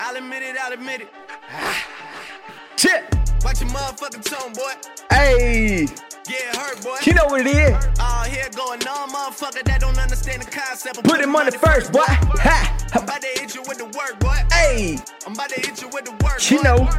I'll 0.00 0.16
admit 0.16 0.42
it, 0.42 0.56
I'll 0.60 0.72
admit 0.72 1.02
it. 1.02 1.08
Shit. 2.76 3.04
Watch 3.44 3.60
your 3.60 3.70
motherfucking 3.70 4.24
tone, 4.24 4.52
boy. 4.52 4.72
Hey. 5.10 5.86
Yeah, 6.28 6.56
hurt, 6.58 6.82
boy. 6.82 6.96
You 7.04 7.14
know 7.14 7.26
what 7.26 7.40
it 7.42 7.46
is. 7.46 7.86
All 8.00 8.24
here 8.24 8.48
going 8.56 8.86
on, 8.86 9.08
motherfucker 9.10 9.62
that 9.64 9.80
don't 9.80 9.98
understand 9.98 10.42
the 10.42 10.50
concept. 10.50 10.98
of 10.98 11.04
Put 11.04 11.20
him 11.20 11.30
money 11.30 11.52
first, 11.52 11.92
boy. 11.92 12.00
Ha. 12.06 12.88
I'm 12.94 13.04
about 13.04 13.20
to 13.22 13.28
hit 13.28 13.54
you 13.54 13.62
with 13.62 13.78
the 13.78 13.84
work, 13.86 14.18
boy. 14.20 14.36
Hey. 14.52 14.98
I'm 15.26 15.32
about 15.32 15.50
to 15.50 15.60
hit 15.60 15.80
you 15.80 15.88
with 15.88 16.04
the 16.06 16.12
work, 16.24 16.50
You 16.50 16.58
boy. 16.58 16.62
know. 16.64 16.90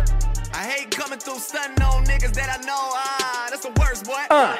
I 0.53 0.63
hate 0.65 0.91
coming 0.91 1.19
through 1.19 1.39
stunting 1.39 1.83
on 1.83 2.05
niggas 2.05 2.33
that 2.33 2.59
I 2.59 2.63
know. 2.65 2.73
Ah, 2.77 3.47
that's 3.49 3.63
the 3.63 3.71
worst, 3.79 4.05
boy. 4.05 4.23
Uh. 4.29 4.55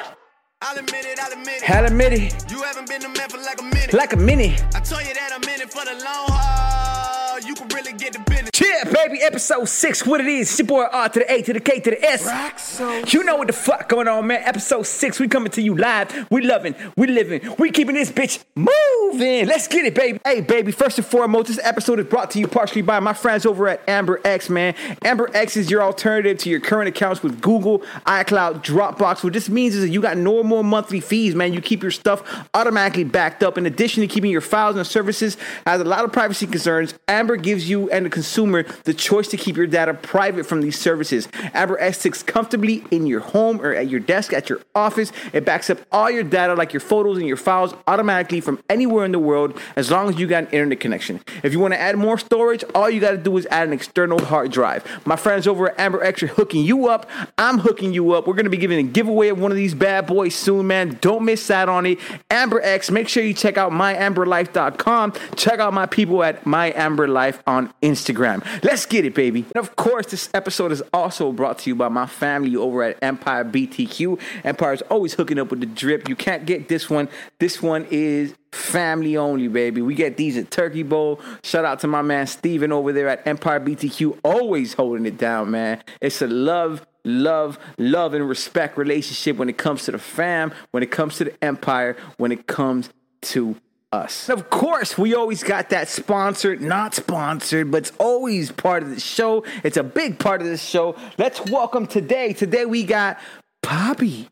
I'll 0.60 0.76
admit 0.76 1.06
it, 1.06 1.18
I'll 1.20 1.32
admit 1.32 1.56
it. 1.56 1.62
Had 1.62 1.86
a 1.86 1.90
minute. 1.90 2.34
You 2.50 2.62
haven't 2.62 2.88
been 2.88 3.02
a 3.04 3.08
man 3.08 3.28
for 3.30 3.38
like 3.38 3.60
a 3.60 3.64
minute. 3.64 3.92
Like 3.94 4.12
a 4.12 4.16
minute. 4.16 4.62
I 4.74 4.80
told 4.80 5.06
you 5.06 5.14
that 5.14 5.30
I'm 5.32 5.42
in 5.48 5.60
it 5.62 5.72
for 5.72 5.84
the 5.84 5.92
long 5.94 6.26
haul. 6.28 6.97
You 7.46 7.54
can 7.54 7.68
really 7.68 7.92
get 7.92 8.14
the 8.14 8.18
business. 8.20 8.50
Yeah, 8.60 8.84
baby, 8.92 9.22
episode 9.22 9.68
six. 9.68 10.04
What 10.04 10.20
it 10.20 10.26
is? 10.26 10.50
It's 10.50 10.58
your 10.58 10.66
boy 10.66 10.86
R 10.90 11.08
to 11.08 11.18
the 11.20 11.32
A 11.32 11.42
to 11.42 11.52
the 11.52 11.60
K 11.60 11.78
to 11.80 11.90
the 11.90 12.04
S. 12.04 12.80
You 13.12 13.22
know 13.22 13.36
what 13.36 13.46
the 13.46 13.52
fuck 13.52 13.88
going 13.88 14.08
on, 14.08 14.26
man. 14.26 14.42
Episode 14.44 14.84
six. 14.86 15.20
We 15.20 15.28
coming 15.28 15.50
to 15.52 15.62
you 15.62 15.76
live. 15.76 16.26
We 16.30 16.42
loving, 16.42 16.74
we 16.96 17.06
living, 17.06 17.54
we 17.58 17.70
keeping 17.70 17.94
this 17.94 18.10
bitch 18.10 18.42
moving. 18.56 19.46
Let's 19.46 19.68
get 19.68 19.84
it, 19.84 19.94
baby. 19.94 20.18
Hey, 20.24 20.40
baby. 20.40 20.72
First 20.72 20.98
and 20.98 21.06
foremost, 21.06 21.46
this 21.48 21.60
episode 21.62 22.00
is 22.00 22.06
brought 22.06 22.30
to 22.32 22.40
you 22.40 22.48
partially 22.48 22.82
by 22.82 22.98
my 23.00 23.12
friends 23.12 23.46
over 23.46 23.68
at 23.68 23.88
Amber 23.88 24.20
X, 24.24 24.50
man. 24.50 24.74
Amber 25.04 25.30
X 25.32 25.56
is 25.56 25.70
your 25.70 25.82
alternative 25.82 26.38
to 26.38 26.50
your 26.50 26.60
current 26.60 26.88
accounts 26.88 27.22
with 27.22 27.40
Google, 27.40 27.80
iCloud, 28.06 28.64
Dropbox. 28.64 29.22
What 29.22 29.32
this 29.32 29.48
means 29.48 29.76
is 29.76 29.82
that 29.82 29.90
you 29.90 30.02
got 30.02 30.16
no 30.16 30.42
more 30.42 30.64
monthly 30.64 31.00
fees, 31.00 31.34
man. 31.34 31.52
You 31.52 31.60
keep 31.60 31.82
your 31.82 31.92
stuff 31.92 32.46
automatically 32.54 33.04
backed 33.04 33.42
up. 33.44 33.56
In 33.56 33.66
addition 33.66 34.00
to 34.00 34.08
keeping 34.08 34.30
your 34.30 34.40
files 34.40 34.76
and 34.76 34.86
services, 34.86 35.36
has 35.66 35.80
a 35.80 35.84
lot 35.84 36.04
of 36.04 36.12
privacy 36.12 36.46
concerns. 36.46 36.94
Amber 37.06 37.27
gives 37.36 37.68
you 37.68 37.90
and 37.90 38.06
the 38.06 38.10
consumer 38.10 38.64
the 38.84 38.94
choice 38.94 39.28
to 39.28 39.36
keep 39.36 39.56
your 39.56 39.66
data 39.66 39.94
private 39.94 40.46
from 40.46 40.60
these 40.60 40.78
services. 40.78 41.28
Amber 41.54 41.78
X 41.80 41.98
sits 41.98 42.22
comfortably 42.22 42.84
in 42.90 43.06
your 43.06 43.20
home 43.20 43.60
or 43.60 43.74
at 43.74 43.88
your 43.88 44.00
desk 44.00 44.32
at 44.32 44.48
your 44.48 44.60
office. 44.74 45.12
It 45.32 45.44
backs 45.44 45.70
up 45.70 45.78
all 45.92 46.10
your 46.10 46.22
data, 46.22 46.54
like 46.54 46.72
your 46.72 46.80
photos 46.80 47.18
and 47.18 47.26
your 47.26 47.36
files, 47.36 47.74
automatically 47.86 48.40
from 48.40 48.62
anywhere 48.68 49.04
in 49.04 49.12
the 49.12 49.18
world 49.18 49.58
as 49.76 49.90
long 49.90 50.08
as 50.08 50.18
you 50.18 50.26
got 50.26 50.44
an 50.44 50.50
internet 50.50 50.80
connection. 50.80 51.20
If 51.42 51.52
you 51.52 51.60
want 51.60 51.74
to 51.74 51.80
add 51.80 51.96
more 51.96 52.18
storage, 52.18 52.64
all 52.74 52.88
you 52.90 53.00
got 53.00 53.12
to 53.12 53.18
do 53.18 53.36
is 53.36 53.46
add 53.50 53.68
an 53.68 53.74
external 53.74 54.24
hard 54.24 54.50
drive. 54.52 54.84
My 55.04 55.16
friends 55.16 55.46
over 55.46 55.70
at 55.70 55.80
Amber 55.80 56.02
X 56.02 56.22
are 56.22 56.28
hooking 56.28 56.64
you 56.64 56.88
up. 56.88 57.08
I'm 57.36 57.58
hooking 57.58 57.92
you 57.92 58.12
up. 58.12 58.26
We're 58.26 58.34
going 58.34 58.44
to 58.44 58.50
be 58.50 58.56
giving 58.56 58.78
a 58.78 58.90
giveaway 58.90 59.28
of 59.28 59.40
one 59.40 59.50
of 59.50 59.56
these 59.56 59.74
bad 59.74 60.06
boys 60.06 60.34
soon, 60.34 60.66
man. 60.66 60.98
Don't 61.00 61.24
miss 61.24 61.50
out 61.50 61.68
on 61.68 61.86
it. 61.86 61.98
Amber 62.30 62.60
X, 62.62 62.90
make 62.90 63.08
sure 63.08 63.22
you 63.22 63.34
check 63.34 63.56
out 63.56 63.72
myamberlife.com. 63.72 65.12
Check 65.36 65.60
out 65.60 65.72
my 65.72 65.86
people 65.86 66.22
at 66.22 66.44
myamberlife 66.44 67.17
on 67.46 67.72
Instagram. 67.82 68.44
Let's 68.62 68.86
get 68.86 69.04
it, 69.04 69.14
baby. 69.14 69.44
And 69.54 69.56
of 69.56 69.76
course, 69.76 70.06
this 70.06 70.28
episode 70.34 70.72
is 70.72 70.82
also 70.92 71.32
brought 71.32 71.58
to 71.60 71.70
you 71.70 71.74
by 71.74 71.88
my 71.88 72.06
family 72.06 72.56
over 72.56 72.82
at 72.82 72.98
Empire 73.02 73.44
BTQ. 73.44 74.20
Empire 74.44 74.72
is 74.72 74.82
always 74.82 75.14
hooking 75.14 75.38
up 75.38 75.50
with 75.50 75.60
the 75.60 75.66
drip. 75.66 76.08
You 76.08 76.16
can't 76.16 76.46
get 76.46 76.68
this 76.68 76.88
one. 76.88 77.08
This 77.38 77.62
one 77.62 77.86
is 77.90 78.34
family 78.52 79.16
only, 79.16 79.48
baby. 79.48 79.82
We 79.82 79.94
get 79.94 80.16
these 80.16 80.36
at 80.36 80.50
Turkey 80.50 80.82
Bowl. 80.82 81.20
Shout 81.42 81.64
out 81.64 81.80
to 81.80 81.86
my 81.86 82.02
man 82.02 82.26
Steven 82.26 82.72
over 82.72 82.92
there 82.92 83.08
at 83.08 83.26
Empire 83.26 83.60
BTQ, 83.60 84.20
always 84.24 84.74
holding 84.74 85.06
it 85.06 85.18
down, 85.18 85.50
man. 85.50 85.82
It's 86.00 86.22
a 86.22 86.26
love, 86.26 86.86
love, 87.04 87.58
love, 87.78 88.14
and 88.14 88.28
respect 88.28 88.78
relationship 88.78 89.36
when 89.36 89.48
it 89.48 89.58
comes 89.58 89.84
to 89.84 89.92
the 89.92 89.98
fam, 89.98 90.52
when 90.70 90.82
it 90.82 90.90
comes 90.90 91.18
to 91.18 91.24
the 91.24 91.44
empire, 91.44 91.96
when 92.16 92.32
it 92.32 92.46
comes 92.46 92.90
to 93.20 93.56
us. 93.92 94.28
Of 94.28 94.50
course, 94.50 94.98
we 94.98 95.14
always 95.14 95.42
got 95.42 95.70
that 95.70 95.88
sponsored, 95.88 96.60
not 96.60 96.94
sponsored, 96.94 97.70
but 97.70 97.78
it's 97.78 97.92
always 97.98 98.52
part 98.52 98.82
of 98.82 98.90
the 98.90 99.00
show. 99.00 99.44
It's 99.64 99.76
a 99.76 99.82
big 99.82 100.18
part 100.18 100.42
of 100.42 100.48
the 100.48 100.58
show. 100.58 100.96
Let's 101.16 101.40
welcome 101.46 101.86
today. 101.86 102.32
Today 102.32 102.66
we 102.66 102.84
got 102.84 103.18
Poppy. 103.62 104.28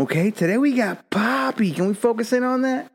Okay, 0.00 0.30
today 0.30 0.58
we 0.58 0.74
got 0.74 1.10
Poppy. 1.10 1.72
Can 1.72 1.88
we 1.88 1.94
focus 1.94 2.32
in 2.32 2.44
on 2.44 2.62
that? 2.62 2.90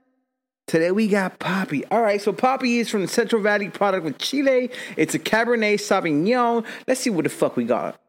Today 0.68 0.92
we 0.92 1.08
got 1.08 1.40
Poppy. 1.40 1.86
All 1.86 2.02
right, 2.02 2.22
so 2.22 2.34
Poppy 2.34 2.80
is 2.80 2.90
from 2.90 3.02
the 3.02 3.08
Central 3.08 3.42
Valley 3.42 3.70
product 3.70 4.04
with 4.04 4.18
Chile. 4.18 4.72
It's 4.98 5.14
a 5.14 5.20
Cabernet 5.20 5.76
Sauvignon. 5.76 6.66
Let's 6.88 7.02
see 7.02 7.10
what 7.10 7.24
the 7.24 7.30
fuck 7.30 7.56
we 7.56 7.66
got. 7.66 8.00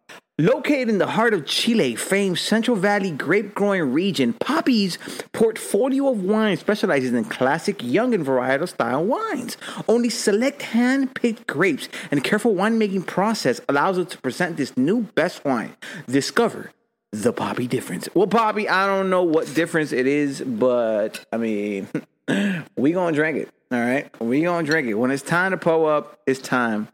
Located 0.41 0.89
in 0.89 0.97
the 0.97 1.07
heart 1.07 1.35
of 1.35 1.45
Chile, 1.45 1.95
famed 1.97 2.39
Central 2.39 2.75
Valley 2.75 3.11
grape 3.11 3.55
growing 3.55 3.93
region, 3.93 4.33
Poppy's 4.33 4.97
portfolio 5.33 6.09
of 6.09 6.25
wines 6.25 6.61
specializes 6.61 7.13
in 7.13 7.27
classic 7.27 7.83
young 7.83 8.15
and 8.15 8.25
varietal 8.25 8.67
style 8.67 9.05
wines. 9.05 9.59
Only 9.87 10.09
select 10.09 10.63
hand 10.63 11.15
picked 11.15 11.47
grapes 11.47 11.91
and 12.11 12.25
careful 12.25 12.55
winemaking 12.55 13.07
process 13.07 13.61
allows 13.69 13.99
us 13.99 14.09
to 14.13 14.19
present 14.23 14.57
this 14.57 14.75
new 14.79 15.03
best 15.15 15.45
wine. 15.45 15.77
Discover 16.07 16.73
the 17.13 17.35
Poppy 17.35 17.67
difference. 17.67 18.09
Well, 18.15 18.27
Poppy, 18.27 18.67
I 18.67 18.87
don't 18.87 19.11
know 19.11 19.25
what 19.25 19.55
difference 19.55 19.93
it 19.93 20.07
is, 20.07 20.41
but 20.41 21.23
I 21.31 21.37
mean, 21.37 21.87
we 22.79 22.93
gonna 22.93 23.15
drink 23.15 23.37
it. 23.37 23.51
All 23.71 23.79
right, 23.79 24.09
we 24.23 24.41
gonna 24.41 24.67
drink 24.67 24.89
it. 24.89 24.95
When 24.95 25.11
it's 25.11 25.23
time 25.23 25.51
to 25.51 25.59
pour 25.59 25.93
up, 25.93 26.19
it's 26.27 26.41
time 26.41 26.89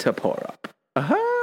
to 0.00 0.12
pour 0.12 0.38
up. 0.46 0.68
Aha! 0.94 1.37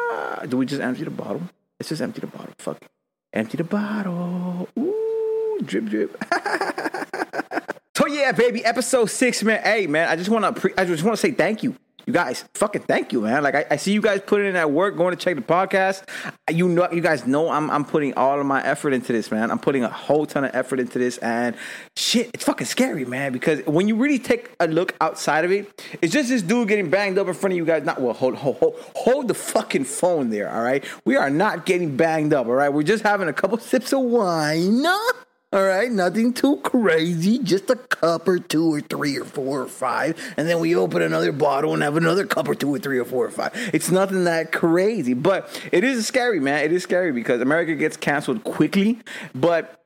Do 0.49 0.57
we 0.57 0.65
just 0.65 0.81
empty 0.81 1.03
the 1.03 1.09
bottle? 1.09 1.41
Let's 1.79 1.89
just 1.89 2.01
empty 2.01 2.21
the 2.21 2.27
bottle. 2.27 2.53
Fuck 2.57 2.77
it. 2.81 2.89
Empty 3.33 3.57
the 3.57 3.63
bottle. 3.63 4.69
Ooh, 4.79 5.59
drip, 5.63 5.85
drip. 5.85 6.23
so 7.95 8.07
yeah, 8.07 8.31
baby, 8.31 8.63
episode 8.63 9.07
six, 9.07 9.43
man. 9.43 9.61
Hey, 9.61 9.87
man, 9.87 10.07
I 10.07 10.15
just 10.15 10.29
want 10.29 10.45
to, 10.45 10.61
pre- 10.61 10.73
I 10.77 10.85
just 10.85 11.03
want 11.03 11.17
to 11.17 11.21
say 11.21 11.31
thank 11.31 11.63
you. 11.63 11.75
You 12.05 12.13
guys, 12.13 12.45
fucking 12.53 12.83
thank 12.83 13.11
you, 13.11 13.21
man. 13.21 13.41
Like 13.41 13.55
I, 13.55 13.65
I 13.71 13.75
see 13.77 13.91
you 13.91 14.01
guys 14.01 14.21
putting 14.25 14.45
in 14.45 14.53
that 14.53 14.69
work, 14.69 14.95
going 14.95 15.15
to 15.15 15.23
check 15.23 15.35
the 15.35 15.41
podcast. 15.41 16.03
You 16.51 16.67
know, 16.67 16.87
you 16.91 17.01
guys 17.01 17.25
know 17.25 17.49
I'm, 17.49 17.71
I'm 17.71 17.83
putting 17.83 18.13
all 18.13 18.39
of 18.39 18.45
my 18.45 18.63
effort 18.63 18.93
into 18.93 19.11
this, 19.11 19.31
man. 19.31 19.49
I'm 19.49 19.57
putting 19.57 19.83
a 19.83 19.89
whole 19.89 20.27
ton 20.27 20.43
of 20.43 20.53
effort 20.53 20.79
into 20.79 20.99
this, 20.99 21.17
and 21.17 21.55
shit, 21.95 22.29
it's 22.33 22.43
fucking 22.43 22.67
scary, 22.67 23.05
man. 23.05 23.31
Because 23.33 23.65
when 23.65 23.87
you 23.87 23.95
really 23.95 24.19
take 24.19 24.51
a 24.59 24.67
look 24.67 24.95
outside 25.01 25.45
of 25.45 25.51
it, 25.51 25.83
it's 26.01 26.13
just 26.13 26.29
this 26.29 26.43
dude 26.43 26.67
getting 26.67 26.91
banged 26.91 27.17
up 27.17 27.27
in 27.27 27.33
front 27.33 27.53
of 27.53 27.57
you 27.57 27.65
guys. 27.65 27.83
Not 27.83 27.99
well, 27.99 28.13
hold, 28.13 28.35
hold, 28.35 28.57
hold, 28.57 28.75
hold 28.95 29.27
the 29.27 29.33
fucking 29.33 29.85
phone 29.85 30.29
there, 30.29 30.51
all 30.53 30.61
right. 30.61 30.83
We 31.05 31.15
are 31.15 31.31
not 31.31 31.65
getting 31.65 31.97
banged 31.97 32.33
up, 32.33 32.45
all 32.45 32.53
right. 32.53 32.69
We're 32.69 32.83
just 32.83 33.03
having 33.03 33.29
a 33.29 33.33
couple 33.33 33.57
sips 33.57 33.93
of 33.93 34.01
wine. 34.01 34.85
All 35.55 35.63
right, 35.63 35.89
nothing 35.89 36.33
too 36.33 36.57
crazy, 36.57 37.39
just 37.39 37.69
a 37.69 37.77
cup 37.77 38.27
or 38.27 38.39
two 38.39 38.73
or 38.73 38.81
three 38.81 39.17
or 39.17 39.23
four 39.23 39.61
or 39.61 39.67
five, 39.69 40.21
and 40.35 40.49
then 40.49 40.59
we 40.59 40.75
open 40.75 41.01
another 41.01 41.31
bottle 41.31 41.73
and 41.73 41.81
have 41.81 41.95
another 41.95 42.25
cup 42.25 42.49
or 42.49 42.55
two 42.55 42.75
or 42.75 42.77
three 42.77 42.99
or 42.99 43.05
four 43.05 43.25
or 43.25 43.31
five. 43.31 43.53
It's 43.73 43.89
nothing 43.89 44.25
that 44.25 44.51
crazy, 44.51 45.13
but 45.13 45.47
it 45.71 45.85
is 45.85 46.05
scary, 46.05 46.41
man. 46.41 46.65
It 46.65 46.73
is 46.73 46.83
scary 46.83 47.13
because 47.13 47.39
America 47.39 47.73
gets 47.75 47.95
canceled 47.95 48.43
quickly, 48.43 48.99
but 49.33 49.84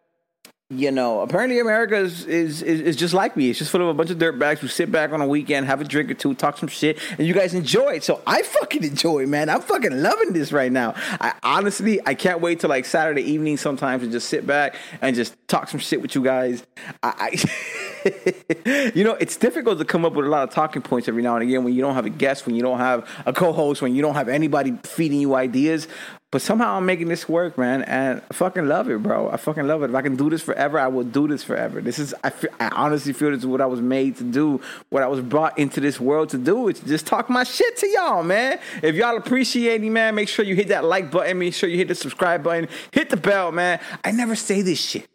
you 0.72 0.92
know, 0.92 1.22
apparently 1.22 1.60
America 1.60 1.96
is, 1.96 2.26
is 2.26 2.62
is 2.62 2.80
is 2.82 2.96
just 2.96 3.12
like 3.12 3.36
me. 3.36 3.50
It's 3.50 3.58
just 3.58 3.72
full 3.72 3.82
of 3.82 3.88
a 3.88 3.94
bunch 3.96 4.12
of 4.12 4.20
dirtbags 4.20 4.60
who 4.60 4.68
sit 4.68 4.92
back 4.92 5.12
on 5.12 5.20
a 5.20 5.26
weekend, 5.26 5.66
have 5.66 5.82
a 5.82 5.84
drink 5.84 6.12
or 6.12 6.14
two, 6.14 6.36
talk 6.36 6.60
some 6.60 6.70
shit, 6.70 7.00
and 7.18 7.26
you 7.26 7.34
guys 7.34 7.56
enjoy 7.56 7.96
it. 7.96 8.04
So 8.04 8.22
I 8.28 8.44
fucking 8.44 8.84
enjoy 8.84 9.24
it, 9.24 9.30
man. 9.30 9.50
I'm 9.50 9.62
fucking 9.62 10.00
loving 10.04 10.32
this 10.32 10.52
right 10.52 10.72
now. 10.72 10.94
I 11.20 11.34
honestly, 11.42 12.00
I 12.06 12.14
can't 12.14 12.40
wait 12.40 12.60
till 12.60 12.70
like 12.70 12.86
Saturday 12.86 13.24
evening 13.24 13.58
sometimes 13.58 14.04
to 14.04 14.12
just 14.12 14.30
sit 14.30 14.46
back 14.46 14.76
and 15.02 15.16
just 15.16 15.36
talk 15.48 15.70
some 15.70 15.80
shit 15.80 16.04
with 16.04 16.14
you 16.14 16.24
guys. 16.24 16.64
I, 17.02 17.32
I 17.34 18.92
you 18.94 19.04
know, 19.04 19.16
it's 19.16 19.38
difficult 19.38 19.80
to 19.80 19.86
come 19.86 20.06
up 20.06 20.14
with 20.14 20.28
a 20.28 20.30
lot 20.30 20.48
of 20.48 20.54
talking 20.54 20.84
points 20.84 21.08
every 21.08 21.24
now 21.24 21.36
and 21.36 21.42
again 21.42 21.64
when 21.64 21.74
you 21.74 21.82
don't 21.82 21.96
have 21.96 22.06
a 22.06 22.12
guest, 22.12 22.46
when 22.46 22.54
you 22.54 22.62
don't 22.62 22.78
have 22.78 23.10
a 23.26 23.34
co-host, 23.34 23.82
when 23.82 23.96
you 23.96 24.04
don't 24.04 24.14
have 24.14 24.30
anybody 24.30 24.78
feeding 24.84 25.20
you 25.20 25.34
ideas. 25.34 25.88
But 26.32 26.44
somehow 26.44 26.78
I'm 26.78 26.86
making 26.86 27.08
this 27.08 27.28
work, 27.28 27.58
man, 27.58 27.82
and 27.84 28.22
I 28.30 28.34
fucking 28.36 28.68
love 28.68 28.88
it, 28.88 29.02
bro. 29.02 29.32
I 29.32 29.38
fucking 29.38 29.66
love 29.66 29.82
it. 29.82 29.90
If 29.90 29.96
I 29.96 30.04
can 30.04 30.16
do 30.16 30.30
this 30.30 30.44
forever, 30.44 30.78
I 30.78 30.88
will 30.88 31.04
do 31.04 31.28
this 31.28 31.44
forever. 31.44 31.82
This 31.82 31.98
is, 31.98 32.14
I, 32.24 32.30
feel, 32.30 32.52
I 32.60 32.68
honestly 32.70 33.14
feel 33.14 33.32
this 33.32 33.40
is 33.40 33.48
what 33.48 33.62
I 33.62 33.66
was 33.66 33.82
made 33.82 34.18
to 34.18 34.24
do, 34.24 34.62
what 34.90 35.02
I 35.02 35.08
was 35.08 35.22
brought 35.22 35.58
into 35.58 35.82
this 35.82 36.00
world 36.00 36.30
to 36.30 36.38
do. 36.38 36.68
It's 36.68 36.82
just 36.82 37.08
talk 37.08 37.32
my 37.32 37.44
shit 37.44 37.78
to 37.78 37.88
y'all, 37.88 38.22
man. 38.22 38.60
If 38.84 38.94
y'all 38.94 39.18
appreciate 39.18 39.82
me, 39.82 39.90
man, 39.90 40.14
make 40.14 40.30
sure 40.30 40.46
you 40.46 40.56
hit 40.56 40.68
that 40.68 40.84
like 40.84 41.10
button. 41.10 41.40
Make 41.40 41.56
sure 41.56 41.68
you 41.68 41.78
hit 41.78 41.88
the 41.88 41.96
subscribe 41.96 42.44
button. 42.44 42.68
Hit 42.92 43.10
the 43.10 43.18
bell, 43.18 43.52
man. 43.52 43.80
I 44.04 44.12
never 44.12 44.36
say 44.36 44.62
this 44.62 44.80
shit. 44.80 45.08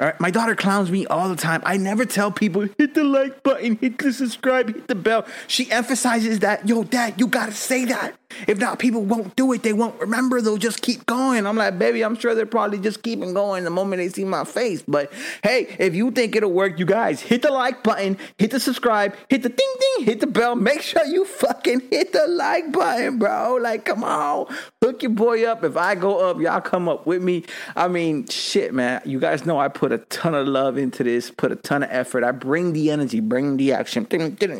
All 0.00 0.06
right, 0.06 0.18
my 0.18 0.30
daughter 0.30 0.54
clowns 0.54 0.90
me 0.90 1.04
all 1.06 1.28
the 1.28 1.36
time. 1.36 1.60
I 1.66 1.76
never 1.76 2.06
tell 2.06 2.32
people 2.32 2.66
hit 2.78 2.94
the 2.94 3.04
like 3.04 3.42
button, 3.42 3.76
hit 3.76 3.98
the 3.98 4.14
subscribe, 4.14 4.68
hit 4.68 4.88
the 4.88 4.94
bell. 4.94 5.26
She 5.46 5.70
emphasizes 5.70 6.38
that, 6.38 6.66
yo, 6.66 6.84
dad, 6.84 7.20
you 7.20 7.26
gotta 7.26 7.52
say 7.52 7.84
that. 7.84 8.14
If 8.46 8.58
not, 8.58 8.78
people 8.78 9.02
won't 9.02 9.34
do 9.36 9.52
it. 9.52 9.62
They 9.62 9.72
won't 9.72 10.00
remember. 10.00 10.40
They'll 10.40 10.56
just 10.56 10.82
keep 10.82 11.04
going. 11.06 11.46
I'm 11.46 11.56
like, 11.56 11.78
baby, 11.78 12.02
I'm 12.02 12.16
sure 12.16 12.34
they're 12.34 12.46
probably 12.46 12.78
just 12.78 13.02
keeping 13.02 13.34
going 13.34 13.64
the 13.64 13.70
moment 13.70 14.00
they 14.00 14.08
see 14.08 14.24
my 14.24 14.44
face. 14.44 14.82
But 14.86 15.12
hey, 15.42 15.74
if 15.78 15.94
you 15.94 16.10
think 16.12 16.36
it'll 16.36 16.52
work, 16.52 16.78
you 16.78 16.86
guys 16.86 17.20
hit 17.20 17.42
the 17.42 17.50
like 17.50 17.82
button, 17.82 18.16
hit 18.38 18.52
the 18.52 18.60
subscribe, 18.60 19.14
hit 19.28 19.42
the 19.42 19.48
ding 19.48 19.74
ding, 19.80 20.06
hit 20.06 20.20
the 20.20 20.26
bell. 20.26 20.54
Make 20.54 20.82
sure 20.82 21.04
you 21.04 21.24
fucking 21.24 21.82
hit 21.90 22.12
the 22.12 22.26
like 22.28 22.72
button, 22.72 23.18
bro. 23.18 23.58
Like, 23.60 23.84
come 23.84 24.04
on, 24.04 24.46
hook 24.82 25.02
your 25.02 25.10
boy 25.10 25.44
up. 25.44 25.64
If 25.64 25.76
I 25.76 25.94
go 25.94 26.30
up, 26.30 26.40
y'all 26.40 26.60
come 26.60 26.88
up 26.88 27.06
with 27.06 27.22
me. 27.22 27.44
I 27.74 27.88
mean, 27.88 28.28
shit, 28.28 28.72
man. 28.72 29.02
You 29.04 29.18
guys 29.18 29.44
know 29.44 29.58
I 29.58 29.68
put 29.68 29.89
put 29.90 30.00
a 30.00 30.04
ton 30.04 30.34
of 30.34 30.46
love 30.46 30.78
into 30.78 31.02
this, 31.02 31.30
put 31.30 31.50
a 31.50 31.56
ton 31.56 31.82
of 31.82 31.88
effort. 31.90 32.22
I 32.22 32.30
bring 32.30 32.72
the 32.72 32.92
energy, 32.92 33.18
bring 33.18 33.56
the 33.56 33.72
action, 33.72 34.04
bring 34.04 34.36
the 34.36 34.54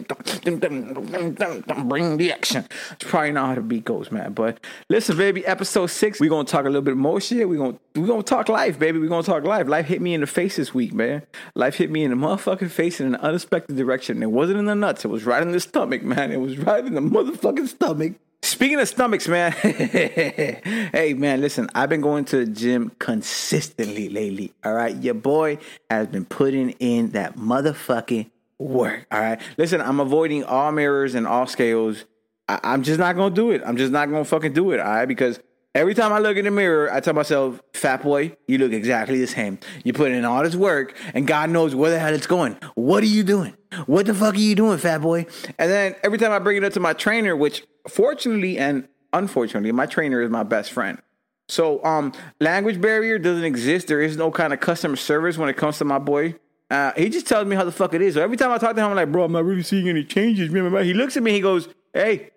action. 2.33 2.67
It's 2.91 3.05
probably 3.05 3.31
not 3.33 3.47
how 3.47 3.55
the 3.55 3.61
beat 3.61 3.85
goes, 3.85 4.11
man. 4.11 4.33
But 4.33 4.59
listen, 4.89 5.17
baby, 5.17 5.47
episode 5.47 5.87
six, 5.87 6.19
we're 6.19 6.31
gonna 6.31 6.49
talk 6.49 6.63
a 6.65 6.69
little 6.69 6.83
bit 6.83 6.97
more 6.97 7.21
shit. 7.21 7.49
We're 7.49 7.59
gonna 7.59 7.79
we're 7.95 8.09
gonna 8.09 8.25
talk 8.25 8.49
life, 8.49 8.79
baby. 8.79 8.99
We're 8.99 9.09
gonna 9.09 9.23
talk 9.23 9.45
life. 9.45 9.69
Life 9.69 9.87
hit 9.87 10.01
me 10.01 10.15
in 10.15 10.21
the 10.21 10.27
face 10.27 10.57
this 10.57 10.75
week, 10.75 10.93
man. 10.93 11.23
Life 11.55 11.77
hit 11.77 11.91
me 11.91 12.03
in 12.03 12.11
the 12.11 12.17
motherfucking 12.17 12.71
face 12.71 13.01
in 13.01 13.07
an 13.07 13.17
unexpected 13.17 13.77
direction. 13.77 14.23
It 14.25 14.33
wasn't 14.33 14.59
in 14.59 14.65
the 14.65 14.75
nuts, 14.75 15.05
it 15.05 15.09
was 15.09 15.25
right 15.25 15.43
in 15.43 15.53
the 15.53 15.61
stomach, 15.61 16.03
man. 16.03 16.33
It 16.33 16.41
was 16.41 16.59
right 16.59 16.85
in 16.85 16.95
the 16.95 17.01
motherfucking 17.01 17.69
stomach. 17.69 18.15
Speaking 18.43 18.81
of 18.81 18.89
stomachs, 18.89 19.29
man. 19.29 19.53
hey, 19.53 21.15
man, 21.17 21.41
listen, 21.41 21.69
I've 21.75 21.89
been 21.91 22.01
going 22.01 22.25
to 22.27 22.45
the 22.45 22.47
gym 22.51 22.91
consistently 22.99 24.09
lately. 24.09 24.53
All 24.65 24.73
right. 24.73 24.97
Your 24.97 25.15
boy 25.15 25.59
has 25.91 26.07
been 26.07 26.25
putting 26.25 26.71
in 26.73 27.11
that 27.11 27.37
motherfucking 27.37 28.31
work. 28.59 29.07
All 29.13 29.21
right. 29.21 29.41
Listen, 29.59 29.81
I'm 29.83 30.01
avoiding 30.01 30.45
all 30.45 30.73
mirrors 30.73 31.15
and 31.15 31.27
all 31.27 31.47
scales. 31.47 32.05
I- 32.49 32.61
I'm 32.63 32.83
just 32.83 32.99
not 32.99 33.15
going 33.15 33.35
to 33.35 33.37
do 33.41 33.51
it. 33.51 33.63
I'm 33.65 33.77
just 33.77 33.93
not 33.93 34.09
going 34.09 34.25
to 34.25 34.29
fucking 34.29 34.55
do 34.55 34.73
it. 34.73 34.81
All 34.81 34.87
right. 34.91 35.07
Because 35.07 35.39
every 35.75 35.95
time 35.95 36.13
I 36.13 36.19
look 36.19 36.37
in 36.37 36.45
the 36.45 36.51
mirror, 36.51 36.93
I 36.93 37.01
tell 37.01 37.15
myself, 37.15 37.61
fat 37.75 38.03
boy, 38.03 38.37
you 38.47 38.59
look 38.59 38.73
exactly 38.73 39.19
the 39.19 39.27
same. 39.27 39.59
You 39.85 39.93
put 39.93 40.13
in 40.13 40.25
all 40.25 40.43
this 40.43 40.57
work 40.57 40.97
and 41.15 41.27
God 41.27 41.51
knows 41.51 41.75
where 41.75 41.91
the 41.91 41.99
hell 41.99 42.15
it's 42.15 42.27
going. 42.27 42.57
What 42.75 43.03
are 43.03 43.07
you 43.07 43.23
doing? 43.23 43.57
What 43.87 44.07
the 44.07 44.15
fuck 44.15 44.35
are 44.35 44.39
you 44.39 44.55
doing, 44.55 44.79
fat 44.79 45.01
boy? 45.01 45.27
And 45.59 45.71
then 45.71 45.95
every 46.03 46.19
time 46.19 46.33
I 46.33 46.39
bring 46.39 46.57
it 46.57 46.65
up 46.65 46.73
to 46.75 46.81
my 46.81 46.93
trainer, 46.93 47.37
which 47.37 47.65
fortunately 47.89 48.59
and 48.59 48.89
unfortunately, 49.13 49.73
my 49.73 49.87
trainer 49.87 50.23
is 50.23 50.31
my 50.31 50.43
best 50.43 50.73
friend. 50.73 51.01
So, 51.49 51.85
um, 51.85 52.13
language 52.41 52.81
barrier 52.81 53.19
doesn't 53.19 53.45
exist. 53.45 53.89
There 53.89 54.01
is 54.01 54.17
no 54.17 54.31
kind 54.31 54.53
of 54.53 54.61
customer 54.61 54.97
service 54.97 55.37
when 55.37 55.49
it 55.49 55.57
comes 55.57 55.79
to 55.79 55.85
my 55.85 55.99
boy. 55.99 56.37
Uh, 56.71 56.93
he 56.97 57.09
just 57.09 57.27
tells 57.27 57.47
me 57.47 57.57
how 57.57 57.65
the 57.65 57.73
fuck 57.73 57.93
it 57.95 58.03
is. 58.03 58.15
So 58.15 58.23
every 58.23 58.37
time 58.37 58.53
I 58.53 58.59
talk 58.59 58.77
to 58.77 58.81
him, 58.81 58.91
I'm 58.91 58.97
like, 58.97 59.11
bro, 59.11 59.25
I'm 59.25 59.33
not 59.33 59.45
really 59.45 59.65
seeing 59.65 59.89
any 59.89 60.05
changes. 60.05 60.49
Remember, 60.51 60.85
he 60.85 60.95
looks 60.95 61.17
at 61.17 61.25
me, 61.25 61.33
he 61.33 61.41
goes, 61.41 61.69
hey, 61.93 62.31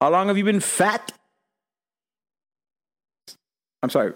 how 0.00 0.10
long 0.10 0.28
have 0.28 0.36
you 0.36 0.44
been 0.44 0.60
fat? 0.60 1.12
I'm 3.84 3.90
sorry. 3.90 4.14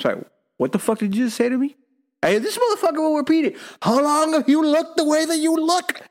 Sorry. 0.00 0.24
What 0.56 0.72
the 0.72 0.80
fuck 0.80 0.98
did 0.98 1.14
you 1.14 1.26
just 1.26 1.36
say 1.36 1.48
to 1.48 1.56
me? 1.56 1.76
Hey, 2.20 2.38
this 2.38 2.58
motherfucker 2.58 2.96
will 2.96 3.16
repeat 3.16 3.44
it. 3.44 3.56
How 3.80 4.02
long 4.02 4.32
have 4.32 4.48
you 4.48 4.66
looked 4.66 4.96
the 4.96 5.04
way 5.04 5.24
that 5.24 5.38
you 5.38 5.54
look? 5.54 6.02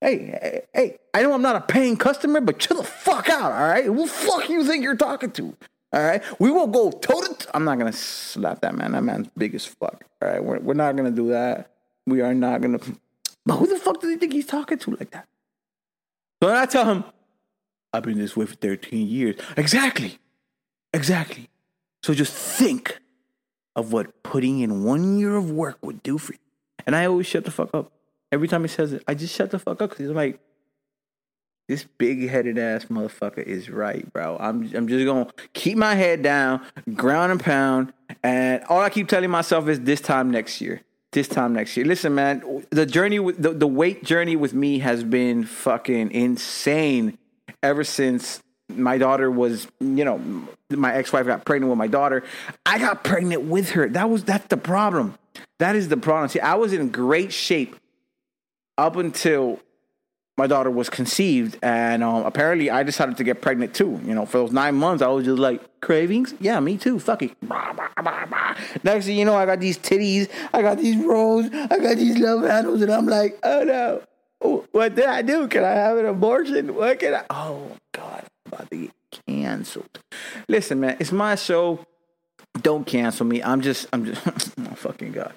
Hey, 0.00 0.16
hey, 0.18 0.62
hey, 0.72 0.98
I 1.12 1.20
know 1.20 1.34
I'm 1.34 1.42
not 1.42 1.54
a 1.56 1.60
paying 1.60 1.98
customer, 1.98 2.40
but 2.40 2.58
chill 2.58 2.78
the 2.78 2.82
fuck 2.82 3.28
out, 3.28 3.52
all 3.52 3.68
right? 3.68 3.84
Who 3.84 4.06
the 4.06 4.08
fuck 4.08 4.48
you 4.48 4.64
think 4.64 4.82
you're 4.82 4.96
talking 4.96 5.32
to? 5.32 5.54
All 5.92 6.02
right? 6.02 6.22
We 6.40 6.50
will 6.50 6.66
go 6.66 6.90
toe 6.90 7.20
to 7.20 7.48
I'm 7.54 7.64
not 7.64 7.78
going 7.78 7.92
to 7.92 7.96
slap 7.96 8.62
that 8.62 8.74
man. 8.74 8.92
That 8.92 9.04
man's 9.04 9.28
big 9.36 9.54
as 9.54 9.66
fuck. 9.66 10.02
All 10.22 10.28
right? 10.28 10.42
We're, 10.42 10.60
we're 10.60 10.74
not 10.74 10.96
going 10.96 11.10
to 11.10 11.14
do 11.14 11.28
that. 11.28 11.72
We 12.06 12.22
are 12.22 12.32
not 12.32 12.62
going 12.62 12.78
to. 12.78 12.96
But 13.44 13.56
who 13.56 13.66
the 13.66 13.78
fuck 13.78 14.00
does 14.00 14.10
he 14.10 14.16
think 14.16 14.32
he's 14.32 14.46
talking 14.46 14.78
to 14.78 14.92
like 14.92 15.10
that? 15.10 15.28
So 16.42 16.52
I 16.52 16.64
tell 16.64 16.86
him, 16.86 17.04
I've 17.92 18.02
been 18.02 18.18
this 18.18 18.34
way 18.34 18.46
for 18.46 18.54
13 18.54 19.06
years. 19.06 19.36
Exactly. 19.58 20.18
Exactly. 20.94 21.50
So 22.02 22.14
just 22.14 22.32
think 22.32 22.98
of 23.76 23.92
what 23.92 24.22
putting 24.22 24.60
in 24.60 24.84
one 24.84 25.18
year 25.18 25.36
of 25.36 25.50
work 25.50 25.78
would 25.82 26.02
do 26.02 26.18
for 26.18 26.32
you. 26.32 26.38
And 26.86 26.96
I 26.96 27.06
always 27.06 27.26
shut 27.26 27.44
the 27.44 27.50
fuck 27.50 27.70
up. 27.74 27.92
Every 28.30 28.48
time 28.48 28.62
he 28.62 28.68
says 28.68 28.92
it, 28.92 29.04
I 29.06 29.14
just 29.14 29.34
shut 29.34 29.50
the 29.50 29.58
fuck 29.58 29.80
up 29.80 29.90
because 29.90 30.06
he's 30.06 30.14
like, 30.14 30.40
this 31.68 31.84
big 31.96 32.28
headed 32.28 32.58
ass 32.58 32.86
motherfucker 32.86 33.42
is 33.42 33.70
right, 33.70 34.10
bro. 34.12 34.36
I'm 34.38 34.70
I'm 34.74 34.88
just 34.88 35.06
gonna 35.06 35.28
keep 35.52 35.78
my 35.78 35.94
head 35.94 36.22
down, 36.22 36.60
ground 36.94 37.32
and 37.32 37.40
pound, 37.40 37.92
and 38.22 38.64
all 38.64 38.80
I 38.80 38.90
keep 38.90 39.08
telling 39.08 39.30
myself 39.30 39.68
is 39.68 39.80
this 39.80 40.00
time 40.00 40.30
next 40.30 40.60
year. 40.60 40.82
This 41.12 41.28
time 41.28 41.52
next 41.52 41.76
year. 41.76 41.86
Listen, 41.86 42.14
man, 42.14 42.64
the 42.70 42.84
journey 42.84 43.18
with 43.18 43.40
the, 43.40 43.50
the 43.52 43.66
weight 43.66 44.02
journey 44.02 44.34
with 44.34 44.54
me 44.54 44.80
has 44.80 45.04
been 45.04 45.44
fucking 45.44 46.10
insane 46.10 47.16
ever 47.62 47.84
since 47.84 48.42
my 48.76 48.98
daughter 48.98 49.30
was, 49.30 49.66
you 49.80 50.04
know, 50.04 50.20
my 50.70 50.94
ex-wife 50.94 51.26
got 51.26 51.44
pregnant 51.44 51.70
with 51.70 51.78
my 51.78 51.86
daughter. 51.86 52.22
I 52.66 52.78
got 52.78 53.04
pregnant 53.04 53.42
with 53.42 53.70
her. 53.70 53.88
That 53.88 54.10
was 54.10 54.24
that's 54.24 54.46
the 54.46 54.56
problem. 54.56 55.16
That 55.58 55.76
is 55.76 55.88
the 55.88 55.96
problem. 55.96 56.28
See, 56.28 56.40
I 56.40 56.54
was 56.54 56.72
in 56.72 56.90
great 56.90 57.32
shape 57.32 57.76
up 58.78 58.96
until 58.96 59.60
my 60.38 60.46
daughter 60.46 60.70
was 60.70 60.88
conceived, 60.88 61.58
and 61.62 62.02
um, 62.02 62.24
apparently 62.24 62.70
I 62.70 62.82
decided 62.82 63.18
to 63.18 63.24
get 63.24 63.42
pregnant 63.42 63.74
too. 63.74 64.00
You 64.04 64.14
know, 64.14 64.24
for 64.24 64.38
those 64.38 64.52
nine 64.52 64.74
months, 64.74 65.02
I 65.02 65.08
was 65.08 65.24
just 65.24 65.38
like 65.38 65.80
cravings. 65.80 66.34
Yeah, 66.40 66.58
me 66.60 66.78
too. 66.78 66.98
Fuck 66.98 67.22
it. 67.22 67.36
Next 68.82 69.06
thing 69.06 69.18
you 69.18 69.24
know, 69.24 69.36
I 69.36 69.46
got 69.46 69.60
these 69.60 69.78
titties, 69.78 70.30
I 70.52 70.62
got 70.62 70.78
these 70.78 70.96
rolls, 70.96 71.46
I 71.52 71.78
got 71.78 71.96
these 71.96 72.18
love 72.18 72.42
handles, 72.42 72.80
and 72.80 72.92
I'm 72.92 73.06
like, 73.06 73.38
oh 73.42 73.62
no, 73.62 74.64
what 74.72 74.94
did 74.94 75.06
I 75.06 75.22
do? 75.22 75.48
Can 75.48 75.64
I 75.64 75.70
have 75.70 75.98
an 75.98 76.06
abortion? 76.06 76.74
What 76.74 76.98
can 76.98 77.14
I? 77.14 77.24
Oh 77.30 77.76
about 78.52 78.70
to 78.70 78.76
get 78.76 78.92
canceled. 79.26 80.00
Listen, 80.48 80.80
man, 80.80 80.96
it's 81.00 81.12
my 81.12 81.34
show. 81.34 81.84
Don't 82.60 82.86
cancel 82.86 83.26
me. 83.26 83.42
I'm 83.42 83.62
just, 83.62 83.86
I'm 83.92 84.04
just, 84.04 84.22
oh 84.26 84.74
fucking 84.74 85.12
God. 85.12 85.34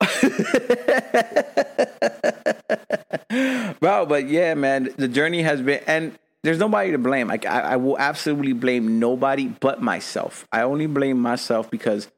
Bro, 3.80 4.06
but 4.06 4.28
yeah, 4.28 4.54
man, 4.54 4.90
the 4.96 5.08
journey 5.08 5.42
has 5.42 5.60
been, 5.60 5.82
and 5.86 6.18
there's 6.42 6.58
nobody 6.58 6.92
to 6.92 6.98
blame. 6.98 7.28
Like, 7.28 7.46
I, 7.46 7.60
I 7.60 7.76
will 7.76 7.98
absolutely 7.98 8.52
blame 8.52 8.98
nobody 8.98 9.48
but 9.48 9.82
myself. 9.82 10.46
I 10.52 10.62
only 10.62 10.86
blame 10.86 11.18
myself 11.18 11.70
because 11.70 12.08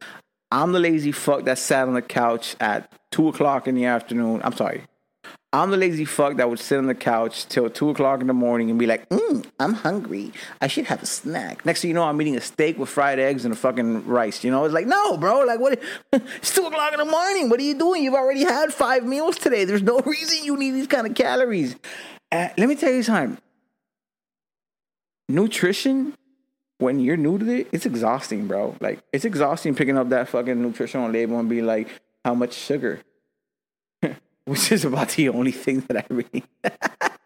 I'm 0.50 0.72
the 0.72 0.80
lazy 0.80 1.12
fuck 1.12 1.44
that 1.44 1.58
sat 1.58 1.88
on 1.88 1.94
the 1.94 2.02
couch 2.02 2.56
at 2.60 2.90
two 3.10 3.28
o'clock 3.28 3.68
in 3.68 3.74
the 3.74 3.86
afternoon. 3.86 4.40
I'm 4.44 4.52
sorry. 4.52 4.82
I'm 5.56 5.70
the 5.70 5.78
lazy 5.78 6.04
fuck 6.04 6.36
that 6.36 6.50
would 6.50 6.58
sit 6.58 6.76
on 6.76 6.86
the 6.86 6.94
couch 6.94 7.46
till 7.46 7.70
two 7.70 7.88
o'clock 7.88 8.20
in 8.20 8.26
the 8.26 8.34
morning 8.34 8.68
and 8.68 8.78
be 8.78 8.84
like, 8.84 9.08
mm, 9.08 9.42
I'm 9.58 9.72
hungry. 9.72 10.30
I 10.60 10.66
should 10.66 10.84
have 10.84 11.02
a 11.02 11.06
snack. 11.06 11.64
Next 11.64 11.80
thing 11.80 11.88
you 11.88 11.94
know, 11.94 12.02
I'm 12.02 12.20
eating 12.20 12.36
a 12.36 12.42
steak 12.42 12.78
with 12.78 12.90
fried 12.90 13.18
eggs 13.18 13.46
and 13.46 13.54
a 13.54 13.56
fucking 13.56 14.06
rice. 14.06 14.44
You 14.44 14.50
know, 14.50 14.66
it's 14.66 14.74
like, 14.74 14.86
no, 14.86 15.16
bro. 15.16 15.40
Like, 15.40 15.58
what? 15.58 15.80
It's 16.12 16.54
two 16.54 16.66
o'clock 16.66 16.92
in 16.92 16.98
the 16.98 17.06
morning. 17.06 17.48
What 17.48 17.58
are 17.58 17.62
you 17.62 17.78
doing? 17.78 18.04
You've 18.04 18.12
already 18.12 18.44
had 18.44 18.74
five 18.74 19.06
meals 19.06 19.38
today. 19.38 19.64
There's 19.64 19.82
no 19.82 19.98
reason 20.04 20.44
you 20.44 20.58
need 20.58 20.72
these 20.72 20.88
kind 20.88 21.06
of 21.06 21.14
calories. 21.14 21.74
Uh, 22.30 22.48
let 22.58 22.68
me 22.68 22.76
tell 22.76 22.92
you 22.92 23.02
something. 23.02 23.38
Nutrition, 25.30 26.12
when 26.76 27.00
you're 27.00 27.16
new 27.16 27.38
to 27.38 27.60
it, 27.60 27.68
it's 27.72 27.86
exhausting, 27.86 28.46
bro. 28.46 28.76
Like, 28.78 29.00
it's 29.10 29.24
exhausting 29.24 29.74
picking 29.74 29.96
up 29.96 30.10
that 30.10 30.28
fucking 30.28 30.60
nutritional 30.60 31.10
label 31.10 31.38
and 31.38 31.48
be 31.48 31.62
like, 31.62 31.88
how 32.26 32.34
much 32.34 32.52
sugar? 32.52 33.00
Which 34.46 34.72
is 34.72 34.84
about 34.84 35.10
the 35.10 35.28
only 35.28 35.52
thing 35.52 35.80
that 35.88 35.98
I 35.98 36.04
read. 36.08 36.42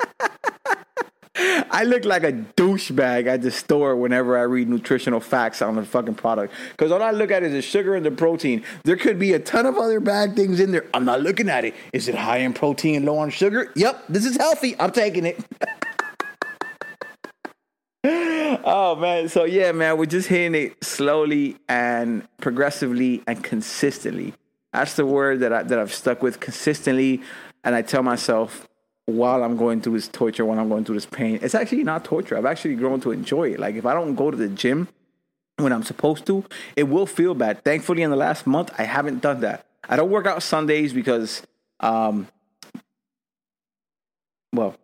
I 1.70 1.84
look 1.84 2.04
like 2.04 2.24
a 2.24 2.32
douchebag 2.32 3.26
at 3.26 3.42
the 3.42 3.50
store 3.50 3.94
whenever 3.96 4.36
I 4.36 4.42
read 4.42 4.68
nutritional 4.68 5.20
facts 5.20 5.62
on 5.62 5.76
the 5.76 5.84
fucking 5.84 6.16
product. 6.16 6.52
Because 6.72 6.90
all 6.92 7.02
I 7.02 7.12
look 7.12 7.30
at 7.30 7.42
is 7.42 7.52
the 7.52 7.62
sugar 7.62 7.94
and 7.94 8.04
the 8.04 8.10
protein. 8.10 8.64
There 8.84 8.96
could 8.96 9.18
be 9.18 9.32
a 9.32 9.38
ton 9.38 9.66
of 9.66 9.78
other 9.78 10.00
bad 10.00 10.34
things 10.34 10.60
in 10.60 10.72
there. 10.72 10.86
I'm 10.92 11.04
not 11.04 11.22
looking 11.22 11.48
at 11.48 11.64
it. 11.64 11.74
Is 11.92 12.08
it 12.08 12.14
high 12.14 12.38
in 12.38 12.52
protein 12.52 12.96
and 12.96 13.04
low 13.06 13.18
on 13.18 13.30
sugar? 13.30 13.70
Yep, 13.76 14.04
this 14.08 14.24
is 14.24 14.36
healthy. 14.36 14.74
I'm 14.78 14.90
taking 14.90 15.24
it. 15.26 15.38
oh 18.04 18.96
man, 18.98 19.28
so 19.28 19.44
yeah, 19.44 19.72
man, 19.72 19.96
we're 19.98 20.06
just 20.06 20.28
hitting 20.28 20.54
it 20.54 20.82
slowly 20.82 21.56
and 21.68 22.26
progressively 22.38 23.22
and 23.26 23.44
consistently. 23.44 24.34
That's 24.72 24.94
the 24.94 25.06
word 25.06 25.40
that 25.40 25.52
I 25.52 25.62
that 25.64 25.78
I've 25.78 25.92
stuck 25.92 26.22
with 26.22 26.40
consistently, 26.40 27.22
and 27.64 27.74
I 27.74 27.82
tell 27.82 28.02
myself 28.02 28.68
while 29.06 29.42
I'm 29.42 29.56
going 29.56 29.80
through 29.80 29.94
this 29.94 30.08
torture, 30.08 30.44
while 30.44 30.58
I'm 30.58 30.68
going 30.68 30.84
through 30.84 30.94
this 30.94 31.06
pain, 31.06 31.38
it's 31.42 31.54
actually 31.54 31.84
not 31.84 32.04
torture. 32.04 32.36
I've 32.36 32.46
actually 32.46 32.76
grown 32.76 33.00
to 33.00 33.10
enjoy 33.10 33.50
it. 33.52 33.60
Like 33.60 33.74
if 33.74 33.86
I 33.86 33.94
don't 33.94 34.14
go 34.14 34.30
to 34.30 34.36
the 34.36 34.48
gym 34.48 34.88
when 35.56 35.72
I'm 35.72 35.82
supposed 35.82 36.26
to, 36.26 36.44
it 36.76 36.84
will 36.84 37.06
feel 37.06 37.34
bad. 37.34 37.64
Thankfully, 37.64 38.02
in 38.02 38.10
the 38.10 38.16
last 38.16 38.46
month, 38.46 38.72
I 38.78 38.84
haven't 38.84 39.20
done 39.20 39.40
that. 39.40 39.66
I 39.88 39.96
don't 39.96 40.10
work 40.10 40.26
out 40.26 40.42
Sundays 40.42 40.92
because, 40.92 41.42
um, 41.80 42.28
well, 44.52 44.76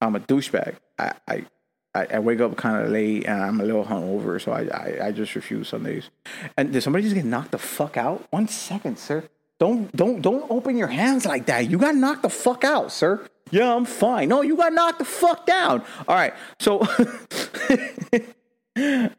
I'm 0.00 0.16
a 0.16 0.20
douchebag. 0.20 0.76
I, 0.98 1.12
I 1.28 1.46
I, 1.94 2.06
I, 2.14 2.18
wake 2.20 2.40
up 2.40 2.56
kind 2.56 2.82
of 2.82 2.90
late 2.90 3.26
and 3.26 3.42
I'm 3.42 3.60
a 3.60 3.64
little 3.64 3.84
hungover, 3.84 4.40
so 4.40 4.52
I, 4.52 4.62
I, 4.62 5.06
I 5.08 5.12
just 5.12 5.34
refuse 5.34 5.68
Sundays. 5.68 6.08
And 6.56 6.72
did 6.72 6.82
somebody 6.82 7.04
just 7.04 7.14
get 7.14 7.26
knocked 7.26 7.50
the 7.50 7.58
fuck 7.58 7.96
out? 7.96 8.26
One 8.30 8.48
second, 8.48 8.98
sir. 8.98 9.24
Don't 9.58 9.94
don't 9.94 10.20
don't 10.22 10.50
open 10.50 10.76
your 10.76 10.88
hands 10.88 11.24
like 11.24 11.46
that. 11.46 11.70
You 11.70 11.78
got 11.78 11.94
knocked 11.94 12.22
the 12.22 12.30
fuck 12.30 12.64
out, 12.64 12.90
sir. 12.90 13.24
Yeah, 13.50 13.74
I'm 13.74 13.84
fine. 13.84 14.28
No, 14.28 14.42
you 14.42 14.56
got 14.56 14.72
knocked 14.72 14.98
the 14.98 15.04
fuck 15.04 15.46
down. 15.46 15.84
All 16.08 16.16
right, 16.16 16.34
so. 16.58 16.80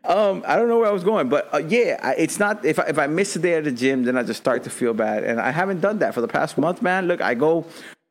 um, 0.03 0.43
I 0.47 0.55
don't 0.55 0.67
know 0.67 0.79
where 0.79 0.89
I 0.89 0.91
was 0.91 1.03
going, 1.03 1.29
but 1.29 1.53
uh, 1.53 1.59
yeah, 1.59 1.99
I, 2.01 2.15
it's 2.15 2.39
not. 2.39 2.65
If 2.65 2.79
I, 2.79 2.85
if 2.87 2.97
I 2.97 3.05
miss 3.07 3.35
a 3.35 3.39
day 3.39 3.53
at 3.53 3.65
the 3.65 3.71
gym, 3.71 4.03
then 4.03 4.17
I 4.17 4.23
just 4.23 4.39
start 4.41 4.63
to 4.63 4.71
feel 4.71 4.93
bad, 4.93 5.23
and 5.23 5.39
I 5.39 5.51
haven't 5.51 5.79
done 5.79 5.99
that 5.99 6.15
for 6.15 6.21
the 6.21 6.27
past 6.27 6.57
month, 6.57 6.81
man. 6.81 7.07
Look, 7.07 7.21
I 7.21 7.35
go 7.35 7.65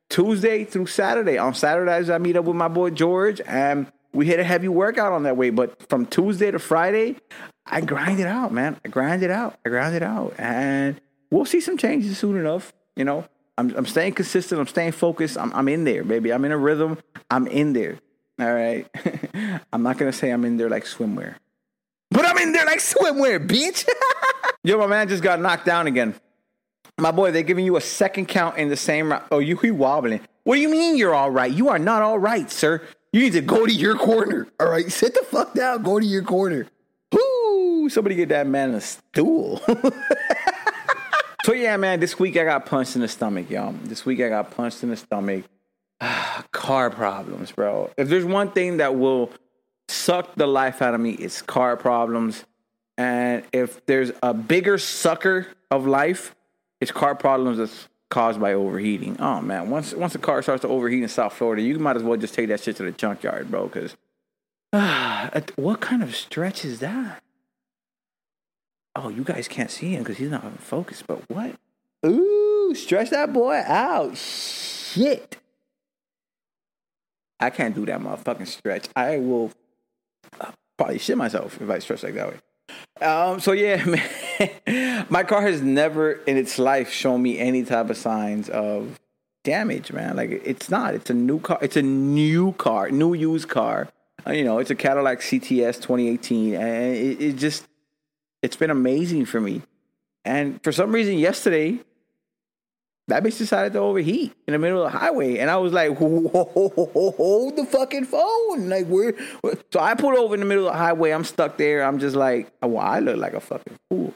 Tuesday 0.08 0.64
through 0.64 0.86
Saturday. 0.86 1.36
On 1.38 1.52
Saturdays, 1.52 2.08
I 2.08 2.18
meet 2.18 2.36
up 2.36 2.44
with 2.44 2.56
my 2.56 2.68
boy 2.68 2.90
George, 2.90 3.40
and 3.44 3.90
we 4.12 4.26
hit 4.26 4.38
a 4.38 4.44
heavy 4.44 4.68
workout 4.68 5.12
on 5.12 5.22
that 5.24 5.36
way. 5.36 5.50
But 5.50 5.88
from 5.88 6.06
Tuesday 6.06 6.50
to 6.50 6.58
Friday, 6.58 7.16
I 7.66 7.80
grind 7.80 8.20
it 8.20 8.26
out, 8.26 8.52
man. 8.52 8.78
I 8.84 8.88
grind 8.88 9.22
it 9.22 9.30
out. 9.30 9.58
I 9.64 9.68
grind 9.68 9.94
it 9.94 10.02
out. 10.02 10.34
And 10.38 11.00
we'll 11.30 11.44
see 11.44 11.60
some 11.60 11.76
changes 11.76 12.18
soon 12.18 12.36
enough. 12.36 12.72
You 12.96 13.04
know, 13.04 13.26
I'm 13.56 13.74
I'm 13.76 13.86
staying 13.86 14.14
consistent. 14.14 14.60
I'm 14.60 14.66
staying 14.66 14.92
focused. 14.92 15.38
I'm 15.38 15.52
I'm 15.54 15.68
in 15.68 15.84
there, 15.84 16.04
baby. 16.04 16.32
I'm 16.32 16.44
in 16.44 16.52
a 16.52 16.58
rhythm. 16.58 16.98
I'm 17.30 17.46
in 17.46 17.72
there. 17.72 17.98
All 18.40 18.52
right. 18.52 18.86
I'm 19.72 19.82
not 19.82 19.98
gonna 19.98 20.12
say 20.12 20.30
I'm 20.30 20.44
in 20.44 20.56
there 20.56 20.68
like 20.68 20.84
swimwear, 20.84 21.36
but 22.10 22.24
I'm 22.26 22.38
in 22.38 22.52
there 22.52 22.66
like 22.66 22.80
swimwear, 22.80 23.46
bitch. 23.46 23.86
Yo, 24.64 24.78
my 24.78 24.86
man 24.86 25.08
just 25.08 25.22
got 25.22 25.40
knocked 25.40 25.66
down 25.66 25.86
again. 25.86 26.14
My 26.98 27.10
boy, 27.10 27.32
they're 27.32 27.42
giving 27.42 27.64
you 27.64 27.76
a 27.76 27.80
second 27.80 28.26
count 28.26 28.58
in 28.58 28.68
the 28.68 28.76
same 28.76 29.10
round. 29.10 29.24
Oh, 29.30 29.38
you 29.38 29.56
he 29.56 29.70
wobbling. 29.70 30.20
What 30.44 30.56
do 30.56 30.60
you 30.60 30.68
mean 30.68 30.96
you're 30.96 31.14
all 31.14 31.30
right? 31.30 31.50
You 31.50 31.68
are 31.68 31.78
not 31.78 32.02
all 32.02 32.18
right, 32.18 32.50
sir. 32.50 32.82
You 33.12 33.20
need 33.20 33.34
to 33.34 33.42
go 33.42 33.66
to 33.66 33.72
your 33.72 33.96
corner. 33.96 34.48
All 34.58 34.68
right, 34.68 34.90
sit 34.92 35.14
the 35.14 35.22
fuck 35.22 35.54
down. 35.54 35.82
Go 35.82 36.00
to 36.00 36.06
your 36.06 36.22
corner. 36.22 36.66
Whoo! 37.12 37.88
Somebody 37.90 38.14
get 38.14 38.30
that 38.30 38.46
man 38.46 38.74
a 38.74 38.80
stool. 38.80 39.60
so 41.44 41.52
yeah, 41.52 41.76
man. 41.76 42.00
This 42.00 42.18
week 42.18 42.36
I 42.36 42.44
got 42.44 42.64
punched 42.64 42.96
in 42.96 43.02
the 43.02 43.08
stomach, 43.08 43.50
y'all. 43.50 43.74
This 43.84 44.06
week 44.06 44.20
I 44.20 44.30
got 44.30 44.50
punched 44.50 44.82
in 44.82 44.88
the 44.88 44.96
stomach. 44.96 45.44
car 46.52 46.90
problems, 46.90 47.52
bro. 47.52 47.90
If 47.96 48.08
there's 48.08 48.24
one 48.24 48.50
thing 48.50 48.78
that 48.78 48.96
will 48.96 49.30
suck 49.88 50.34
the 50.34 50.46
life 50.46 50.80
out 50.80 50.94
of 50.94 51.00
me, 51.00 51.10
it's 51.12 51.42
car 51.42 51.76
problems. 51.76 52.44
And 52.96 53.44
if 53.52 53.84
there's 53.86 54.10
a 54.22 54.32
bigger 54.32 54.78
sucker 54.78 55.48
of 55.70 55.86
life, 55.86 56.34
it's 56.80 56.92
car 56.92 57.14
problems 57.14 57.58
that's 57.58 57.88
caused 58.12 58.38
by 58.38 58.52
overheating. 58.52 59.16
Oh 59.18 59.40
man, 59.40 59.70
once 59.70 59.94
once 59.94 60.12
the 60.12 60.18
car 60.18 60.42
starts 60.42 60.60
to 60.60 60.68
overheat 60.68 61.02
in 61.02 61.08
South 61.08 61.32
Florida, 61.32 61.62
you 61.62 61.78
might 61.78 61.96
as 61.96 62.02
well 62.02 62.18
just 62.18 62.34
take 62.34 62.48
that 62.48 62.60
shit 62.60 62.76
to 62.76 62.82
the 62.82 62.92
junkyard, 62.92 63.50
bro. 63.50 63.68
Because 63.68 63.96
uh, 64.72 65.40
what 65.56 65.80
kind 65.80 66.02
of 66.02 66.14
stretch 66.14 66.62
is 66.64 66.80
that? 66.80 67.22
Oh, 68.94 69.08
you 69.08 69.24
guys 69.24 69.48
can't 69.48 69.70
see 69.70 69.94
him 69.94 70.02
because 70.02 70.18
he's 70.18 70.30
not 70.30 70.44
focused. 70.60 71.06
But 71.06 71.22
what? 71.30 71.56
Ooh, 72.04 72.74
stretch 72.74 73.08
that 73.10 73.32
boy 73.32 73.62
out. 73.66 74.18
Shit. 74.18 75.38
I 77.40 77.48
can't 77.48 77.74
do 77.74 77.86
that 77.86 77.98
motherfucking 77.98 78.46
stretch. 78.46 78.88
I 78.94 79.16
will 79.16 79.50
uh, 80.38 80.52
probably 80.76 80.98
shit 80.98 81.16
myself 81.16 81.60
if 81.62 81.70
I 81.70 81.78
stretch 81.78 82.02
like 82.02 82.14
that 82.14 82.28
way. 82.28 83.06
Um, 83.06 83.40
so 83.40 83.52
yeah, 83.52 83.82
man, 83.86 84.02
my 85.10 85.22
car 85.24 85.42
has 85.42 85.60
never 85.60 86.12
in 86.12 86.36
its 86.36 86.58
life 86.58 86.90
shown 86.90 87.22
me 87.22 87.38
any 87.38 87.64
type 87.64 87.90
of 87.90 87.96
signs 87.96 88.48
of 88.48 88.98
damage, 89.44 89.92
man. 89.92 90.16
Like 90.16 90.30
it's 90.44 90.70
not. 90.70 90.94
It's 90.94 91.10
a 91.10 91.14
new 91.14 91.40
car. 91.40 91.58
It's 91.60 91.76
a 91.76 91.82
new 91.82 92.52
car, 92.52 92.90
new 92.90 93.14
used 93.14 93.48
car. 93.48 93.88
Uh, 94.26 94.32
you 94.32 94.44
know, 94.44 94.58
it's 94.58 94.70
a 94.70 94.74
Cadillac 94.74 95.20
CTS 95.20 95.76
2018, 95.76 96.54
and 96.54 96.96
it, 96.96 97.20
it 97.20 97.36
just 97.36 97.66
it's 98.42 98.56
been 98.56 98.70
amazing 98.70 99.24
for 99.26 99.40
me. 99.40 99.62
And 100.24 100.62
for 100.62 100.72
some 100.72 100.92
reason, 100.92 101.18
yesterday 101.18 101.80
that 103.08 103.24
bitch 103.24 103.38
decided 103.38 103.72
to 103.72 103.80
overheat 103.80 104.32
in 104.46 104.52
the 104.52 104.58
middle 104.58 104.84
of 104.84 104.92
the 104.92 104.98
highway, 104.98 105.38
and 105.38 105.50
I 105.50 105.56
was 105.56 105.72
like, 105.72 105.96
"Hold 105.96 107.56
the 107.56 107.66
fucking 107.68 108.04
phone!" 108.04 108.68
Like, 108.68 108.86
where? 108.86 109.14
So 109.72 109.80
I 109.80 109.94
pulled 109.94 110.16
over 110.16 110.34
in 110.34 110.40
the 110.40 110.46
middle 110.46 110.68
of 110.68 110.72
the 110.72 110.78
highway. 110.78 111.10
I'm 111.10 111.24
stuck 111.24 111.56
there. 111.56 111.82
I'm 111.82 111.98
just 111.98 112.14
like, 112.14 112.52
"Oh, 112.62 112.68
well, 112.68 112.86
I 112.86 113.00
look 113.00 113.16
like 113.16 113.34
a 113.34 113.40
fucking 113.40 113.76
fool." 113.90 114.14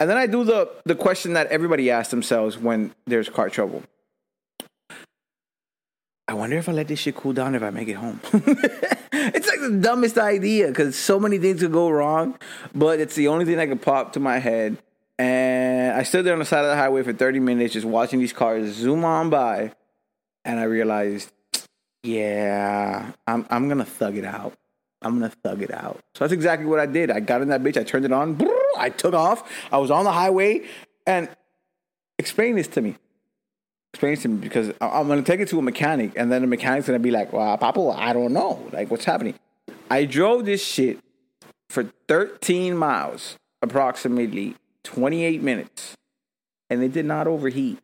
And 0.00 0.08
then 0.08 0.16
I 0.16 0.26
do 0.26 0.44
the 0.44 0.70
the 0.84 0.94
question 0.94 1.34
that 1.34 1.48
everybody 1.48 1.90
asks 1.90 2.10
themselves 2.10 2.56
when 2.56 2.94
there's 3.06 3.28
car 3.28 3.50
trouble. 3.50 3.82
I 6.28 6.34
wonder 6.34 6.56
if 6.56 6.68
I 6.68 6.72
let 6.72 6.88
this 6.88 7.00
shit 7.00 7.16
cool 7.16 7.34
down 7.34 7.54
if 7.54 7.62
I 7.62 7.70
make 7.70 7.88
it 7.88 7.94
home. 7.94 8.20
it's 8.32 9.48
like 9.48 9.60
the 9.60 9.78
dumbest 9.80 10.16
idea 10.16 10.68
because 10.68 10.96
so 10.96 11.20
many 11.20 11.36
things 11.38 11.60
could 11.60 11.72
go 11.72 11.90
wrong, 11.90 12.38
but 12.74 13.00
it's 13.00 13.14
the 13.14 13.28
only 13.28 13.44
thing 13.44 13.56
that 13.58 13.68
could 13.68 13.82
pop 13.82 14.14
to 14.14 14.20
my 14.20 14.38
head. 14.38 14.78
And 15.22 15.92
I 15.92 16.02
stood 16.02 16.24
there 16.24 16.32
on 16.32 16.40
the 16.40 16.44
side 16.44 16.64
of 16.64 16.70
the 16.70 16.76
highway 16.76 17.04
for 17.04 17.12
30 17.12 17.38
minutes 17.38 17.74
just 17.74 17.86
watching 17.86 18.18
these 18.18 18.32
cars 18.32 18.74
zoom 18.74 19.04
on 19.04 19.30
by. 19.30 19.70
And 20.44 20.58
I 20.58 20.64
realized, 20.64 21.30
yeah, 22.02 23.12
I'm, 23.28 23.46
I'm 23.48 23.68
going 23.68 23.78
to 23.78 23.84
thug 23.84 24.16
it 24.16 24.24
out. 24.24 24.54
I'm 25.00 25.20
going 25.20 25.30
to 25.30 25.36
thug 25.36 25.62
it 25.62 25.72
out. 25.72 26.00
So 26.16 26.24
that's 26.24 26.32
exactly 26.32 26.66
what 26.66 26.80
I 26.80 26.86
did. 26.86 27.08
I 27.08 27.20
got 27.20 27.40
in 27.40 27.48
that 27.50 27.62
bitch. 27.62 27.76
I 27.76 27.84
turned 27.84 28.04
it 28.04 28.10
on. 28.10 28.36
I 28.76 28.90
took 28.90 29.14
off. 29.14 29.48
I 29.70 29.78
was 29.78 29.92
on 29.92 30.02
the 30.02 30.10
highway. 30.10 30.66
And 31.06 31.28
explain 32.18 32.56
this 32.56 32.66
to 32.68 32.80
me. 32.80 32.96
Explain 33.94 34.14
this 34.14 34.22
to 34.22 34.28
me 34.28 34.38
because 34.38 34.72
I'm 34.80 35.06
going 35.06 35.22
to 35.22 35.30
take 35.30 35.38
it 35.38 35.46
to 35.50 35.58
a 35.60 35.62
mechanic. 35.62 36.14
And 36.16 36.32
then 36.32 36.40
the 36.40 36.48
mechanic's 36.48 36.88
going 36.88 36.98
to 36.98 37.02
be 37.02 37.12
like, 37.12 37.32
well, 37.32 37.56
Papa, 37.58 37.94
I 37.96 38.12
don't 38.12 38.32
know. 38.32 38.68
Like, 38.72 38.90
what's 38.90 39.04
happening? 39.04 39.38
I 39.88 40.04
drove 40.04 40.46
this 40.46 40.64
shit 40.64 40.98
for 41.68 41.84
13 42.08 42.76
miles 42.76 43.38
approximately 43.62 44.56
28 44.84 45.42
minutes 45.42 45.96
and 46.70 46.82
it 46.82 46.92
did 46.92 47.04
not 47.04 47.26
overheat. 47.26 47.78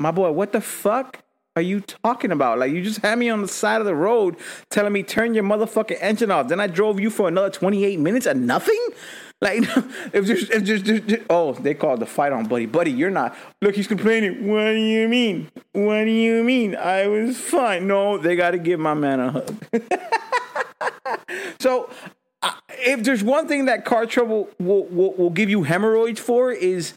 My 0.00 0.10
boy, 0.10 0.30
what 0.30 0.52
the 0.52 0.60
fuck 0.60 1.22
are 1.56 1.62
you 1.62 1.80
talking 1.80 2.30
about? 2.30 2.58
Like, 2.58 2.72
you 2.72 2.82
just 2.82 3.00
had 3.00 3.18
me 3.18 3.28
on 3.28 3.42
the 3.42 3.48
side 3.48 3.80
of 3.80 3.86
the 3.86 3.94
road 3.94 4.36
telling 4.70 4.92
me, 4.92 5.02
turn 5.02 5.34
your 5.34 5.44
motherfucking 5.44 5.98
engine 6.00 6.30
off. 6.30 6.48
Then 6.48 6.60
I 6.60 6.68
drove 6.68 7.00
you 7.00 7.10
for 7.10 7.26
another 7.26 7.50
28 7.50 7.98
minutes 7.98 8.26
and 8.26 8.46
nothing? 8.46 8.78
Like, 9.40 9.62
if 10.12 10.26
there's, 10.26 10.50
if 10.50 10.64
there's, 10.64 10.82
there's, 10.84 11.22
oh, 11.28 11.52
they 11.54 11.74
called 11.74 12.00
the 12.00 12.06
fight 12.06 12.32
on 12.32 12.46
Buddy. 12.46 12.66
Buddy, 12.66 12.92
you're 12.92 13.10
not. 13.10 13.36
Look, 13.60 13.74
he's 13.74 13.88
complaining. 13.88 14.48
What 14.48 14.70
do 14.70 14.78
you 14.78 15.08
mean? 15.08 15.50
What 15.72 16.04
do 16.04 16.10
you 16.10 16.44
mean? 16.44 16.76
I 16.76 17.08
was 17.08 17.38
fine. 17.38 17.86
No, 17.86 18.18
they 18.18 18.36
got 18.36 18.52
to 18.52 18.58
give 18.58 18.80
my 18.80 18.94
man 18.94 19.20
a 19.20 19.30
hug. 19.32 19.56
so 21.60 21.90
if 22.70 23.02
there's 23.04 23.22
one 23.22 23.48
thing 23.48 23.66
that 23.66 23.84
car 23.84 24.06
trouble 24.06 24.48
will, 24.58 24.84
will, 24.86 25.12
will 25.14 25.30
give 25.30 25.50
you 25.50 25.62
hemorrhoids 25.64 26.20
for 26.20 26.52
is 26.52 26.96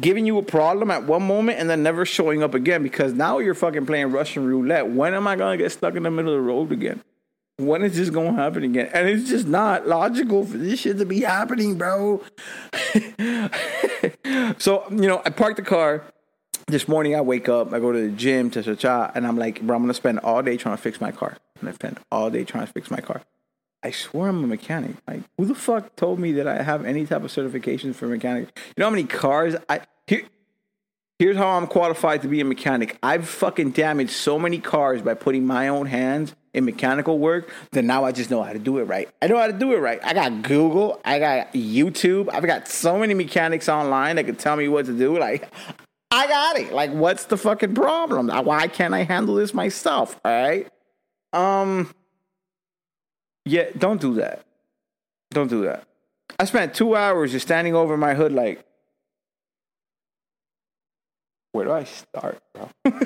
giving 0.00 0.26
you 0.26 0.38
a 0.38 0.42
problem 0.42 0.90
at 0.90 1.04
one 1.04 1.22
moment 1.22 1.58
and 1.58 1.70
then 1.70 1.82
never 1.82 2.04
showing 2.04 2.42
up 2.42 2.54
again 2.54 2.82
because 2.82 3.12
now 3.12 3.38
you're 3.38 3.54
fucking 3.54 3.86
playing 3.86 4.10
Russian 4.10 4.44
roulette. 4.46 4.88
When 4.88 5.14
am 5.14 5.26
I 5.26 5.36
gonna 5.36 5.56
get 5.56 5.70
stuck 5.72 5.94
in 5.94 6.02
the 6.02 6.10
middle 6.10 6.34
of 6.34 6.38
the 6.38 6.46
road 6.46 6.72
again? 6.72 7.02
When 7.56 7.82
is 7.82 7.96
this 7.96 8.10
gonna 8.10 8.32
happen 8.32 8.64
again? 8.64 8.90
And 8.92 9.08
it's 9.08 9.28
just 9.28 9.46
not 9.46 9.86
logical 9.86 10.44
for 10.44 10.56
this 10.56 10.80
shit 10.80 10.98
to 10.98 11.06
be 11.06 11.20
happening, 11.20 11.78
bro. 11.78 12.24
so, 14.58 14.84
you 14.90 15.06
know, 15.06 15.22
I 15.24 15.30
parked 15.30 15.56
the 15.56 15.62
car. 15.62 16.02
This 16.66 16.88
morning 16.88 17.14
I 17.14 17.20
wake 17.20 17.48
up, 17.48 17.72
I 17.72 17.78
go 17.78 17.92
to 17.92 18.10
the 18.10 18.16
gym, 18.16 18.50
cha 18.50 18.62
cha 18.62 18.74
cha, 18.74 19.12
and 19.14 19.26
I'm 19.26 19.36
like, 19.36 19.60
bro, 19.60 19.76
I'm 19.76 19.82
gonna 19.82 19.94
spend 19.94 20.18
all 20.20 20.42
day 20.42 20.56
trying 20.56 20.76
to 20.76 20.82
fix 20.82 21.00
my 21.00 21.12
car. 21.12 21.36
I'm 21.56 21.66
gonna 21.66 21.74
spend 21.74 22.00
all 22.10 22.30
day 22.30 22.42
trying 22.42 22.66
to 22.66 22.72
fix 22.72 22.90
my 22.90 23.00
car. 23.00 23.22
I 23.84 23.90
swear 23.90 24.30
I'm 24.30 24.42
a 24.42 24.46
mechanic. 24.46 24.96
Like, 25.06 25.20
who 25.36 25.44
the 25.44 25.54
fuck 25.54 25.94
told 25.94 26.18
me 26.18 26.32
that 26.32 26.48
I 26.48 26.62
have 26.62 26.86
any 26.86 27.04
type 27.04 27.22
of 27.22 27.30
certification 27.30 27.92
for 27.92 28.06
mechanic? 28.08 28.48
You 28.56 28.72
know 28.78 28.86
how 28.86 28.90
many 28.90 29.04
cars 29.04 29.54
I 29.68 29.82
here, 30.06 30.22
here's 31.18 31.36
how 31.36 31.50
I'm 31.50 31.66
qualified 31.66 32.22
to 32.22 32.28
be 32.28 32.40
a 32.40 32.44
mechanic. 32.46 32.98
I've 33.02 33.28
fucking 33.28 33.72
damaged 33.72 34.12
so 34.12 34.38
many 34.38 34.58
cars 34.58 35.02
by 35.02 35.12
putting 35.12 35.46
my 35.46 35.68
own 35.68 35.84
hands 35.86 36.34
in 36.54 36.64
mechanical 36.64 37.18
work 37.18 37.50
that 37.72 37.84
now 37.84 38.04
I 38.04 38.12
just 38.12 38.30
know 38.30 38.42
how 38.42 38.54
to 38.54 38.58
do 38.58 38.78
it 38.78 38.84
right. 38.84 39.08
I 39.20 39.26
know 39.26 39.36
how 39.36 39.48
to 39.48 39.52
do 39.52 39.74
it 39.74 39.78
right. 39.78 40.00
I 40.02 40.14
got 40.14 40.42
Google, 40.42 41.00
I 41.04 41.18
got 41.18 41.52
YouTube, 41.52 42.30
I've 42.32 42.46
got 42.46 42.68
so 42.68 42.98
many 42.98 43.12
mechanics 43.12 43.68
online 43.68 44.16
that 44.16 44.24
can 44.24 44.36
tell 44.36 44.56
me 44.56 44.66
what 44.68 44.86
to 44.86 44.96
do. 44.96 45.18
Like, 45.18 45.46
I 46.10 46.26
got 46.26 46.58
it. 46.58 46.72
Like, 46.72 46.92
what's 46.92 47.24
the 47.24 47.36
fucking 47.36 47.74
problem? 47.74 48.28
Why 48.28 48.68
can't 48.68 48.94
I 48.94 49.02
handle 49.02 49.34
this 49.34 49.52
myself? 49.52 50.18
All 50.24 50.32
right. 50.32 50.70
Um 51.34 51.92
yeah, 53.44 53.70
don't 53.76 54.00
do 54.00 54.14
that. 54.14 54.44
Don't 55.30 55.48
do 55.48 55.64
that. 55.64 55.84
I 56.38 56.44
spent 56.44 56.74
two 56.74 56.96
hours 56.96 57.32
just 57.32 57.46
standing 57.46 57.74
over 57.74 57.96
my 57.96 58.14
hood, 58.14 58.32
like, 58.32 58.64
where 61.52 61.66
do 61.66 61.72
I 61.72 61.84
start, 61.84 62.38
bro? 62.52 62.70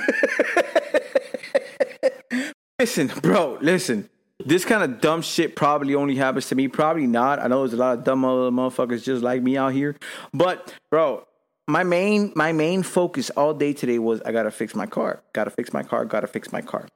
listen, 2.79 3.09
bro, 3.21 3.59
listen. 3.61 4.09
This 4.45 4.65
kind 4.65 4.85
of 4.85 5.01
dumb 5.01 5.21
shit 5.21 5.57
probably 5.57 5.95
only 5.95 6.15
happens 6.15 6.49
to 6.49 6.55
me. 6.55 6.69
Probably 6.69 7.07
not. 7.07 7.41
I 7.41 7.49
know 7.49 7.67
there's 7.67 7.75
a 7.75 7.77
lot 7.77 7.99
of 7.99 8.05
dumb 8.05 8.23
motherfuckers 8.23 9.03
just 9.03 9.23
like 9.23 9.43
me 9.43 9.57
out 9.57 9.73
here. 9.73 9.97
But, 10.33 10.73
bro, 10.91 11.27
my 11.67 11.83
main 11.83 12.33
my 12.35 12.53
main 12.53 12.83
focus 12.83 13.31
all 13.31 13.53
day 13.53 13.75
today 13.75 13.99
was 13.99 14.23
I 14.23 14.33
gotta 14.33 14.51
fix 14.51 14.75
my 14.75 14.87
car. 14.87 15.23
Gotta 15.35 15.51
fix 15.51 15.73
my 15.73 15.83
car. 15.83 16.05
Gotta 16.05 16.27
fix 16.27 16.51
my 16.51 16.63
car. 16.63 16.87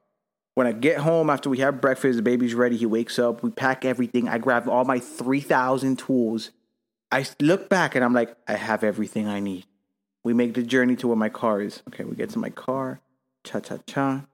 When 0.55 0.67
I 0.67 0.73
get 0.73 0.99
home 0.99 1.31
after 1.31 1.49
we 1.49 1.59
have 1.59 1.81
breakfast, 1.81 2.17
the 2.17 2.23
baby's 2.23 2.55
ready. 2.55 2.77
He 2.77 2.87
wakes 2.87 3.19
up. 3.19 3.43
We 3.43 3.51
pack 3.51 3.85
everything. 3.85 4.29
I 4.29 4.39
grab 4.39 4.69
all 4.69 4.85
my 4.85 4.99
3,000 4.99 5.99
tools. 5.99 6.51
I 7.11 7.27
look 7.41 7.69
back 7.69 7.95
and 7.95 8.05
I'm 8.05 8.13
like, 8.13 8.37
I 8.47 8.55
have 8.55 8.85
everything 8.85 9.29
I 9.29 9.41
need. 9.41 9.67
We 10.25 10.35
make 10.35 10.55
the 10.55 10.63
journey 10.63 10.97
to 10.97 11.09
where 11.09 11.17
my 11.17 11.31
car 11.31 11.61
is. 11.61 11.83
Okay, 11.89 12.05
we 12.05 12.17
get 12.17 12.31
to 12.31 12.39
my 12.39 12.51
car. 12.51 13.01
Cha 13.45 13.61
cha 13.61 13.79
cha. 13.87 14.27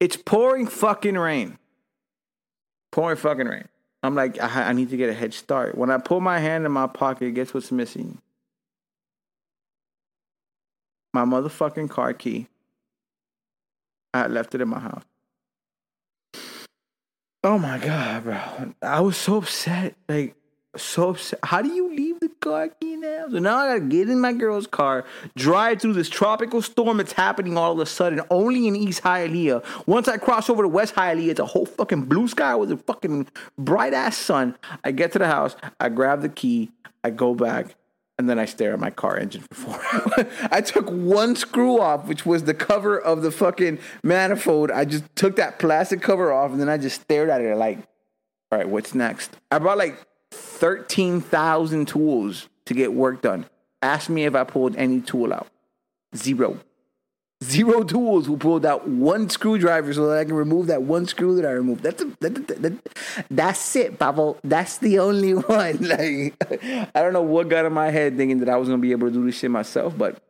It's 0.00 0.16
pouring 0.16 0.66
fucking 0.66 1.18
rain. 1.18 1.58
Pouring 2.92 3.16
fucking 3.16 3.46
rain. 3.46 3.68
I'm 4.02 4.14
like, 4.14 4.40
I, 4.40 4.68
I 4.68 4.72
need 4.72 4.90
to 4.90 4.96
get 4.96 5.10
a 5.10 5.14
head 5.14 5.34
start. 5.34 5.76
When 5.76 5.90
I 5.90 5.98
pull 5.98 6.20
my 6.20 6.38
hand 6.38 6.66
in 6.66 6.72
my 6.72 6.86
pocket, 6.86 7.34
guess 7.34 7.52
what's 7.52 7.72
missing? 7.72 8.20
My 11.12 11.24
motherfucking 11.24 11.90
car 11.90 12.12
key. 12.12 12.48
I 14.12 14.26
left 14.28 14.54
it 14.54 14.60
in 14.60 14.68
my 14.68 14.80
house. 14.80 15.04
Oh 17.46 17.58
my 17.58 17.76
god, 17.76 18.24
bro! 18.24 18.72
I 18.80 19.02
was 19.02 19.18
so 19.18 19.36
upset. 19.36 19.94
Like, 20.08 20.34
so 20.78 21.10
upset. 21.10 21.40
How 21.42 21.60
do 21.60 21.68
you 21.68 21.94
leave 21.94 22.18
the 22.20 22.30
car 22.40 22.68
key 22.68 22.96
now? 22.96 23.26
So 23.30 23.38
now 23.38 23.58
I 23.58 23.66
gotta 23.74 23.80
get 23.80 24.08
in 24.08 24.18
my 24.18 24.32
girl's 24.32 24.66
car, 24.66 25.04
drive 25.36 25.82
through 25.82 25.92
this 25.92 26.08
tropical 26.08 26.62
storm 26.62 26.96
that's 26.96 27.12
happening 27.12 27.58
all 27.58 27.72
of 27.72 27.78
a 27.80 27.84
sudden, 27.84 28.22
only 28.30 28.66
in 28.66 28.74
East 28.74 29.02
Hialeah. 29.02 29.62
Once 29.86 30.08
I 30.08 30.16
cross 30.16 30.48
over 30.48 30.62
to 30.62 30.68
West 30.68 30.94
Hialeah, 30.94 31.28
it's 31.28 31.40
a 31.40 31.44
whole 31.44 31.66
fucking 31.66 32.06
blue 32.06 32.28
sky 32.28 32.54
with 32.54 32.72
a 32.72 32.78
fucking 32.78 33.28
bright 33.58 33.92
ass 33.92 34.16
sun. 34.16 34.56
I 34.82 34.92
get 34.92 35.12
to 35.12 35.18
the 35.18 35.26
house, 35.26 35.54
I 35.78 35.90
grab 35.90 36.22
the 36.22 36.30
key, 36.30 36.70
I 37.04 37.10
go 37.10 37.34
back, 37.34 37.76
and 38.18 38.28
then 38.28 38.38
I 38.38 38.44
stare 38.44 38.72
at 38.72 38.80
my 38.80 38.90
car 38.90 39.16
engine 39.16 39.42
for 39.42 39.54
four. 39.54 40.26
I 40.50 40.60
took 40.60 40.88
one 40.88 41.34
screw 41.36 41.80
off, 41.80 42.06
which 42.06 42.24
was 42.24 42.44
the 42.44 42.54
cover 42.54 42.98
of 42.98 43.22
the 43.22 43.30
fucking 43.30 43.78
manifold. 44.02 44.70
I 44.70 44.84
just 44.84 45.04
took 45.16 45.36
that 45.36 45.58
plastic 45.58 46.00
cover 46.00 46.32
off, 46.32 46.52
and 46.52 46.60
then 46.60 46.68
I 46.68 46.78
just 46.78 47.00
stared 47.02 47.28
at 47.28 47.40
it 47.40 47.56
like, 47.56 47.78
all 48.52 48.58
right, 48.58 48.68
what's 48.68 48.94
next? 48.94 49.36
I 49.50 49.58
brought 49.58 49.78
like 49.78 49.98
13,000 50.30 51.88
tools 51.88 52.48
to 52.66 52.74
get 52.74 52.92
work 52.92 53.22
done. 53.22 53.46
Ask 53.82 54.08
me 54.08 54.24
if 54.24 54.34
I 54.34 54.44
pulled 54.44 54.76
any 54.76 55.00
tool 55.00 55.32
out. 55.32 55.48
Zero. 56.16 56.58
Zero 57.44 57.82
tools 57.82 58.26
who 58.26 58.36
pulled 58.36 58.64
out 58.64 58.88
one 58.88 59.28
screwdriver 59.28 59.92
so 59.92 60.08
that 60.08 60.18
I 60.18 60.24
can 60.24 60.34
remove 60.34 60.68
that 60.68 60.82
one 60.82 61.06
screw 61.06 61.36
that 61.36 61.44
I 61.44 61.50
removed. 61.50 61.82
That's 61.82 62.02
a, 62.02 62.06
that, 62.20 62.46
that, 62.46 62.62
that, 62.62 62.88
that's 63.30 63.76
it, 63.76 63.98
Pablo. 63.98 64.38
That's 64.42 64.78
the 64.78 64.98
only 64.98 65.32
one. 65.34 65.76
Like 65.78 66.34
I 66.94 67.02
don't 67.02 67.12
know 67.12 67.22
what 67.22 67.48
got 67.48 67.66
in 67.66 67.72
my 67.72 67.90
head 67.90 68.16
thinking 68.16 68.38
that 68.40 68.48
I 68.48 68.56
was 68.56 68.68
gonna 68.68 68.80
be 68.80 68.92
able 68.92 69.08
to 69.08 69.14
do 69.14 69.26
this 69.26 69.36
shit 69.36 69.50
myself, 69.50 69.96
but 69.96 70.22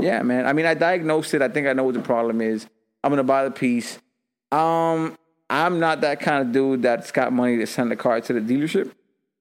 yeah, 0.00 0.22
man. 0.22 0.46
I 0.46 0.52
mean, 0.52 0.66
I 0.66 0.74
diagnosed 0.74 1.34
it. 1.34 1.42
I 1.42 1.48
think 1.48 1.66
I 1.66 1.72
know 1.72 1.84
what 1.84 1.94
the 1.94 2.00
problem 2.00 2.40
is. 2.40 2.66
I'm 3.02 3.10
gonna 3.10 3.24
buy 3.24 3.44
the 3.44 3.50
piece. 3.50 3.98
Um, 4.52 5.16
I'm 5.48 5.80
not 5.80 6.02
that 6.02 6.20
kind 6.20 6.46
of 6.46 6.52
dude 6.52 6.82
that's 6.82 7.10
got 7.10 7.32
money 7.32 7.56
to 7.58 7.66
send 7.66 7.90
the 7.90 7.96
car 7.96 8.20
to 8.20 8.32
the 8.32 8.40
dealership. 8.40 8.92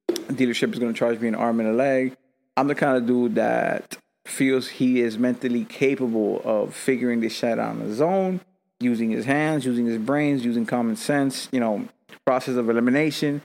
The 0.07 0.33
dealership 0.33 0.73
is 0.73 0.79
gonna 0.79 0.93
charge 0.93 1.19
me 1.19 1.27
an 1.27 1.35
arm 1.35 1.59
and 1.59 1.69
a 1.69 1.73
leg. 1.73 2.15
I'm 2.57 2.67
the 2.67 2.75
kind 2.75 2.97
of 2.97 3.05
dude 3.05 3.35
that 3.35 3.97
feels 4.29 4.67
he 4.67 5.01
is 5.01 5.17
mentally 5.17 5.65
capable 5.65 6.41
of 6.43 6.73
figuring 6.73 7.19
this 7.19 7.33
shit 7.33 7.59
out 7.59 7.75
on 7.75 7.79
his 7.81 8.01
own, 8.01 8.41
using 8.79 9.09
his 9.09 9.25
hands, 9.25 9.65
using 9.65 9.85
his 9.85 9.97
brains, 9.97 10.45
using 10.45 10.65
common 10.65 10.95
sense, 10.95 11.49
you 11.51 11.59
know, 11.59 11.87
process 12.25 12.55
of 12.55 12.69
elimination. 12.69 13.41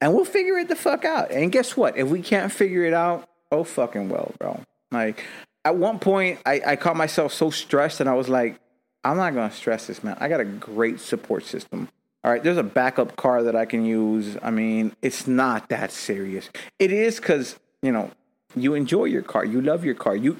And 0.00 0.14
we'll 0.14 0.24
figure 0.24 0.58
it 0.58 0.68
the 0.68 0.76
fuck 0.76 1.04
out. 1.04 1.30
And 1.30 1.50
guess 1.50 1.76
what? 1.76 1.96
If 1.96 2.08
we 2.08 2.20
can't 2.20 2.52
figure 2.52 2.84
it 2.84 2.92
out, 2.92 3.28
oh 3.50 3.64
fucking 3.64 4.08
well, 4.08 4.32
bro. 4.38 4.60
Like 4.90 5.24
at 5.64 5.76
one 5.76 5.98
point 5.98 6.40
I, 6.46 6.60
I 6.66 6.76
caught 6.76 6.96
myself 6.96 7.32
so 7.32 7.50
stressed 7.50 8.00
and 8.00 8.08
I 8.08 8.14
was 8.14 8.28
like, 8.28 8.60
I'm 9.04 9.16
not 9.16 9.34
gonna 9.34 9.52
stress 9.52 9.86
this, 9.86 10.02
man. 10.02 10.16
I 10.20 10.28
got 10.28 10.40
a 10.40 10.44
great 10.44 11.00
support 11.00 11.44
system. 11.44 11.88
All 12.24 12.32
right, 12.32 12.42
there's 12.42 12.56
a 12.56 12.64
backup 12.64 13.14
car 13.14 13.44
that 13.44 13.54
I 13.54 13.66
can 13.66 13.84
use. 13.84 14.36
I 14.42 14.50
mean, 14.50 14.96
it's 15.00 15.28
not 15.28 15.68
that 15.68 15.92
serious. 15.92 16.50
It 16.80 16.92
is 16.92 17.20
because, 17.20 17.56
you 17.82 17.92
know, 17.92 18.10
you 18.56 18.74
enjoy 18.74 19.04
your 19.04 19.22
car. 19.22 19.44
You 19.44 19.60
love 19.60 19.84
your 19.84 19.94
car. 19.94 20.16
You 20.16 20.38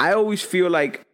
I 0.00 0.12
always 0.12 0.42
feel 0.42 0.70
like 0.70 1.04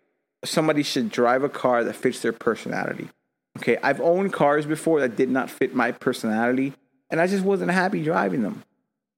somebody 0.44 0.82
should 0.82 1.10
drive 1.10 1.42
a 1.42 1.48
car 1.48 1.84
that 1.84 1.94
fits 1.94 2.20
their 2.20 2.32
personality. 2.32 3.10
Okay, 3.58 3.76
I've 3.82 4.00
owned 4.00 4.32
cars 4.32 4.66
before 4.66 5.00
that 5.00 5.16
did 5.16 5.30
not 5.30 5.50
fit 5.50 5.74
my 5.74 5.92
personality 5.92 6.74
and 7.10 7.20
I 7.20 7.26
just 7.26 7.44
wasn't 7.44 7.70
happy 7.70 8.02
driving 8.02 8.42
them. 8.42 8.64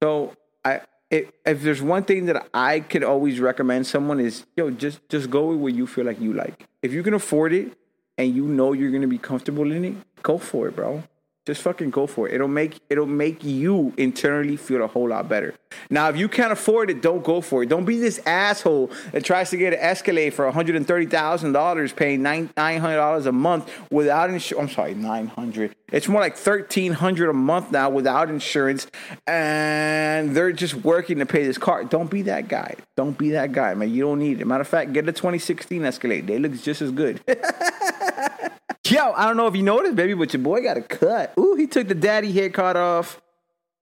So, 0.02 0.36
I 0.64 0.82
if, 1.10 1.30
if 1.44 1.62
there's 1.62 1.80
one 1.80 2.04
thing 2.04 2.26
that 2.26 2.48
I 2.52 2.80
could 2.80 3.04
always 3.04 3.38
recommend 3.40 3.86
someone 3.86 4.20
is, 4.20 4.44
yo, 4.56 4.70
just 4.70 5.08
just 5.08 5.30
go 5.30 5.46
with 5.46 5.58
what 5.58 5.74
you 5.74 5.86
feel 5.86 6.04
like 6.04 6.20
you 6.20 6.32
like. 6.32 6.66
If 6.82 6.92
you 6.92 7.02
can 7.02 7.14
afford 7.14 7.52
it 7.52 7.72
and 8.18 8.34
you 8.34 8.44
know 8.44 8.72
you're 8.72 8.90
going 8.90 9.02
to 9.02 9.08
be 9.08 9.18
comfortable 9.18 9.70
in 9.70 9.84
it, 9.84 9.94
go 10.22 10.38
for 10.38 10.68
it, 10.68 10.76
bro. 10.76 11.04
Just 11.46 11.62
fucking 11.62 11.90
go 11.90 12.08
for 12.08 12.26
it. 12.28 12.34
It'll 12.34 12.48
make 12.48 12.80
it'll 12.90 13.06
make 13.06 13.44
you 13.44 13.94
internally 13.96 14.56
feel 14.56 14.82
a 14.82 14.88
whole 14.88 15.10
lot 15.10 15.28
better. 15.28 15.54
Now, 15.90 16.08
if 16.08 16.16
you 16.16 16.28
can't 16.28 16.50
afford 16.50 16.90
it, 16.90 17.00
don't 17.00 17.22
go 17.22 17.40
for 17.40 17.62
it. 17.62 17.68
Don't 17.68 17.84
be 17.84 18.00
this 18.00 18.18
asshole 18.26 18.90
that 19.12 19.24
tries 19.24 19.50
to 19.50 19.56
get 19.56 19.72
an 19.72 19.78
Escalade 19.78 20.30
for 20.30 20.44
one 20.44 20.54
hundred 20.54 20.74
and 20.74 20.84
thirty 20.84 21.06
thousand 21.06 21.52
dollars, 21.52 21.92
paying 21.92 22.20
nine 22.20 22.50
nine 22.56 22.80
hundred 22.80 22.96
dollars 22.96 23.26
a 23.26 23.32
month 23.32 23.70
without 23.92 24.28
insurance. 24.28 24.70
I'm 24.70 24.74
sorry, 24.74 24.94
nine 24.94 25.28
hundred. 25.28 25.76
It's 25.92 26.08
more 26.08 26.20
like 26.20 26.36
thirteen 26.36 26.92
hundred 26.92 27.30
a 27.30 27.32
month 27.32 27.70
now 27.70 27.90
without 27.90 28.28
insurance, 28.28 28.88
and 29.28 30.34
they're 30.34 30.50
just 30.50 30.74
working 30.74 31.20
to 31.20 31.26
pay 31.26 31.44
this 31.44 31.58
car. 31.58 31.84
Don't 31.84 32.10
be 32.10 32.22
that 32.22 32.48
guy. 32.48 32.74
Don't 32.96 33.16
be 33.16 33.30
that 33.30 33.52
guy, 33.52 33.72
man. 33.74 33.94
You 33.94 34.02
don't 34.02 34.18
need 34.18 34.40
it. 34.40 34.46
Matter 34.48 34.62
of 34.62 34.68
fact, 34.68 34.92
get 34.92 35.08
a 35.08 35.12
2016 35.12 35.84
Escalade. 35.84 36.26
They 36.26 36.40
look 36.40 36.60
just 36.60 36.82
as 36.82 36.90
good. 36.90 37.20
Yo, 38.90 39.12
I 39.12 39.26
don't 39.26 39.36
know 39.36 39.46
if 39.46 39.56
you 39.56 39.62
noticed, 39.62 39.96
baby, 39.96 40.14
but 40.14 40.32
your 40.32 40.42
boy 40.42 40.62
got 40.62 40.76
a 40.76 40.82
cut. 40.82 41.32
Ooh, 41.38 41.54
he 41.54 41.66
took 41.66 41.88
the 41.88 41.94
daddy 41.94 42.30
haircut 42.30 42.76
off. 42.76 43.20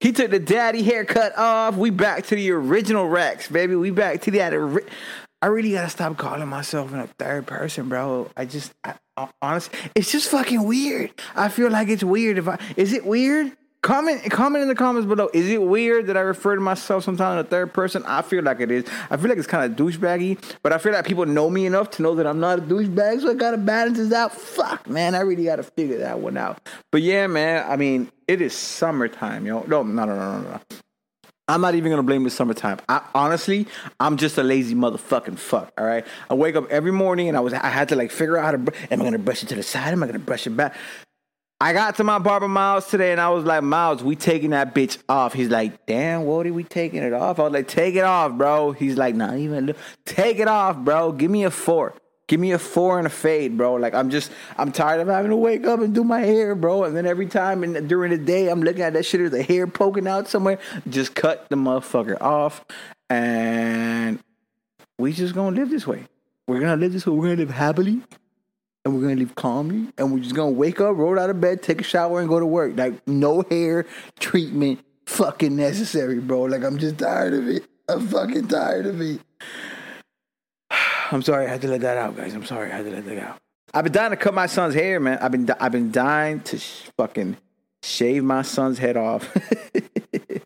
He 0.01 0.13
took 0.13 0.31
the 0.31 0.39
daddy 0.39 0.83
haircut 0.83 1.37
off. 1.37 1.77
We 1.77 1.91
back 1.91 2.27
to 2.27 2.35
the 2.35 2.51
original 2.53 3.09
Rex, 3.09 3.49
baby. 3.49 3.75
We 3.77 3.91
back 3.91 4.23
to 4.23 4.31
that. 4.33 4.55
Ori- 4.55 4.85
I 5.43 5.47
really 5.47 5.73
gotta 5.73 5.91
stop 5.91 6.17
calling 6.17 6.49
myself 6.49 6.93
in 6.93 7.01
a 7.01 7.07
third 7.07 7.47
person, 7.47 7.89
bro. 7.89 8.31
I 8.37 8.47
just, 8.47 8.73
I, 8.83 8.95
honestly, 9.43 9.79
it's 9.95 10.11
just 10.11 10.31
fucking 10.31 10.63
weird. 10.63 11.13
I 11.37 11.49
feel 11.49 11.71
like 11.71 11.89
it's 11.89 12.05
weird. 12.05 12.39
If 12.39 12.49
I, 12.49 12.59
is 12.77 12.93
it 12.93 13.05
weird? 13.05 13.53
Comment 13.85 14.23
comment 14.31 14.63
in 14.63 14.69
the 14.69 14.75
comments 14.75 15.07
below. 15.07 15.29
Is 15.35 15.51
it 15.51 15.61
weird 15.61 16.07
that 16.07 16.17
I 16.17 16.21
refer 16.21 16.55
to 16.55 16.61
myself 16.63 17.05
sometimes 17.05 17.39
in 17.39 17.45
a 17.45 17.49
third 17.51 17.75
person? 17.75 18.03
I 18.07 18.23
feel 18.23 18.43
like 18.43 18.61
it 18.61 18.71
is. 18.71 18.87
I 19.11 19.19
feel 19.19 19.29
like 19.29 19.37
it's 19.37 19.47
kind 19.47 19.71
of 19.71 19.77
douchebaggy, 19.77 20.39
but 20.63 20.73
I 20.73 20.79
feel 20.79 20.93
like 20.93 21.05
people 21.05 21.27
know 21.27 21.51
me 21.51 21.67
enough 21.67 21.91
to 21.91 22.03
know 22.03 22.15
that 22.15 22.27
I'm 22.27 22.41
not 22.41 22.61
a 22.61 22.63
douchebag, 22.63 23.21
so 23.21 23.31
I 23.31 23.35
gotta 23.35 23.59
balance 23.59 23.99
this 23.99 24.11
out. 24.11 24.33
Fuck, 24.33 24.89
man, 24.89 25.15
I 25.15 25.21
really 25.21 25.45
gotta 25.45 25.65
figure 25.65 25.99
that 25.99 26.19
one 26.19 26.39
out. 26.39 26.67
But 26.91 27.03
yeah, 27.03 27.27
man, 27.27 27.71
I 27.71 27.77
mean, 27.77 28.11
it 28.27 28.41
is 28.41 28.55
summertime, 28.55 29.45
yo. 29.45 29.65
No, 29.65 29.83
no, 29.83 30.07
no, 30.07 30.17
no, 30.17 30.41
no, 30.41 30.51
no. 30.53 30.61
I'm 31.47 31.61
not 31.61 31.75
even 31.75 31.91
gonna 31.93 32.03
blame 32.03 32.25
the 32.25 32.31
summertime. 32.31 32.79
I, 32.89 33.03
honestly, 33.15 33.67
I'm 34.01 34.17
just 34.17 34.39
a 34.39 34.43
lazy 34.43 34.75
motherfucking 34.75 35.39
fuck. 35.39 35.75
All 35.77 35.85
right, 35.85 36.07
I 36.31 36.33
wake 36.33 36.57
up 36.57 36.71
every 36.71 36.93
morning 36.93 37.29
and 37.29 37.37
I 37.37 37.41
was 37.41 37.53
I 37.53 37.69
had 37.69 37.91
to 37.91 37.97
like 37.97 38.11
figure 38.11 38.39
out 38.39 38.45
how 38.47 38.53
to. 38.53 38.73
Am 38.91 39.03
I 39.03 39.05
gonna 39.05 39.19
brush 39.19 39.43
it 39.43 39.51
to 39.51 39.55
the 39.55 39.63
side? 39.63 39.93
Am 39.93 40.03
I 40.03 40.07
gonna 40.07 40.21
brush 40.21 40.47
it 40.47 40.57
back? 40.57 40.75
I 41.61 41.73
got 41.73 41.97
to 41.97 42.05
my 42.05 42.19
barber 42.19 42.49
Miles 42.49 42.89
today 42.89 43.13
and 43.13 43.21
I 43.21 43.31
was 43.31 43.45
like, 43.45 43.63
Miles, 43.63 44.03
we 44.03 44.17
taking 44.17 44.51
that 44.51 44.75
bitch 44.75 44.99
off. 45.09 45.33
He's 45.33 45.49
like, 45.49 45.87
damn, 45.87 46.25
what 46.25 46.47
are 46.47 46.53
we 46.53 46.65
taking 46.65 47.03
it 47.03 47.13
off? 47.13 47.39
I 47.39 47.45
was 47.45 47.53
like, 47.53 47.69
take 47.69 47.95
it 47.95 48.05
off, 48.05 48.33
bro. 48.33 48.73
He's 48.73 48.97
like, 48.97 49.15
not 49.15 49.37
even 49.37 49.67
look. 49.67 49.77
Take 50.05 50.41
it 50.41 50.49
off, 50.49 50.77
bro. 50.77 51.13
Give 51.13 51.31
me 51.31 51.45
a 51.45 51.51
four. 51.51 51.95
Give 52.27 52.41
me 52.41 52.53
a 52.53 52.59
four 52.59 52.99
and 52.99 53.07
a 53.07 53.11
fade, 53.11 53.57
bro. 53.57 53.75
Like 53.75 53.95
I'm 53.95 54.11
just, 54.11 54.33
I'm 54.59 54.73
tired 54.73 55.01
of 55.01 55.09
having 55.09 55.31
to 55.31 55.37
wake 55.37 55.67
up 55.67 55.81
and 55.81 55.95
do 55.95 56.03
my 56.03 56.21
hair, 56.21 56.55
bro. 56.55 56.85
And 56.85 56.97
then 56.97 57.07
every 57.07 57.27
time 57.27 57.63
and 57.63 57.89
during 57.89 58.11
the 58.11 58.19
day, 58.19 58.49
I'm 58.49 58.63
looking 58.63 58.83
at 58.83 58.95
that 58.95 59.05
shit, 59.05 59.21
there's 59.21 59.33
a 59.35 59.43
hair 59.43 59.67
poking 59.67 60.09
out 60.09 60.27
somewhere. 60.29 60.59
Just 60.89 61.15
cut 61.15 61.49
the 61.51 61.57
motherfucker 61.57 62.21
off, 62.21 62.65
and 63.11 64.19
we 64.99 65.13
just 65.13 65.35
gonna 65.35 65.55
live 65.55 65.69
this 65.69 65.87
way. 65.87 66.07
We're 66.49 66.61
gonna 66.61 66.77
live 66.77 66.95
this 66.95 67.07
way. 67.07 67.15
We're 67.15 67.29
gonna 67.29 67.41
live 67.41 67.51
happily 67.51 68.01
and 68.85 68.95
we're 68.95 69.03
gonna 69.03 69.17
leave 69.17 69.35
calmly 69.35 69.89
and 69.97 70.13
we're 70.13 70.21
just 70.21 70.35
gonna 70.35 70.51
wake 70.51 70.81
up, 70.81 70.97
roll 70.97 71.19
out 71.19 71.31
of 71.31 71.41
bed, 71.41 71.63
take 71.63 71.81
a 71.81 71.85
shower, 71.85 72.21
and 72.21 72.29
go 72.29 72.39
to 72.39 72.47
work. 72.47 72.77
Like 72.77 73.07
no 73.09 73.43
hair 73.51 73.87
treatment 74.19 74.81
fucking 75.07 75.57
necessary, 75.57 76.21
bro. 76.21 76.43
Like 76.43 76.63
I'm 76.63 76.79
just 76.79 76.99
tired 76.99 77.35
of 77.35 77.49
it. 77.49 77.65
I'm 77.89 78.07
fucking 78.07 78.49
tired 78.49 78.87
of 78.87 79.01
it. 79.01 79.21
I'm 81.11 81.23
sorry 81.23 81.47
I 81.47 81.51
had 81.51 81.63
to 81.63 81.69
let 81.69 81.81
that 81.83 81.97
out, 81.97 82.17
guys. 82.17 82.35
I'm 82.35 82.45
sorry 82.45 82.73
I 82.73 82.77
had 82.77 82.85
to 82.85 82.91
let 82.91 83.05
that 83.07 83.19
out. 83.19 83.39
I've 83.73 83.85
been 83.85 83.93
dying 83.93 84.11
to 84.11 84.17
cut 84.17 84.35
my 84.35 84.47
son's 84.47 84.75
hair, 84.75 85.01
man. 85.01 85.19
I've 85.21 85.33
been 85.33 85.49
I've 85.59 85.73
been 85.73 85.91
dying 85.91 86.41
to 86.41 86.59
sh- 86.59 86.91
fucking 86.97 87.37
shave 87.83 88.23
my 88.23 88.43
son's 88.43 88.79
head 88.79 88.97
off. 88.97 89.31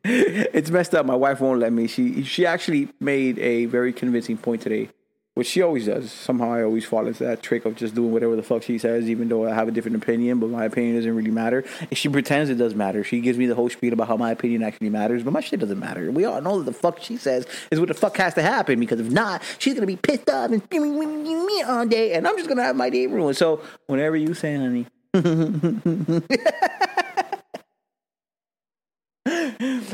it's 0.04 0.70
messed 0.70 0.94
up. 0.94 1.04
My 1.06 1.14
wife 1.16 1.40
won't 1.40 1.60
let 1.60 1.72
me. 1.72 1.88
She 1.88 2.22
she 2.22 2.46
actually 2.46 2.88
made 3.00 3.38
a 3.40 3.66
very 3.66 3.92
convincing 3.92 4.36
point 4.38 4.62
today 4.62 4.90
which 5.38 5.46
she 5.46 5.62
always 5.62 5.86
does. 5.86 6.10
Somehow 6.10 6.50
I 6.50 6.64
always 6.64 6.84
fall 6.84 7.06
into 7.06 7.22
that 7.22 7.44
trick 7.44 7.64
of 7.64 7.76
just 7.76 7.94
doing 7.94 8.10
whatever 8.10 8.34
the 8.34 8.42
fuck 8.42 8.64
she 8.64 8.76
says, 8.76 9.08
even 9.08 9.28
though 9.28 9.48
I 9.48 9.54
have 9.54 9.68
a 9.68 9.70
different 9.70 9.96
opinion, 9.96 10.40
but 10.40 10.50
my 10.50 10.64
opinion 10.64 10.96
doesn't 10.96 11.14
really 11.14 11.30
matter. 11.30 11.64
And 11.78 11.96
she 11.96 12.08
pretends 12.08 12.50
it 12.50 12.56
does 12.56 12.74
matter. 12.74 13.04
She 13.04 13.20
gives 13.20 13.38
me 13.38 13.46
the 13.46 13.54
whole 13.54 13.70
spiel 13.70 13.92
about 13.92 14.08
how 14.08 14.16
my 14.16 14.32
opinion 14.32 14.64
actually 14.64 14.90
matters, 14.90 15.22
but 15.22 15.32
my 15.32 15.38
shit 15.38 15.60
doesn't 15.60 15.78
matter. 15.78 16.10
We 16.10 16.24
all 16.24 16.40
know 16.40 16.58
that 16.58 16.64
the 16.64 16.72
fuck 16.72 16.98
she 16.98 17.16
says 17.16 17.46
is 17.70 17.78
what 17.78 17.86
the 17.86 17.94
fuck 17.94 18.16
has 18.16 18.34
to 18.34 18.42
happen, 18.42 18.80
because 18.80 18.98
if 18.98 19.12
not, 19.12 19.40
she's 19.60 19.74
gonna 19.74 19.86
be 19.86 19.94
pissed 19.94 20.28
off 20.28 20.50
and 20.50 20.68
me 20.72 21.62
all 21.62 21.86
day, 21.86 22.14
and 22.14 22.26
I'm 22.26 22.36
just 22.36 22.48
gonna 22.48 22.64
have 22.64 22.74
my 22.74 22.90
day 22.90 23.06
ruined. 23.06 23.36
So 23.36 23.60
whenever 23.86 24.16
you 24.16 24.34
say, 24.34 24.56
honey. 24.56 24.86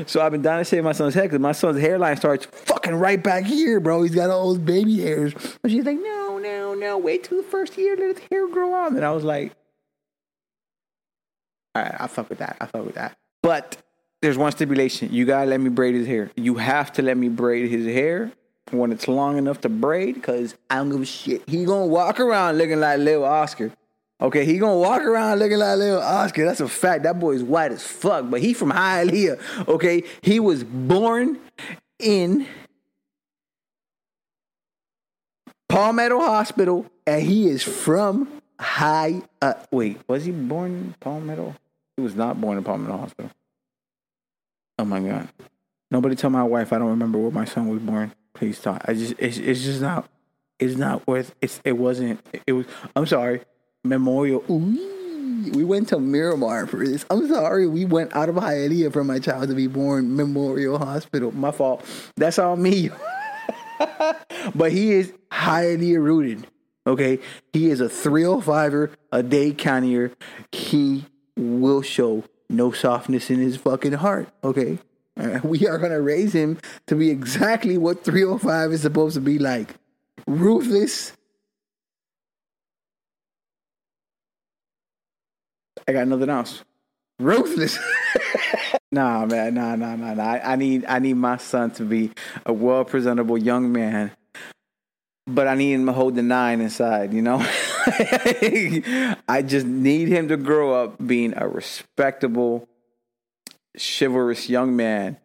So 0.06 0.20
I've 0.20 0.32
been 0.32 0.42
dying 0.42 0.64
to 0.64 0.68
shave 0.68 0.84
my 0.84 0.92
son's 0.92 1.14
head 1.14 1.24
because 1.24 1.38
my 1.38 1.52
son's 1.52 1.80
hairline 1.80 2.16
starts 2.16 2.46
fucking 2.46 2.94
right 2.94 3.22
back 3.22 3.44
here, 3.44 3.80
bro. 3.80 4.02
He's 4.02 4.14
got 4.14 4.30
all 4.30 4.48
those 4.48 4.58
baby 4.58 5.00
hairs. 5.00 5.32
And 5.62 5.72
she's 5.72 5.84
like, 5.84 5.98
no, 5.98 6.38
no, 6.38 6.74
no, 6.74 6.98
wait 6.98 7.24
till 7.24 7.38
the 7.38 7.48
first 7.48 7.78
year, 7.78 7.96
let 7.96 8.16
his 8.16 8.24
hair 8.30 8.48
grow 8.48 8.74
on. 8.74 8.96
And 8.96 9.04
I 9.04 9.12
was 9.12 9.24
like, 9.24 9.52
all 11.74 11.82
right, 11.82 11.94
I 11.98 12.06
fuck 12.06 12.28
with 12.28 12.38
that. 12.38 12.56
I 12.60 12.66
fuck 12.66 12.84
with 12.84 12.94
that. 12.94 13.16
But 13.42 13.76
there's 14.22 14.38
one 14.38 14.52
stipulation. 14.52 15.12
You 15.12 15.24
gotta 15.24 15.46
let 15.46 15.60
me 15.60 15.70
braid 15.70 15.94
his 15.94 16.06
hair. 16.06 16.30
You 16.36 16.56
have 16.56 16.92
to 16.92 17.02
let 17.02 17.16
me 17.16 17.28
braid 17.28 17.70
his 17.70 17.86
hair 17.86 18.32
when 18.70 18.92
it's 18.92 19.08
long 19.08 19.36
enough 19.38 19.60
to 19.62 19.68
braid 19.68 20.14
because 20.14 20.54
I 20.70 20.76
don't 20.76 20.90
give 20.90 21.02
a 21.02 21.04
shit. 21.04 21.42
He 21.48 21.64
gonna 21.64 21.86
walk 21.86 22.20
around 22.20 22.58
looking 22.58 22.80
like 22.80 22.98
little 22.98 23.24
Oscar. 23.24 23.72
Okay, 24.24 24.46
he 24.46 24.56
gonna 24.56 24.78
walk 24.78 25.02
around 25.02 25.38
looking 25.38 25.58
like 25.58 25.76
little 25.76 26.00
Oscar. 26.00 26.46
That's 26.46 26.60
a 26.60 26.66
fact. 26.66 27.02
That 27.02 27.20
boy 27.20 27.32
is 27.32 27.42
white 27.42 27.72
as 27.72 27.86
fuck, 27.86 28.30
but 28.30 28.40
he 28.40 28.54
from 28.54 28.72
Hialeah. 28.72 29.68
Okay, 29.68 30.02
he 30.22 30.40
was 30.40 30.64
born 30.64 31.38
in 31.98 32.46
Palmetto 35.68 36.20
Hospital, 36.20 36.86
and 37.06 37.22
he 37.22 37.48
is 37.48 37.62
from 37.62 38.40
High. 38.58 39.20
Uh, 39.42 39.54
wait, 39.70 40.00
was 40.08 40.24
he 40.24 40.32
born 40.32 40.70
in 40.72 40.94
Palmetto? 41.00 41.54
He 41.98 42.02
was 42.02 42.14
not 42.14 42.40
born 42.40 42.56
in 42.56 42.64
Palmetto 42.64 42.96
Hospital. 42.96 43.30
Oh 44.78 44.86
my 44.86 45.00
god! 45.00 45.28
Nobody 45.90 46.16
tell 46.16 46.30
my 46.30 46.44
wife 46.44 46.72
I 46.72 46.78
don't 46.78 46.88
remember 46.88 47.18
where 47.18 47.30
my 47.30 47.44
son 47.44 47.68
was 47.68 47.82
born. 47.82 48.14
Please 48.32 48.58
talk. 48.58 48.86
I 48.88 48.94
just 48.94 49.16
it's, 49.18 49.36
it's 49.36 49.62
just 49.62 49.82
not 49.82 50.08
it's 50.58 50.76
not 50.76 51.06
worth 51.06 51.34
it's 51.42 51.60
it 51.62 51.72
wasn't 51.72 52.24
it 52.46 52.52
was 52.52 52.64
I'm 52.96 53.04
sorry. 53.04 53.42
Memorial 53.84 54.42
Ooh, 54.50 55.50
we 55.52 55.62
went 55.62 55.88
to 55.88 55.98
Miramar 55.98 56.66
for 56.66 56.84
this. 56.84 57.04
I'm 57.10 57.28
sorry, 57.28 57.66
we 57.66 57.84
went 57.84 58.16
out 58.16 58.28
of 58.28 58.36
Hialeah 58.36 58.92
for 58.92 59.04
my 59.04 59.18
child 59.18 59.48
to 59.48 59.54
be 59.54 59.66
born. 59.66 60.16
Memorial 60.16 60.78
Hospital. 60.78 61.32
My 61.32 61.50
fault. 61.50 61.84
That's 62.16 62.38
all 62.38 62.56
me. 62.56 62.90
but 64.54 64.72
he 64.72 64.92
is 64.92 65.12
Hialeah 65.30 66.02
rooted. 66.02 66.46
Okay, 66.86 67.18
he 67.52 67.70
is 67.70 67.80
a 67.80 67.88
305er, 67.88 68.92
a 69.10 69.22
Dade 69.22 69.56
Countier. 69.56 70.12
He 70.52 71.06
will 71.36 71.80
show 71.80 72.24
no 72.50 72.72
softness 72.72 73.30
in 73.30 73.38
his 73.38 73.56
fucking 73.56 73.92
heart. 73.92 74.28
Okay, 74.42 74.78
uh, 75.18 75.40
we 75.42 75.66
are 75.66 75.78
gonna 75.78 76.00
raise 76.00 76.34
him 76.34 76.58
to 76.86 76.94
be 76.94 77.10
exactly 77.10 77.78
what 77.78 78.04
305 78.04 78.72
is 78.72 78.82
supposed 78.82 79.14
to 79.14 79.20
be 79.20 79.38
like 79.38 79.74
ruthless. 80.26 81.12
I 85.86 85.92
got 85.92 86.08
nothing 86.08 86.30
else. 86.30 86.62
Ruthless. 87.18 87.78
nah, 88.92 89.24
man, 89.26 89.54
nah, 89.54 89.76
nah, 89.76 89.96
nah, 89.96 90.14
nah. 90.14 90.24
I, 90.24 90.52
I 90.52 90.56
need, 90.56 90.84
I 90.86 90.98
need 90.98 91.14
my 91.14 91.36
son 91.36 91.70
to 91.72 91.84
be 91.84 92.10
a 92.44 92.52
well 92.52 92.84
presentable 92.84 93.38
young 93.38 93.72
man, 93.72 94.10
but 95.26 95.46
I 95.46 95.54
need 95.54 95.72
him 95.72 95.86
to 95.86 95.92
hold 95.92 96.16
the 96.16 96.22
nine 96.22 96.60
inside. 96.60 97.12
You 97.12 97.22
know, 97.22 97.38
I 99.28 99.44
just 99.46 99.66
need 99.66 100.08
him 100.08 100.28
to 100.28 100.36
grow 100.36 100.74
up 100.74 101.04
being 101.04 101.34
a 101.36 101.48
respectable, 101.48 102.68
chivalrous 103.78 104.48
young 104.48 104.74
man. 104.74 105.18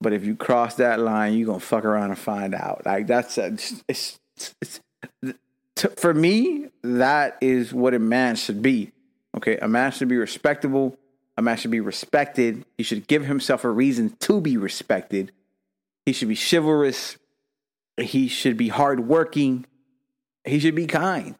But 0.00 0.12
if 0.12 0.24
you 0.24 0.36
cross 0.36 0.76
that 0.76 1.00
line, 1.00 1.34
you're 1.34 1.46
gonna 1.46 1.60
fuck 1.60 1.84
around 1.84 2.10
and 2.10 2.18
find 2.18 2.54
out. 2.54 2.82
Like 2.84 3.06
that's 3.06 3.38
a, 3.38 3.46
it's, 3.46 3.82
it's, 3.88 4.18
it's 4.60 4.80
for 5.96 6.12
me, 6.12 6.68
that 6.82 7.38
is 7.40 7.72
what 7.72 7.94
a 7.94 7.98
man 7.98 8.36
should 8.36 8.62
be. 8.62 8.92
Okay, 9.38 9.56
a 9.58 9.68
man 9.68 9.92
should 9.92 10.08
be 10.08 10.16
respectable. 10.16 10.98
A 11.36 11.42
man 11.42 11.56
should 11.56 11.70
be 11.70 11.78
respected. 11.78 12.64
He 12.76 12.82
should 12.82 13.06
give 13.06 13.24
himself 13.24 13.62
a 13.62 13.70
reason 13.70 14.16
to 14.18 14.40
be 14.40 14.56
respected. 14.56 15.30
He 16.04 16.12
should 16.12 16.26
be 16.26 16.34
chivalrous. 16.34 17.16
He 17.96 18.26
should 18.26 18.56
be 18.56 18.66
hardworking. 18.66 19.64
He 20.42 20.58
should 20.58 20.74
be 20.74 20.88
kind. 20.88 21.36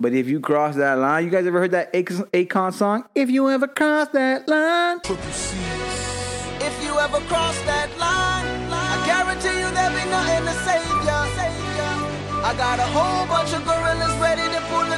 But 0.00 0.12
if 0.12 0.26
you 0.26 0.40
cross 0.40 0.74
that 0.74 0.98
line, 0.98 1.24
you 1.24 1.30
guys 1.30 1.46
ever 1.46 1.60
heard 1.60 1.70
that 1.70 1.92
Akon 1.92 2.74
song? 2.74 3.04
If 3.14 3.30
you 3.30 3.48
ever 3.48 3.68
cross 3.68 4.08
that 4.08 4.48
line, 4.48 4.98
If 5.04 6.82
you 6.82 6.98
ever 6.98 7.20
cross 7.30 7.62
that 7.62 7.96
line, 7.96 8.72
I 8.72 9.06
guarantee 9.06 9.60
you 9.60 9.70
there'll 9.70 9.94
be 9.94 10.10
nothing 10.10 10.44
to 10.46 10.54
save 10.66 11.06
ya. 11.06 11.22
I 12.42 12.54
got 12.56 12.80
a 12.80 12.88
whole 12.90 13.24
bunch 13.28 13.54
of 13.54 13.64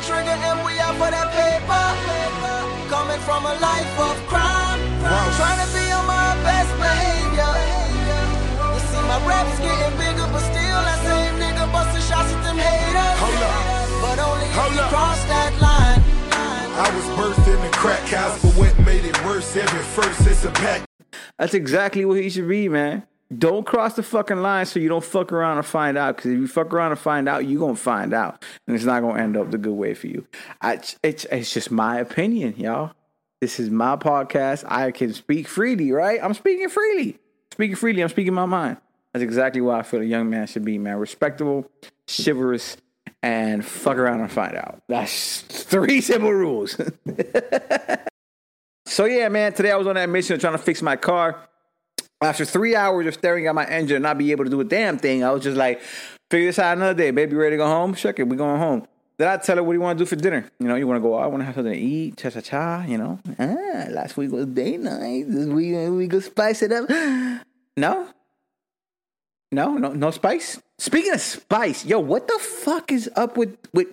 trigger, 0.06 0.36
and 0.36 0.58
we 0.64 0.78
out 0.80 0.94
for 1.00 1.10
that 1.10 1.28
paper. 1.32 1.84
Coming 2.92 3.20
from 3.24 3.44
a 3.48 3.54
life 3.58 3.94
of 3.98 4.16
crime, 4.28 4.80
trying 5.40 5.60
to 5.64 5.68
be 5.74 5.84
on 5.90 6.04
my 6.06 6.36
best 6.44 6.70
behavior. 6.78 7.52
You 8.74 8.80
see, 8.92 9.02
my 9.08 9.18
rap's 9.26 9.58
getting 9.58 9.94
bigger, 9.98 10.26
but 10.30 10.44
still 10.44 10.80
that 10.84 11.00
same 11.02 11.34
nigga 11.40 11.64
busting 11.72 12.04
shots 12.06 12.30
at 12.32 12.40
them 12.44 12.58
haters. 12.60 13.16
Hold 13.18 13.42
up. 13.42 13.64
But 14.04 14.16
only 14.20 14.46
if 14.46 14.54
Hold 14.54 14.72
you 14.74 14.80
up. 14.80 14.90
cross 14.92 15.20
that 15.32 15.52
line. 15.60 16.00
I 16.76 16.86
was 16.94 17.06
birthed 17.16 17.46
in 17.48 17.60
the 17.64 17.72
crack 17.76 18.06
house, 18.08 18.40
but 18.42 18.52
what 18.54 18.78
made 18.86 19.04
it 19.04 19.16
worse? 19.24 19.56
Every 19.56 19.82
first 19.96 20.26
it's 20.26 20.44
a 20.44 20.50
pack. 20.50 20.84
That's 21.38 21.54
exactly 21.54 22.04
what 22.04 22.18
he 22.20 22.28
should 22.30 22.48
be, 22.48 22.68
man. 22.68 23.06
Don't 23.37 23.64
cross 23.64 23.94
the 23.94 24.02
fucking 24.02 24.42
line 24.42 24.66
so 24.66 24.78
you 24.78 24.88
don't 24.88 25.04
fuck 25.04 25.32
around 25.32 25.56
and 25.56 25.66
find 25.66 25.96
out. 25.96 26.16
Because 26.16 26.32
if 26.32 26.38
you 26.38 26.46
fuck 26.46 26.72
around 26.72 26.92
and 26.92 27.00
find 27.00 27.28
out, 27.28 27.46
you're 27.46 27.60
gonna 27.60 27.74
find 27.74 28.12
out, 28.12 28.44
and 28.66 28.76
it's 28.76 28.84
not 28.84 29.00
gonna 29.00 29.22
end 29.22 29.37
up 29.37 29.50
the 29.50 29.58
good 29.58 29.72
way 29.74 29.94
for 29.94 30.06
you. 30.06 30.26
I, 30.60 30.80
it's 31.02 31.24
it's 31.24 31.52
just 31.52 31.70
my 31.70 31.98
opinion, 31.98 32.54
y'all. 32.56 32.92
This 33.40 33.58
is 33.58 33.70
my 33.70 33.96
podcast. 33.96 34.64
I 34.68 34.90
can 34.90 35.12
speak 35.12 35.48
freely, 35.48 35.90
right? 35.92 36.20
I'm 36.22 36.34
speaking 36.34 36.68
freely, 36.68 37.18
speaking 37.52 37.76
freely. 37.76 38.02
I'm 38.02 38.08
speaking 38.08 38.34
my 38.34 38.46
mind. 38.46 38.76
That's 39.12 39.22
exactly 39.22 39.60
why 39.60 39.78
I 39.78 39.82
feel 39.82 40.00
a 40.00 40.04
young 40.04 40.28
man 40.28 40.46
should 40.46 40.64
be, 40.64 40.78
man. 40.78 40.96
Respectable, 40.96 41.70
chivalrous, 42.08 42.76
and 43.22 43.64
fuck 43.64 43.96
around 43.96 44.20
and 44.20 44.30
find 44.30 44.56
out. 44.56 44.82
That's 44.88 45.40
three 45.42 46.00
simple 46.00 46.32
rules. 46.32 46.76
So 48.87 49.06
yeah, 49.06 49.28
man, 49.28 49.52
today 49.52 49.72
I 49.72 49.76
was 49.76 49.87
on 49.87 49.94
that 49.94 50.08
mission 50.08 50.34
of 50.34 50.40
trying 50.40 50.52
to 50.52 50.58
fix 50.58 50.82
my 50.82 50.96
car. 50.96 51.48
After 52.24 52.46
three 52.46 52.74
hours 52.74 53.06
of 53.06 53.12
staring 53.12 53.46
at 53.46 53.54
my 53.54 53.66
engine 53.66 53.96
and 53.96 54.02
not 54.02 54.16
be 54.16 54.30
able 54.30 54.44
to 54.44 54.50
do 54.50 54.58
a 54.60 54.64
damn 54.64 54.96
thing, 54.96 55.22
I 55.22 55.30
was 55.30 55.42
just 55.42 55.58
like, 55.58 55.82
figure 56.30 56.48
this 56.48 56.58
out 56.58 56.78
another 56.78 56.94
day. 56.94 57.10
Baby, 57.10 57.37
ready 57.37 57.52
to 57.52 57.58
go 57.58 57.66
home? 57.66 57.94
Check 57.94 58.18
it, 58.18 58.26
we 58.26 58.37
going 58.37 58.58
home. 58.58 58.87
Then 59.18 59.28
I 59.28 59.37
tell 59.37 59.56
her, 59.56 59.62
what 59.62 59.72
do 59.72 59.76
you 59.76 59.82
want 59.82 59.98
to 59.98 60.04
do 60.04 60.08
for 60.08 60.16
dinner? 60.16 60.50
You 60.58 60.66
know, 60.66 60.74
you 60.74 60.87
want 60.87 60.96
to 60.96 61.02
go 61.02 61.18
out, 61.18 61.30
want 61.30 61.42
to 61.42 61.44
have 61.44 61.54
something 61.54 61.74
to 61.74 61.78
eat, 61.78 62.16
cha 62.16 62.30
cha 62.30 62.40
cha, 62.40 62.84
you 62.88 62.96
know? 62.96 63.20
Ah, 63.38 63.90
last 63.90 64.16
week 64.16 64.32
was 64.32 64.46
day 64.46 64.78
night. 64.78 65.26
This 65.28 65.46
week 65.46 65.76
we 65.90 66.06
go 66.06 66.20
spice 66.20 66.62
it 66.62 66.72
up. 66.72 66.88
No? 67.76 68.06
No, 69.50 69.76
no, 69.76 69.92
no 69.92 70.12
spice. 70.12 70.60
Speaking 70.78 71.12
of 71.12 71.20
spice, 71.20 71.84
yo, 71.84 71.98
what 71.98 72.28
the 72.28 72.38
fuck 72.38 72.92
is 72.92 73.10
up 73.16 73.37
with 73.37 73.56
with? 73.72 73.88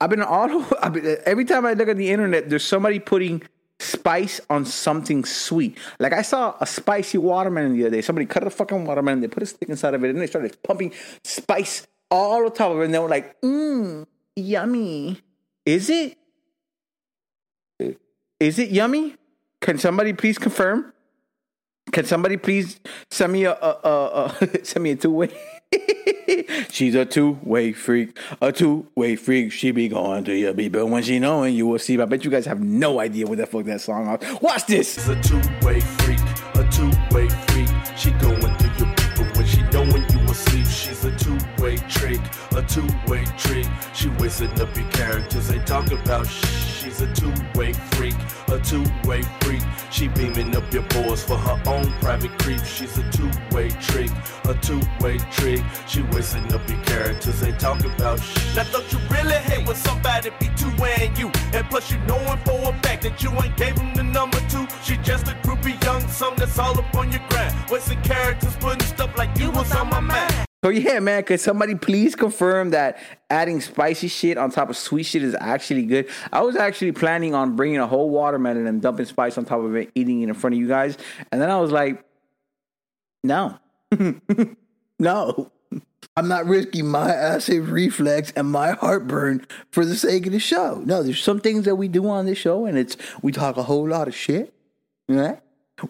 I've 0.00 0.10
been 0.10 0.22
all 0.22 0.64
I've 0.82 0.92
been, 0.92 1.18
every 1.24 1.44
time 1.44 1.64
I 1.64 1.74
look 1.74 1.88
at 1.88 1.96
the 1.96 2.10
internet, 2.10 2.50
there's 2.50 2.64
somebody 2.64 2.98
putting 2.98 3.42
spice 3.82 4.40
on 4.48 4.64
something 4.64 5.24
sweet. 5.24 5.76
Like 5.98 6.12
I 6.12 6.22
saw 6.22 6.56
a 6.60 6.66
spicy 6.66 7.18
watermelon 7.18 7.74
the 7.74 7.82
other 7.82 7.96
day. 7.96 8.02
Somebody 8.02 8.26
cut 8.26 8.46
a 8.46 8.50
fucking 8.50 8.84
watermelon, 8.84 9.20
they 9.20 9.28
put 9.28 9.42
a 9.42 9.46
stick 9.46 9.68
inside 9.68 9.94
of 9.94 10.04
it, 10.04 10.10
and 10.10 10.20
they 10.20 10.26
started 10.26 10.56
pumping 10.62 10.92
spice 11.24 11.86
all 12.10 12.44
on 12.44 12.52
top 12.52 12.72
of 12.72 12.80
it, 12.80 12.84
and 12.84 12.94
they 12.94 12.98
were 12.98 13.08
like, 13.08 13.40
mmm, 13.40 14.06
yummy. 14.36 15.20
Is 15.64 15.90
it? 15.90 16.18
Is 18.40 18.58
it 18.58 18.70
yummy? 18.70 19.16
Can 19.60 19.78
somebody 19.78 20.12
please 20.12 20.38
confirm? 20.38 20.92
Can 21.92 22.04
somebody 22.04 22.36
please 22.36 22.80
send 23.10 23.32
me 23.32 23.44
a, 23.44 23.52
a, 23.52 23.78
a, 23.84 24.36
a 24.40 24.64
send 24.64 24.82
me 24.82 24.90
a 24.90 24.96
two 24.96 25.10
way? 25.10 25.30
She's 26.70 26.94
a 26.94 27.04
two 27.04 27.38
way 27.42 27.72
freak, 27.72 28.18
a 28.40 28.52
two 28.52 28.86
way 28.94 29.16
freak. 29.16 29.52
She 29.52 29.70
be 29.70 29.88
going 29.88 30.24
to 30.24 30.34
your 30.34 30.52
beat, 30.54 30.72
but 30.72 30.86
when 30.86 31.02
she 31.02 31.18
knowing 31.18 31.54
you 31.54 31.66
will 31.66 31.78
see. 31.78 32.00
I 32.00 32.04
bet 32.04 32.24
you 32.24 32.30
guys 32.30 32.46
have 32.46 32.60
no 32.60 33.00
idea 33.00 33.26
what 33.26 33.38
the 33.38 33.46
fuck 33.46 33.64
that 33.66 33.80
song 33.80 34.08
is. 34.20 34.40
Watch 34.40 34.66
this. 34.66 34.94
She's 34.94 35.08
a 35.08 35.20
two-way 35.22 35.80
freak, 35.80 36.20
a 36.54 36.68
two-way 36.70 37.28
freak. 37.28 37.68
She 37.96 38.10
going 38.12 38.56
through 38.56 38.86
your 38.86 38.94
people 38.96 39.24
when 39.36 39.46
she 39.46 39.62
knowing 39.72 40.04
you 40.10 40.20
asleep. 40.30 40.66
She's 40.66 41.04
a 41.04 41.16
two-way 41.16 41.76
trick, 41.88 42.20
a 42.56 42.62
two-way 42.62 43.24
trick. 43.36 43.66
She 43.94 44.08
wasting 44.18 44.50
up 44.60 44.76
your 44.76 44.88
characters. 44.90 45.48
They 45.48 45.58
talk 45.60 45.90
about 45.92 46.26
sh- 46.26 46.71
She's 46.82 47.00
a 47.00 47.06
two-way 47.14 47.72
freak, 47.92 48.16
a 48.48 48.58
two-way 48.58 49.22
freak. 49.40 49.62
She 49.92 50.08
beaming 50.08 50.56
up 50.56 50.72
your 50.72 50.82
boys 50.88 51.22
for 51.22 51.36
her 51.36 51.62
own 51.66 51.92
private 52.00 52.36
creep. 52.40 52.58
She's 52.64 52.98
a 52.98 53.08
two-way 53.12 53.68
trick, 53.68 54.10
a 54.46 54.54
two-way 54.54 55.18
trick. 55.30 55.62
She 55.86 56.02
wasting 56.10 56.52
up 56.52 56.68
your 56.68 56.82
characters. 56.82 57.38
They 57.40 57.52
talk 57.52 57.84
about 57.84 58.18
sh- 58.18 58.56
Now 58.56 58.64
don't 58.72 58.92
you 58.92 58.98
really 59.12 59.36
hate 59.36 59.64
when 59.64 59.76
somebody 59.76 60.30
be 60.40 60.50
two-weighing 60.56 61.14
you? 61.14 61.30
And 61.52 61.64
plus 61.70 61.88
you 61.92 61.98
knowing 62.00 62.38
for 62.38 62.58
a 62.60 62.72
fact 62.82 63.02
that 63.02 63.22
you 63.22 63.30
ain't 63.30 63.56
gave 63.56 63.78
him 63.78 63.94
the 63.94 64.02
number 64.02 64.40
two. 64.50 64.66
She 64.82 64.96
just 64.96 65.28
a 65.28 65.34
groupie 65.46 65.80
young 65.84 66.08
song 66.08 66.34
that's 66.36 66.58
all 66.58 66.76
up 66.76 66.92
on 66.96 67.12
your 67.12 67.22
grind. 67.30 67.54
Wasting 67.70 68.02
characters, 68.02 68.56
putting 68.56 68.84
stuff 68.88 69.16
like 69.16 69.38
you 69.38 69.52
was 69.52 69.72
on 69.72 69.88
my 69.88 70.00
mind. 70.00 70.34
So 70.64 70.70
yeah, 70.70 71.00
man, 71.00 71.24
could 71.24 71.40
somebody 71.40 71.74
please 71.74 72.14
confirm 72.14 72.70
that 72.70 72.98
adding 73.30 73.60
spicy 73.60 74.06
shit 74.06 74.38
on 74.38 74.52
top 74.52 74.70
of 74.70 74.76
sweet 74.76 75.02
shit 75.02 75.24
is 75.24 75.34
actually 75.40 75.84
good? 75.86 76.08
I 76.32 76.42
was 76.42 76.54
actually 76.54 76.92
planning 76.92 77.34
on 77.34 77.56
bringing 77.56 77.78
a 77.78 77.86
whole 77.86 78.10
watermelon 78.10 78.68
and 78.68 78.80
dumping 78.80 79.06
spice 79.06 79.36
on 79.36 79.44
top 79.44 79.60
of 79.60 79.74
it, 79.74 79.90
eating 79.96 80.22
it 80.22 80.28
in 80.28 80.34
front 80.34 80.54
of 80.54 80.60
you 80.60 80.68
guys, 80.68 80.96
and 81.32 81.42
then 81.42 81.50
I 81.50 81.58
was 81.60 81.72
like, 81.72 82.04
no, 83.24 83.58
no. 84.98 85.50
I'm 86.14 86.28
not 86.28 86.44
risking 86.46 86.86
my 86.86 87.10
acid 87.10 87.62
reflex 87.68 88.32
and 88.36 88.50
my 88.50 88.72
heartburn 88.72 89.46
for 89.70 89.86
the 89.86 89.96
sake 89.96 90.26
of 90.26 90.32
the 90.32 90.38
show. 90.38 90.82
No, 90.84 91.02
there's 91.02 91.22
some 91.22 91.40
things 91.40 91.64
that 91.64 91.76
we 91.76 91.88
do 91.88 92.06
on 92.08 92.26
this 92.26 92.36
show, 92.38 92.66
and 92.66 92.76
it's 92.76 92.96
we 93.22 93.32
talk 93.32 93.56
a 93.56 93.62
whole 93.62 93.88
lot 93.88 94.08
of 94.08 94.14
shit. 94.14 94.52
Right, 95.08 95.40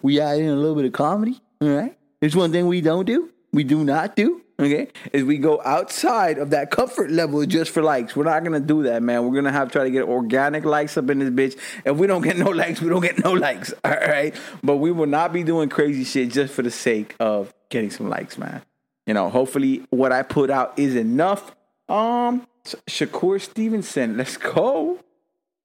we 0.01 0.19
add 0.19 0.39
in 0.39 0.49
a 0.49 0.55
little 0.55 0.75
bit 0.75 0.85
of 0.85 0.93
comedy. 0.93 1.41
Right, 1.61 1.95
there's 2.21 2.35
one 2.35 2.51
thing 2.51 2.67
we 2.67 2.81
don't 2.81 3.05
do. 3.05 3.29
We 3.51 3.63
do 3.63 3.83
not 3.83 4.15
do. 4.15 4.42
Okay, 4.63 4.87
is 5.11 5.25
we 5.25 5.37
go 5.37 5.61
outside 5.65 6.37
of 6.37 6.51
that 6.51 6.71
comfort 6.71 7.11
level 7.11 7.45
just 7.45 7.71
for 7.71 7.83
likes. 7.83 8.15
We're 8.15 8.23
not 8.23 8.43
gonna 8.45 8.61
do 8.61 8.83
that, 8.83 9.03
man. 9.03 9.27
We're 9.27 9.35
gonna 9.35 9.51
have 9.51 9.67
to 9.67 9.71
try 9.73 9.83
to 9.83 9.91
get 9.91 10.03
organic 10.03 10.63
likes 10.63 10.97
up 10.97 11.09
in 11.09 11.19
this 11.19 11.29
bitch. 11.29 11.59
If 11.83 11.97
we 11.97 12.07
don't 12.07 12.21
get 12.21 12.37
no 12.37 12.49
likes, 12.61 12.81
we 12.81 12.87
don't 12.87 13.01
get 13.01 13.21
no 13.21 13.33
likes. 13.33 13.73
All 13.83 13.91
right, 13.91 14.33
but 14.63 14.77
we 14.77 14.91
will 14.93 15.05
not 15.05 15.33
be 15.33 15.43
doing 15.43 15.67
crazy 15.67 16.05
shit 16.05 16.29
just 16.29 16.53
for 16.53 16.61
the 16.61 16.71
sake 16.71 17.13
of 17.19 17.53
getting 17.69 17.89
some 17.89 18.09
likes, 18.09 18.37
man. 18.37 18.61
You 19.05 19.13
know, 19.13 19.29
hopefully 19.29 19.85
what 19.89 20.13
I 20.13 20.23
put 20.23 20.49
out 20.49 20.79
is 20.79 20.95
enough. 20.95 21.53
Um, 21.89 22.47
Shakur 22.87 23.41
Stevenson, 23.41 24.15
let's 24.15 24.37
go. 24.37 24.99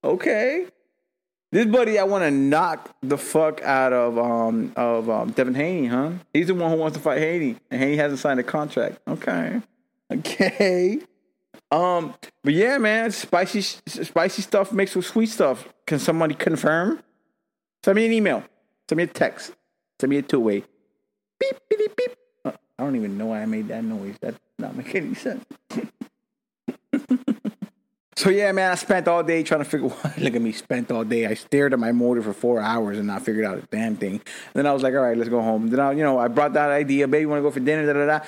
Okay. 0.03 0.67
This 1.51 1.65
buddy, 1.65 1.97
I 1.97 2.03
want 2.03 2.23
to 2.23 2.31
knock 2.31 2.95
the 3.01 3.17
fuck 3.17 3.61
out 3.63 3.91
of 3.91 4.19
um 4.19 4.71
of 4.75 5.09
um, 5.09 5.31
Devin 5.31 5.55
Haney, 5.55 5.87
huh? 5.87 6.11
He's 6.31 6.47
the 6.47 6.53
one 6.53 6.69
who 6.69 6.77
wants 6.77 6.95
to 6.97 7.01
fight 7.01 7.17
Haney, 7.17 7.55
and 7.71 7.81
Haney 7.81 7.95
hasn't 7.95 8.19
signed 8.19 8.39
a 8.39 8.43
contract. 8.43 8.99
Okay, 9.07 9.59
okay. 10.11 10.99
Um, 11.71 12.13
but 12.43 12.53
yeah, 12.53 12.77
man, 12.77 13.11
spicy 13.11 13.61
spicy 13.61 14.43
stuff 14.43 14.71
mixed 14.71 14.95
with 14.95 15.05
sweet 15.05 15.29
stuff. 15.29 15.67
Can 15.87 15.97
somebody 15.97 16.35
confirm? 16.35 17.01
Send 17.83 17.95
me 17.95 18.05
an 18.05 18.13
email. 18.13 18.43
Send 18.87 18.97
me 18.97 19.03
a 19.03 19.07
text. 19.07 19.55
Send 19.99 20.11
me 20.11 20.17
a 20.17 20.21
two 20.21 20.39
way. 20.39 20.63
Beep 21.39 21.55
beep 21.67 21.95
beep. 21.95 22.15
Uh, 22.45 22.51
I 22.77 22.83
don't 22.83 22.95
even 22.95 23.17
know 23.17 23.27
why 23.27 23.41
I 23.41 23.47
made 23.47 23.69
that 23.69 23.83
noise. 23.83 24.15
That 24.21 24.35
not 24.59 24.75
make 24.75 24.93
any 24.93 25.15
sense. 25.15 25.45
So 28.19 28.29
yeah, 28.29 28.51
man, 28.51 28.69
I 28.69 28.75
spent 28.75 29.07
all 29.07 29.23
day 29.23 29.43
trying 29.43 29.61
to 29.61 29.65
figure. 29.65 29.89
Out. 30.03 30.17
Look 30.17 30.35
at 30.35 30.41
me, 30.41 30.51
spent 30.51 30.91
all 30.91 31.05
day. 31.05 31.25
I 31.25 31.35
stared 31.35 31.71
at 31.71 31.79
my 31.79 31.93
motor 31.93 32.21
for 32.21 32.33
four 32.33 32.59
hours 32.59 32.97
and 32.97 33.07
not 33.07 33.21
figured 33.21 33.45
out 33.45 33.59
a 33.59 33.61
damn 33.61 33.95
thing. 33.95 34.15
And 34.15 34.21
then 34.55 34.67
I 34.67 34.73
was 34.73 34.83
like, 34.83 34.93
all 34.93 34.99
right, 34.99 35.15
let's 35.15 35.29
go 35.29 35.41
home. 35.41 35.69
Then 35.69 35.79
I, 35.79 35.93
you 35.93 36.03
know, 36.03 36.19
I 36.19 36.27
brought 36.27 36.51
that 36.51 36.69
idea, 36.69 37.07
baby, 37.07 37.25
want 37.27 37.39
to 37.39 37.43
go 37.43 37.49
for 37.49 37.61
dinner, 37.61 37.85
da 37.85 37.93
da 37.93 38.19
da. 38.19 38.25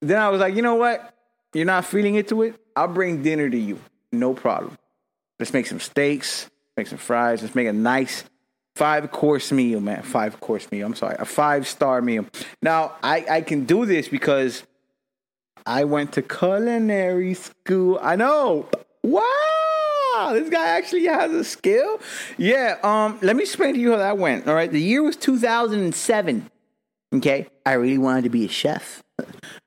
Then 0.00 0.20
I 0.20 0.28
was 0.28 0.40
like, 0.40 0.56
you 0.56 0.62
know 0.62 0.74
what? 0.74 1.14
You're 1.54 1.66
not 1.66 1.84
feeling 1.84 2.16
into 2.16 2.42
it. 2.42 2.56
I'll 2.74 2.88
bring 2.88 3.22
dinner 3.22 3.48
to 3.48 3.56
you, 3.56 3.78
no 4.10 4.34
problem. 4.34 4.76
Let's 5.38 5.52
make 5.52 5.68
some 5.68 5.78
steaks, 5.78 6.50
make 6.76 6.88
some 6.88 6.98
fries. 6.98 7.42
Let's 7.42 7.54
make 7.54 7.68
a 7.68 7.72
nice 7.72 8.24
five 8.74 9.12
course 9.12 9.52
meal, 9.52 9.78
man. 9.78 10.02
Five 10.02 10.40
course 10.40 10.68
meal. 10.72 10.84
I'm 10.84 10.96
sorry, 10.96 11.14
a 11.16 11.24
five 11.24 11.68
star 11.68 12.02
meal. 12.02 12.26
Now 12.60 12.96
I 13.04 13.24
I 13.30 13.40
can 13.42 13.66
do 13.66 13.86
this 13.86 14.08
because 14.08 14.64
I 15.64 15.84
went 15.84 16.12
to 16.14 16.22
culinary 16.22 17.34
school. 17.34 18.00
I 18.02 18.16
know. 18.16 18.68
Wow, 19.02 20.30
this 20.32 20.50
guy 20.50 20.68
actually 20.76 21.06
has 21.06 21.32
a 21.32 21.44
skill. 21.44 22.00
Yeah. 22.36 22.76
Um. 22.82 23.18
Let 23.22 23.36
me 23.36 23.42
explain 23.42 23.74
to 23.74 23.80
you 23.80 23.92
how 23.92 23.98
that 23.98 24.18
went. 24.18 24.46
All 24.46 24.54
right. 24.54 24.70
The 24.70 24.80
year 24.80 25.02
was 25.02 25.16
2007. 25.16 26.50
Okay. 27.14 27.48
I 27.66 27.72
really 27.72 27.98
wanted 27.98 28.24
to 28.24 28.30
be 28.30 28.44
a 28.44 28.48
chef. 28.48 29.02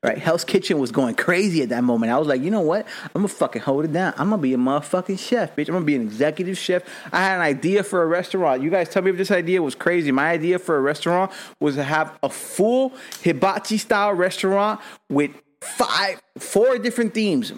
Right, 0.02 0.18
Hell's 0.18 0.44
Kitchen 0.44 0.78
was 0.78 0.90
going 0.90 1.14
crazy 1.14 1.62
at 1.62 1.68
that 1.70 1.84
moment. 1.84 2.12
I 2.12 2.18
was 2.18 2.28
like, 2.28 2.42
you 2.42 2.50
know 2.50 2.60
what? 2.60 2.86
I'm 3.04 3.22
gonna 3.22 3.28
fucking 3.28 3.62
hold 3.62 3.84
it 3.84 3.92
down. 3.92 4.12
I'm 4.18 4.30
gonna 4.30 4.42
be 4.42 4.52
a 4.52 4.58
motherfucking 4.58 5.18
chef, 5.18 5.56
bitch. 5.56 5.68
I'm 5.68 5.74
gonna 5.74 5.84
be 5.84 5.94
an 5.94 6.02
executive 6.02 6.58
chef. 6.58 6.82
I 7.12 7.20
had 7.20 7.36
an 7.36 7.42
idea 7.42 7.82
for 7.82 8.02
a 8.02 8.06
restaurant. 8.06 8.62
You 8.62 8.70
guys 8.70 8.88
tell 8.88 9.02
me 9.02 9.10
if 9.10 9.16
this 9.16 9.30
idea 9.30 9.62
was 9.62 9.74
crazy. 9.74 10.12
My 10.12 10.30
idea 10.30 10.58
for 10.58 10.76
a 10.76 10.80
restaurant 10.80 11.32
was 11.60 11.76
to 11.76 11.84
have 11.84 12.18
a 12.22 12.28
full 12.28 12.92
hibachi 13.22 13.78
style 13.78 14.12
restaurant 14.12 14.80
with 15.08 15.30
five, 15.64 16.20
four 16.38 16.78
different 16.78 17.14
themes. 17.14 17.52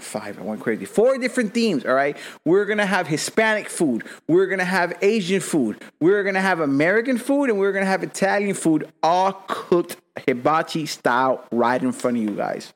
Five, 0.00 0.38
I 0.38 0.42
went 0.42 0.60
crazy. 0.60 0.84
Four 0.86 1.18
different 1.18 1.54
themes, 1.54 1.84
all 1.84 1.94
right? 1.94 2.16
We're 2.44 2.64
gonna 2.64 2.86
have 2.86 3.06
Hispanic 3.06 3.68
food, 3.68 4.04
we're 4.28 4.46
gonna 4.46 4.64
have 4.64 4.96
Asian 5.02 5.40
food, 5.40 5.82
we're 6.00 6.24
gonna 6.24 6.40
have 6.40 6.60
American 6.60 7.18
food, 7.18 7.50
and 7.50 7.58
we're 7.58 7.72
gonna 7.72 7.86
have 7.86 8.02
Italian 8.02 8.54
food, 8.54 8.90
all 9.02 9.32
cooked 9.46 9.96
hibachi 10.26 10.86
style 10.86 11.44
right 11.52 11.80
in 11.80 11.92
front 11.92 12.16
of 12.16 12.22
you 12.22 12.30
guys. 12.30 12.72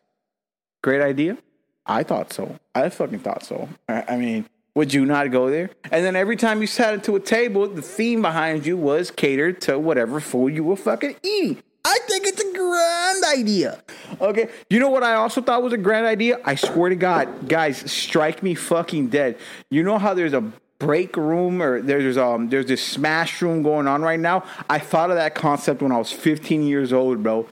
Great 0.83 1.01
idea? 1.01 1.39
I 1.87 2.03
thought 2.03 2.33
so. 2.33 2.57
I 2.75 2.89
fucking 2.89 3.21
thought 3.21 3.45
so. 3.45 3.69
I 3.89 4.17
mean, 4.17 4.47
would 4.75 4.93
you 4.93 5.07
not 5.07 5.31
go 5.31 5.51
there? 5.51 5.71
And 5.91 6.05
then 6.05 6.17
every 6.17 6.37
time 6.37 6.61
you 6.61 6.67
sat 6.67 6.95
into 6.95 7.15
a 7.17 7.21
table, 7.21 7.69
the 7.69 7.83
theme 7.83 8.23
behind 8.23 8.67
you 8.67 8.77
was 8.77 9.11
catered 9.11 9.61
to 9.63 9.79
whatever 9.79 10.21
food 10.21 10.55
you 10.55 10.65
were 10.65 10.77
fucking 10.77 11.17
eating. 11.23 11.63
I 11.85 11.99
think 12.09 12.27
it's 12.27 12.41
a 12.41 12.53
grand 12.53 13.25
idea. 13.25 13.83
Okay. 14.21 14.49
You 14.71 14.81
know 14.81 14.89
what 14.89 15.03
I 15.03 15.15
also 15.15 15.43
thought 15.43 15.63
was 15.63 15.75
a 15.75 15.79
grand 15.79 16.07
idea? 16.07 16.41
I 16.45 16.55
swear 16.55 16.89
to 16.89 16.97
God, 16.97 17.49
guys, 17.49 17.91
strike 17.91 18.43
me 18.43 18.55
fucking 18.55 19.09
dead. 19.09 19.39
You 19.71 19.83
know 19.83 19.99
how 19.99 20.15
there's 20.15 20.33
a 20.33 20.53
break 20.79 21.17
room 21.17 21.63
or 21.63 21.81
there's 21.81 22.17
um 22.19 22.49
there's 22.49 22.67
this 22.67 22.83
smash 22.83 23.41
room 23.43 23.63
going 23.63 23.87
on 23.87 24.01
right 24.01 24.19
now? 24.19 24.45
I 24.71 24.79
thought 24.79 25.11
of 25.11 25.17
that 25.17 25.35
concept 25.35 25.83
when 25.83 25.93
I 25.93 25.99
was 25.99 26.11
15 26.11 26.63
years 26.63 26.93
old, 26.93 27.23
bro. 27.23 27.47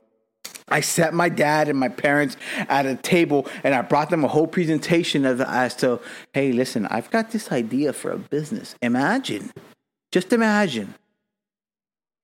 I 0.68 0.80
sat 0.80 1.12
my 1.12 1.28
dad 1.28 1.68
and 1.68 1.78
my 1.78 1.88
parents 1.88 2.38
at 2.56 2.86
a 2.86 2.96
table 2.96 3.46
and 3.62 3.74
I 3.74 3.82
brought 3.82 4.08
them 4.08 4.24
a 4.24 4.28
whole 4.28 4.46
presentation 4.46 5.26
of 5.26 5.42
as 5.42 5.76
to, 5.76 6.00
hey, 6.32 6.52
listen, 6.52 6.86
I've 6.86 7.10
got 7.10 7.30
this 7.32 7.52
idea 7.52 7.92
for 7.92 8.10
a 8.10 8.16
business. 8.16 8.74
Imagine, 8.80 9.52
just 10.10 10.32
imagine, 10.32 10.94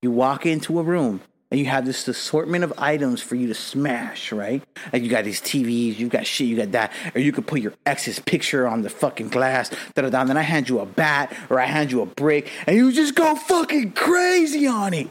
you 0.01 0.09
walk 0.09 0.47
into 0.47 0.79
a 0.79 0.83
room 0.83 1.21
and 1.51 1.59
you 1.59 1.65
have 1.65 1.85
this 1.85 2.07
assortment 2.07 2.63
of 2.63 2.71
items 2.77 3.21
for 3.21 3.35
you 3.35 3.47
to 3.47 3.55
smash, 3.55 4.31
right? 4.31 4.63
Like 4.93 5.01
you 5.01 5.09
got 5.09 5.23
these 5.23 5.41
TVs, 5.41 5.97
you 5.97 6.07
got 6.07 6.27
shit, 6.27 6.47
you 6.47 6.55
got 6.55 6.71
that, 6.73 6.91
or 7.15 7.21
you 7.21 7.31
could 7.31 7.47
put 7.47 7.61
your 7.61 7.73
ex's 7.85 8.19
picture 8.19 8.67
on 8.67 8.83
the 8.83 8.89
fucking 8.89 9.29
glass, 9.29 9.69
da 9.95 10.03
da 10.03 10.09
da. 10.09 10.23
Then 10.23 10.37
I 10.37 10.43
hand 10.43 10.69
you 10.69 10.79
a 10.79 10.85
bat 10.85 11.35
or 11.49 11.59
I 11.59 11.65
hand 11.65 11.91
you 11.91 12.01
a 12.01 12.05
brick, 12.05 12.49
and 12.67 12.75
you 12.75 12.91
just 12.91 13.15
go 13.15 13.35
fucking 13.35 13.93
crazy 13.93 14.67
on 14.67 14.93
it. 14.93 15.09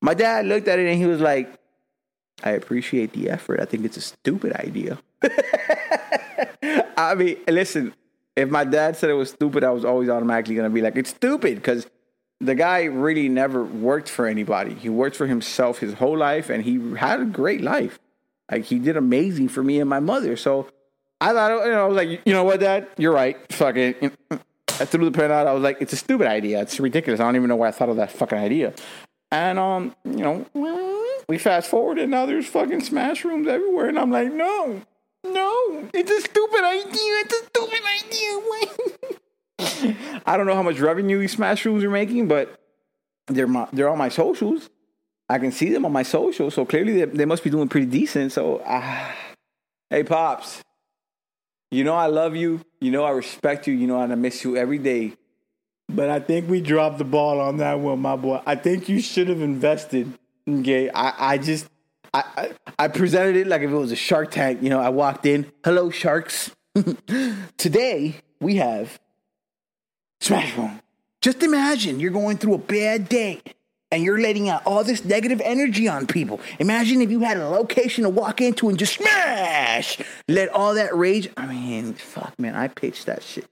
My 0.00 0.14
dad 0.14 0.46
looked 0.46 0.68
at 0.68 0.78
it 0.78 0.86
and 0.86 0.98
he 0.98 1.06
was 1.06 1.20
like, 1.20 1.52
"I 2.44 2.50
appreciate 2.50 3.12
the 3.12 3.30
effort. 3.30 3.60
I 3.60 3.64
think 3.64 3.84
it's 3.84 3.96
a 3.96 4.02
stupid 4.02 4.52
idea." 4.52 4.98
I 6.96 7.14
mean, 7.16 7.38
listen, 7.48 7.94
if 8.36 8.48
my 8.48 8.64
dad 8.64 8.96
said 8.96 9.10
it 9.10 9.14
was 9.14 9.30
stupid, 9.30 9.64
I 9.64 9.70
was 9.70 9.84
always 9.84 10.08
automatically 10.08 10.54
gonna 10.54 10.70
be 10.70 10.82
like, 10.82 10.96
"It's 10.96 11.10
stupid," 11.10 11.56
because 11.56 11.86
the 12.44 12.54
guy 12.54 12.84
really 12.84 13.28
never 13.28 13.64
worked 13.64 14.08
for 14.08 14.26
anybody. 14.26 14.74
He 14.74 14.88
worked 14.88 15.16
for 15.16 15.26
himself 15.26 15.78
his 15.78 15.94
whole 15.94 16.16
life 16.16 16.50
and 16.50 16.62
he 16.62 16.96
had 16.96 17.20
a 17.20 17.24
great 17.24 17.60
life. 17.60 17.98
Like 18.50 18.64
he 18.64 18.78
did 18.78 18.96
amazing 18.96 19.48
for 19.48 19.62
me 19.62 19.80
and 19.80 19.88
my 19.88 20.00
mother. 20.00 20.36
So 20.36 20.68
I 21.20 21.32
thought, 21.32 21.64
you 21.64 21.72
know, 21.72 21.84
I 21.84 21.88
was 21.88 21.96
like, 21.96 22.20
you 22.26 22.32
know 22.32 22.44
what, 22.44 22.60
Dad? 22.60 22.88
You're 22.98 23.12
right. 23.12 23.36
Fuck 23.52 23.76
it. 23.76 24.12
I 24.30 24.84
threw 24.84 25.04
the 25.04 25.16
pen 25.16 25.32
out. 25.32 25.46
I 25.46 25.52
was 25.52 25.62
like, 25.62 25.78
it's 25.80 25.92
a 25.92 25.96
stupid 25.96 26.26
idea. 26.26 26.60
It's 26.60 26.78
ridiculous. 26.78 27.20
I 27.20 27.24
don't 27.24 27.36
even 27.36 27.48
know 27.48 27.56
why 27.56 27.68
I 27.68 27.70
thought 27.70 27.88
of 27.88 27.96
that 27.96 28.12
fucking 28.12 28.38
idea. 28.38 28.74
And 29.32 29.58
um, 29.58 29.94
you 30.04 30.18
know, 30.18 30.46
we 31.28 31.38
fast 31.38 31.70
forward 31.70 31.98
and 31.98 32.10
now 32.10 32.26
there's 32.26 32.46
fucking 32.46 32.82
smash 32.82 33.24
rooms 33.24 33.48
everywhere. 33.48 33.88
And 33.88 33.98
I'm 33.98 34.10
like, 34.10 34.32
no, 34.32 34.82
no, 35.24 35.88
it's 35.94 36.10
a 36.10 36.20
stupid 36.20 36.64
idea. 36.64 37.12
It's 37.24 37.34
a 37.34 37.46
stupid 37.46 37.80
idea. 37.82 39.18
I 40.26 40.36
don't 40.36 40.46
know 40.46 40.54
how 40.54 40.62
much 40.62 40.80
revenue 40.80 41.20
these 41.20 41.32
smash 41.32 41.64
rooms 41.64 41.84
are 41.84 41.90
making, 41.90 42.28
but 42.28 42.58
they're 43.26 43.46
my, 43.46 43.68
they're 43.72 43.88
on 43.88 43.98
my 43.98 44.08
socials. 44.08 44.70
I 45.28 45.38
can 45.38 45.52
see 45.52 45.70
them 45.70 45.84
on 45.84 45.92
my 45.92 46.02
socials, 46.02 46.54
so 46.54 46.66
clearly 46.66 47.00
they, 47.00 47.04
they 47.04 47.24
must 47.24 47.42
be 47.44 47.50
doing 47.50 47.68
pretty 47.68 47.86
decent. 47.86 48.32
So, 48.32 48.58
uh, 48.58 49.12
hey 49.90 50.04
pops, 50.04 50.62
you 51.70 51.84
know 51.84 51.94
I 51.94 52.06
love 52.06 52.36
you. 52.36 52.60
You 52.80 52.90
know 52.90 53.04
I 53.04 53.10
respect 53.10 53.66
you. 53.66 53.74
You 53.74 53.86
know 53.86 54.00
and 54.00 54.12
I 54.12 54.16
miss 54.16 54.44
you 54.44 54.56
every 54.56 54.78
day. 54.78 55.14
But 55.88 56.08
I 56.08 56.20
think 56.20 56.48
we 56.48 56.60
dropped 56.60 56.98
the 56.98 57.04
ball 57.04 57.40
on 57.40 57.58
that 57.58 57.78
one, 57.78 58.00
my 58.00 58.16
boy. 58.16 58.40
I 58.46 58.56
think 58.56 58.88
you 58.88 59.00
should 59.00 59.28
have 59.28 59.40
invested. 59.40 60.12
Okay, 60.48 60.90
I, 60.90 61.32
I 61.32 61.38
just 61.38 61.68
I, 62.12 62.24
I, 62.36 62.50
I 62.84 62.88
presented 62.88 63.36
it 63.36 63.46
like 63.46 63.62
if 63.62 63.70
it 63.70 63.74
was 63.74 63.92
a 63.92 63.96
Shark 63.96 64.30
Tank. 64.30 64.62
You 64.62 64.70
know, 64.70 64.80
I 64.80 64.90
walked 64.90 65.26
in, 65.26 65.50
hello 65.64 65.90
sharks. 65.90 66.50
Today 67.56 68.16
we 68.40 68.56
have 68.56 68.98
Smash 70.20 70.56
Room. 70.56 70.80
Just 71.20 71.42
imagine 71.42 72.00
you're 72.00 72.10
going 72.10 72.36
through 72.36 72.54
a 72.54 72.58
bad 72.58 73.08
day 73.08 73.40
and 73.90 74.02
you're 74.02 74.20
letting 74.20 74.48
out 74.48 74.62
all 74.66 74.82
this 74.84 75.04
negative 75.04 75.40
energy 75.44 75.88
on 75.88 76.06
people. 76.06 76.40
Imagine 76.58 77.00
if 77.00 77.10
you 77.10 77.20
had 77.20 77.36
a 77.36 77.48
location 77.48 78.04
to 78.04 78.10
walk 78.10 78.40
into 78.40 78.68
and 78.68 78.78
just 78.78 78.94
smash, 78.94 79.98
let 80.28 80.48
all 80.50 80.74
that 80.74 80.94
rage. 80.94 81.30
I 81.36 81.46
mean, 81.46 81.94
fuck, 81.94 82.38
man, 82.38 82.54
I 82.54 82.68
pitched 82.68 83.06
that 83.06 83.22
shit. 83.22 83.48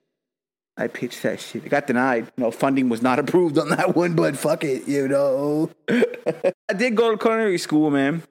I 0.77 0.89
pitched 0.89 1.23
that 1.23 1.39
shit. 1.39 1.65
It 1.65 1.69
got 1.69 1.87
denied. 1.87 2.33
Know, 2.37 2.51
funding 2.51 2.89
was 2.89 3.03
not 3.03 3.19
approved 3.21 3.59
on 3.59 3.69
that 3.71 3.95
one, 3.95 4.15
but 4.15 4.37
fuck 4.37 4.65
it, 4.65 4.89
you 4.89 5.07
know. 5.07 5.71
I 5.89 6.75
did 6.77 6.97
go 6.97 7.11
to 7.11 7.19
culinary 7.19 7.59
school, 7.59 7.91
man. 7.91 8.23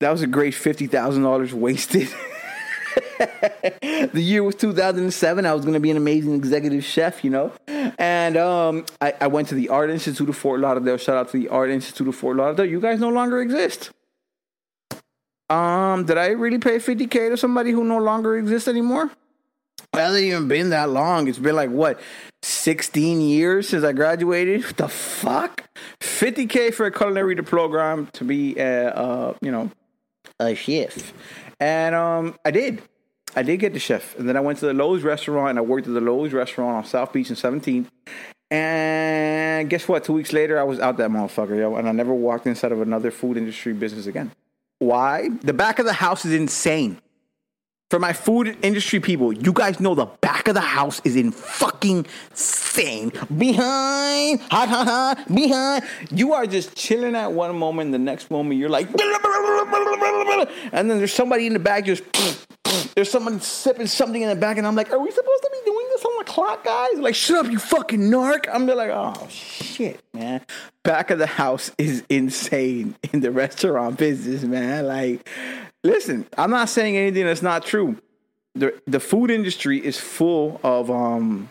That 0.00 0.10
was 0.10 0.22
a 0.22 0.26
great 0.26 0.54
fifty 0.54 0.86
thousand 0.86 1.22
dollars 1.22 1.54
wasted. 1.54 2.08
the 3.18 4.22
year 4.22 4.42
was 4.42 4.54
2007. 4.56 5.46
I 5.46 5.54
was 5.54 5.64
going 5.64 5.74
to 5.74 5.80
be 5.80 5.90
an 5.90 5.96
amazing 5.96 6.34
executive 6.34 6.84
chef, 6.84 7.24
you 7.24 7.30
know. 7.30 7.52
And 7.66 8.36
um, 8.36 8.86
I, 9.00 9.14
I, 9.20 9.26
went 9.28 9.48
to 9.48 9.54
the 9.54 9.68
Art 9.70 9.90
Institute 9.90 10.28
of 10.28 10.36
Fort 10.36 10.60
Lauderdale. 10.60 10.96
Shout 10.96 11.16
out 11.16 11.30
to 11.30 11.38
the 11.38 11.48
Art 11.48 11.70
Institute 11.70 12.08
of 12.08 12.14
Fort 12.14 12.36
Lauderdale. 12.36 12.66
You 12.66 12.80
guys 12.80 13.00
no 13.00 13.08
longer 13.08 13.40
exist. 13.40 13.90
Um, 15.48 16.04
did 16.04 16.18
I 16.18 16.28
really 16.28 16.58
pay 16.58 16.76
50k 16.76 17.30
to 17.30 17.36
somebody 17.36 17.70
who 17.70 17.84
no 17.84 17.98
longer 17.98 18.36
exists 18.36 18.68
anymore? 18.68 19.10
It 19.94 19.98
hasn't 19.98 20.24
even 20.24 20.48
been 20.48 20.70
that 20.70 20.90
long. 20.90 21.28
It's 21.28 21.38
been 21.38 21.56
like 21.56 21.70
what, 21.70 22.00
16 22.42 23.20
years 23.20 23.68
since 23.68 23.84
I 23.84 23.92
graduated. 23.92 24.64
What 24.64 24.76
the 24.76 24.88
fuck? 24.88 25.64
50k 26.00 26.74
for 26.74 26.86
a 26.86 26.92
culinary 26.92 27.36
program 27.36 28.08
to 28.14 28.24
be, 28.24 28.60
uh, 28.60 28.64
uh, 28.64 29.34
you 29.40 29.50
know, 29.50 29.70
a 30.40 30.54
chef. 30.54 31.12
And 31.60 31.94
um, 31.94 32.36
I 32.44 32.50
did. 32.50 32.82
I 33.36 33.42
did 33.42 33.58
get 33.58 33.74
the 33.74 33.78
chef. 33.78 34.18
And 34.18 34.28
then 34.28 34.36
I 34.36 34.40
went 34.40 34.58
to 34.60 34.66
the 34.66 34.72
Loews 34.72 35.04
restaurant 35.04 35.50
and 35.50 35.58
I 35.58 35.62
worked 35.62 35.86
at 35.86 35.94
the 35.94 36.00
Loews 36.00 36.32
restaurant 36.32 36.76
on 36.76 36.84
South 36.84 37.12
Beach 37.12 37.28
and 37.28 37.38
17th. 37.38 37.86
And 38.50 39.68
guess 39.68 39.86
what? 39.86 40.04
Two 40.04 40.14
weeks 40.14 40.32
later, 40.32 40.58
I 40.58 40.62
was 40.62 40.80
out 40.80 40.96
that 40.96 41.10
motherfucker, 41.10 41.58
yo. 41.58 41.76
And 41.76 41.88
I 41.88 41.92
never 41.92 42.14
walked 42.14 42.46
inside 42.46 42.72
of 42.72 42.80
another 42.80 43.10
food 43.10 43.36
industry 43.36 43.74
business 43.74 44.06
again. 44.06 44.32
Why? 44.78 45.28
The 45.42 45.52
back 45.52 45.78
of 45.78 45.84
the 45.84 45.92
house 45.92 46.24
is 46.24 46.32
insane. 46.32 46.98
For 47.88 48.00
my 48.00 48.12
food 48.12 48.56
industry 48.62 48.98
people, 48.98 49.32
you 49.32 49.52
guys 49.52 49.78
know 49.78 49.94
the 49.94 50.06
back 50.06 50.48
of 50.48 50.54
the 50.54 50.60
house 50.60 51.00
is 51.04 51.14
in 51.14 51.30
fucking 51.30 52.06
insane. 52.30 53.12
Behind, 53.36 54.40
hot, 54.50 54.68
hot, 54.68 54.86
hot, 54.86 55.32
behind. 55.32 55.84
You 56.10 56.32
are 56.32 56.46
just 56.46 56.74
chilling 56.74 57.14
at 57.14 57.32
one 57.32 57.56
moment, 57.56 57.92
the 57.92 57.98
next 57.98 58.30
moment 58.30 58.58
you're 58.58 58.68
like, 58.68 58.88
and 60.72 60.90
then 60.90 60.98
there's 60.98 61.12
somebody 61.12 61.46
in 61.46 61.52
the 61.52 61.60
back 61.60 61.84
just, 61.84 62.02
there's 62.94 63.10
someone 63.10 63.40
sipping 63.40 63.86
something 63.86 64.22
in 64.22 64.28
the 64.28 64.36
back, 64.36 64.58
and 64.58 64.66
I'm 64.66 64.74
like, 64.74 64.92
are 64.92 64.98
we 64.98 65.10
supposed 65.10 65.42
to 65.42 65.50
be 65.52 65.70
doing 65.70 65.86
this 65.90 66.04
on 66.04 66.18
the 66.18 66.24
clock, 66.24 66.64
guys? 66.64 66.98
Like, 66.98 67.14
shut 67.14 67.44
up, 67.44 67.52
you 67.52 67.58
fucking 67.58 68.00
narc. 68.00 68.48
I'm 68.52 68.66
like, 68.66 68.90
oh 68.90 69.26
shit, 69.28 70.00
man. 70.12 70.40
Back 70.82 71.10
of 71.10 71.18
the 71.18 71.26
house 71.26 71.70
is 71.78 72.04
insane 72.08 72.94
in 73.12 73.20
the 73.20 73.30
restaurant 73.30 73.98
business, 73.98 74.42
man. 74.42 74.86
Like, 74.86 75.28
listen, 75.82 76.26
I'm 76.36 76.50
not 76.50 76.68
saying 76.68 76.96
anything 76.96 77.26
that's 77.26 77.42
not 77.42 77.64
true. 77.64 77.96
The 78.54 78.80
the 78.86 79.00
food 79.00 79.30
industry 79.30 79.84
is 79.84 79.98
full 79.98 80.60
of 80.64 80.90
um 80.90 81.50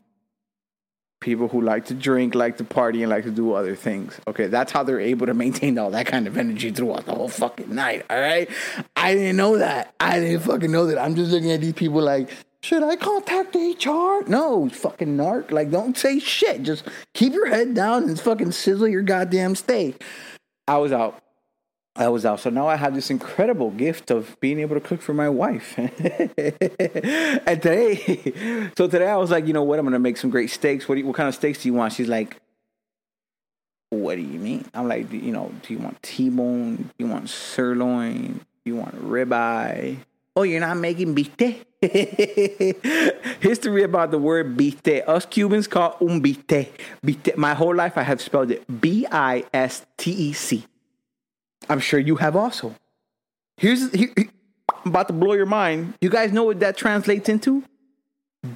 people 1.26 1.48
who 1.48 1.60
like 1.60 1.86
to 1.86 1.96
drink, 1.96 2.36
like 2.36 2.58
to 2.58 2.64
party, 2.64 3.02
and 3.02 3.10
like 3.10 3.24
to 3.24 3.32
do 3.32 3.54
other 3.54 3.76
things. 3.76 4.18
Okay, 4.28 4.46
that's 4.46 4.72
how 4.72 4.84
they're 4.84 5.00
able 5.00 5.26
to 5.26 5.34
maintain 5.34 5.78
all 5.80 5.90
that 5.90 6.06
kind 6.06 6.28
of 6.28 6.38
energy 6.38 6.70
throughout 6.70 7.06
the 7.06 7.14
whole 7.14 7.28
fucking 7.28 7.74
night. 7.74 8.06
All 8.10 8.20
right, 8.20 8.48
I 8.96 9.16
didn't 9.16 9.36
know 9.36 9.58
that. 9.58 9.94
I 10.00 10.20
didn't 10.20 10.42
fucking 10.42 10.72
know 10.72 10.86
that. 10.86 11.00
I'm 11.00 11.16
just 11.16 11.32
looking 11.32 11.52
at 11.52 11.62
these 11.62 11.74
people 11.74 12.02
like, 12.02 12.30
should 12.62 12.84
I 12.84 12.96
contact 12.96 13.56
HR? 13.56 14.30
No, 14.30 14.70
fucking 14.70 15.18
narc. 15.18 15.52
Like, 15.52 15.72
don't 15.72 15.98
say 15.98 16.20
shit. 16.20 16.62
Just 16.62 16.84
keep 17.14 17.34
your 17.34 17.48
head 17.48 17.74
down 17.74 18.04
and 18.04 18.20
fucking 18.20 18.52
sizzle 18.52 18.88
your 18.88 19.02
goddamn 19.02 19.56
steak. 19.56 20.04
I 20.68 20.78
was 20.78 20.92
out. 20.92 21.20
I 21.98 22.10
was 22.10 22.26
out. 22.26 22.42
So 22.42 22.50
now 22.50 22.68
I 22.68 22.76
have 22.76 22.94
this 22.94 23.10
incredible 23.10 23.72
gift 23.72 24.12
of 24.12 24.38
being 24.42 24.60
able 24.60 24.76
to 24.76 24.82
cook 24.82 25.02
for 25.02 25.14
my 25.14 25.30
wife. 25.30 25.78
and 25.78 25.90
today, 27.62 28.34
so 28.78 28.88
today 28.88 29.08
I 29.08 29.16
was 29.16 29.32
like, 29.32 29.48
you 29.48 29.54
know 29.54 29.64
what? 29.64 29.80
I'm 29.80 29.86
gonna 29.86 30.00
make 30.00 30.18
some 30.18 30.30
great 30.30 30.50
steaks. 30.50 30.90
What 30.90 30.98
you, 30.98 31.06
what 31.06 31.16
kind 31.16 31.30
of 31.30 31.36
steaks 31.36 31.64
do 31.64 31.70
you 31.70 31.74
want? 31.74 31.94
She's 31.94 32.10
like, 32.10 32.42
what 33.92 34.16
do 34.16 34.22
you 34.22 34.40
mean? 34.40 34.66
I'm 34.74 34.90
like, 34.90 35.12
you 35.14 35.32
know, 35.32 35.54
do 35.62 35.74
you 35.74 35.80
want 35.80 36.04
T-bone? 36.04 36.76
Do 36.76 36.94
you 36.98 37.08
want 37.08 37.30
sirloin? 37.30 38.42
Do 38.66 38.72
you 38.72 38.76
want 38.76 38.96
ribeye? 39.02 39.98
Oh, 40.36 40.44
you're 40.44 40.60
not 40.60 40.76
making 40.76 41.16
bistec? 41.16 41.64
History 43.42 43.84
about 43.84 44.12
the 44.12 44.18
word 44.18 44.58
bistec. 44.58 45.08
Us 45.08 45.26
Cubans 45.26 45.68
call 45.68 45.96
un 46.02 46.22
bistec. 46.22 46.72
bistec. 47.06 47.38
My 47.38 47.54
whole 47.54 47.74
life 47.74 47.98
I 47.98 48.04
have 48.04 48.20
spelled 48.20 48.52
it 48.52 48.82
B-I-S-T-E-C. 48.82 50.66
I'm 51.69 51.80
sure 51.80 51.99
you 51.99 52.15
have 52.17 52.36
also. 52.36 52.75
Here's 53.58 53.91
here, 53.91 54.12
I'm 54.17 54.91
about 54.91 55.08
to 55.08 55.13
blow 55.13 55.34
your 55.34 55.45
mind. 55.45 55.93
You 56.01 56.10
guys 56.10 56.32
know 56.32 56.43
what 56.43 56.60
that 56.60 56.78
translates 56.78 57.30
into? 57.30 57.63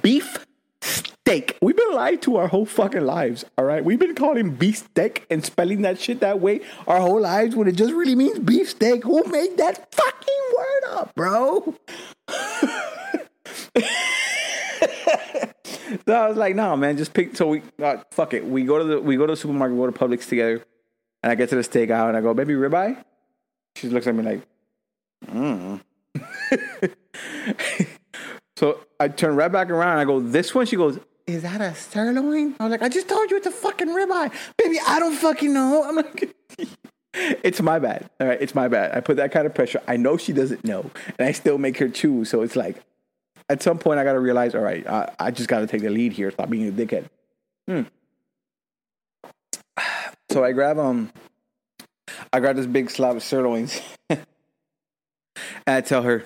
Beef 0.02 0.46
steak. 0.82 1.56
We've 1.62 1.76
been 1.76 1.92
lied 1.94 2.22
to 2.22 2.36
our 2.36 2.48
whole 2.48 2.66
fucking 2.66 3.04
lives. 3.04 3.44
All 3.56 3.64
right, 3.64 3.84
we've 3.84 3.98
been 3.98 4.14
calling 4.14 4.50
beef 4.50 4.78
steak 4.78 5.26
and 5.30 5.44
spelling 5.44 5.82
that 5.82 6.00
shit 6.00 6.20
that 6.20 6.40
way 6.40 6.60
our 6.86 7.00
whole 7.00 7.20
lives 7.20 7.56
when 7.56 7.68
it 7.68 7.72
just 7.72 7.92
really 7.92 8.14
means 8.14 8.38
beef 8.38 8.70
steak. 8.70 9.04
Who 9.04 9.22
made 9.24 9.56
that 9.56 9.94
fucking 9.94 10.42
word 10.56 10.84
up, 10.90 11.14
bro? 11.14 11.74
so 16.06 16.14
I 16.14 16.28
was 16.28 16.36
like, 16.36 16.54
no, 16.54 16.76
man, 16.76 16.96
just 16.96 17.14
pick. 17.14 17.36
So 17.36 17.48
we, 17.48 17.62
uh, 17.82 17.98
fuck 18.10 18.34
it. 18.34 18.44
We 18.44 18.64
go 18.64 18.78
to 18.78 18.84
the 18.84 19.00
we 19.00 19.16
go 19.16 19.26
to 19.26 19.32
the 19.32 19.36
supermarket, 19.36 19.76
we 19.76 19.86
go 19.86 19.90
to 19.90 19.98
Publix 19.98 20.28
together. 20.28 20.64
And 21.22 21.30
I 21.30 21.34
get 21.34 21.48
to 21.50 21.56
the 21.56 21.62
steakhouse 21.62 22.08
and 22.08 22.16
I 22.16 22.20
go, 22.20 22.32
baby, 22.34 22.54
ribeye? 22.54 23.02
She 23.76 23.88
looks 23.88 24.06
at 24.06 24.14
me 24.14 24.22
like, 24.22 24.42
mm. 25.26 25.80
so 28.56 28.80
I 28.98 29.08
turn 29.08 29.36
right 29.36 29.52
back 29.52 29.70
around 29.70 29.92
and 29.92 30.00
I 30.00 30.04
go, 30.04 30.20
this 30.20 30.54
one? 30.54 30.66
She 30.66 30.76
goes, 30.76 30.98
is 31.26 31.42
that 31.42 31.60
a 31.60 31.74
sirloin? 31.74 32.56
I 32.58 32.64
was 32.64 32.70
like, 32.70 32.82
I 32.82 32.88
just 32.88 33.08
told 33.08 33.30
you 33.30 33.36
it's 33.36 33.46
a 33.46 33.50
fucking 33.50 33.88
ribeye. 33.88 34.32
Baby, 34.56 34.78
I 34.86 34.98
don't 34.98 35.14
fucking 35.14 35.52
know. 35.52 35.84
I'm 35.86 35.96
like, 35.96 36.34
it's 37.14 37.60
my 37.60 37.78
bad. 37.78 38.10
All 38.18 38.26
right, 38.26 38.40
it's 38.40 38.54
my 38.54 38.68
bad. 38.68 38.96
I 38.96 39.00
put 39.00 39.16
that 39.18 39.30
kind 39.30 39.46
of 39.46 39.54
pressure. 39.54 39.80
I 39.86 39.96
know 39.96 40.16
she 40.16 40.32
doesn't 40.32 40.64
know. 40.64 40.90
And 41.18 41.28
I 41.28 41.32
still 41.32 41.58
make 41.58 41.78
her 41.78 41.88
choose. 41.88 42.30
So 42.30 42.42
it's 42.42 42.56
like, 42.56 42.82
at 43.48 43.62
some 43.62 43.78
point, 43.78 43.98
I 43.98 44.04
got 44.04 44.12
to 44.12 44.20
realize, 44.20 44.54
all 44.54 44.60
right, 44.60 44.86
I, 44.86 45.12
I 45.18 45.30
just 45.30 45.48
got 45.48 45.60
to 45.60 45.66
take 45.66 45.82
the 45.82 45.90
lead 45.90 46.12
here. 46.12 46.30
Stop 46.30 46.50
being 46.50 46.68
a 46.68 46.72
dickhead. 46.72 47.06
Hmm. 47.68 47.82
So 50.30 50.44
I 50.44 50.52
grab 50.52 50.78
um, 50.78 51.10
I 52.32 52.38
grab 52.38 52.54
this 52.54 52.66
big 52.66 52.88
slab 52.88 53.16
of 53.16 53.22
sirloins, 53.24 53.80
and 54.08 54.24
I 55.66 55.80
tell 55.80 56.02
her, 56.02 56.22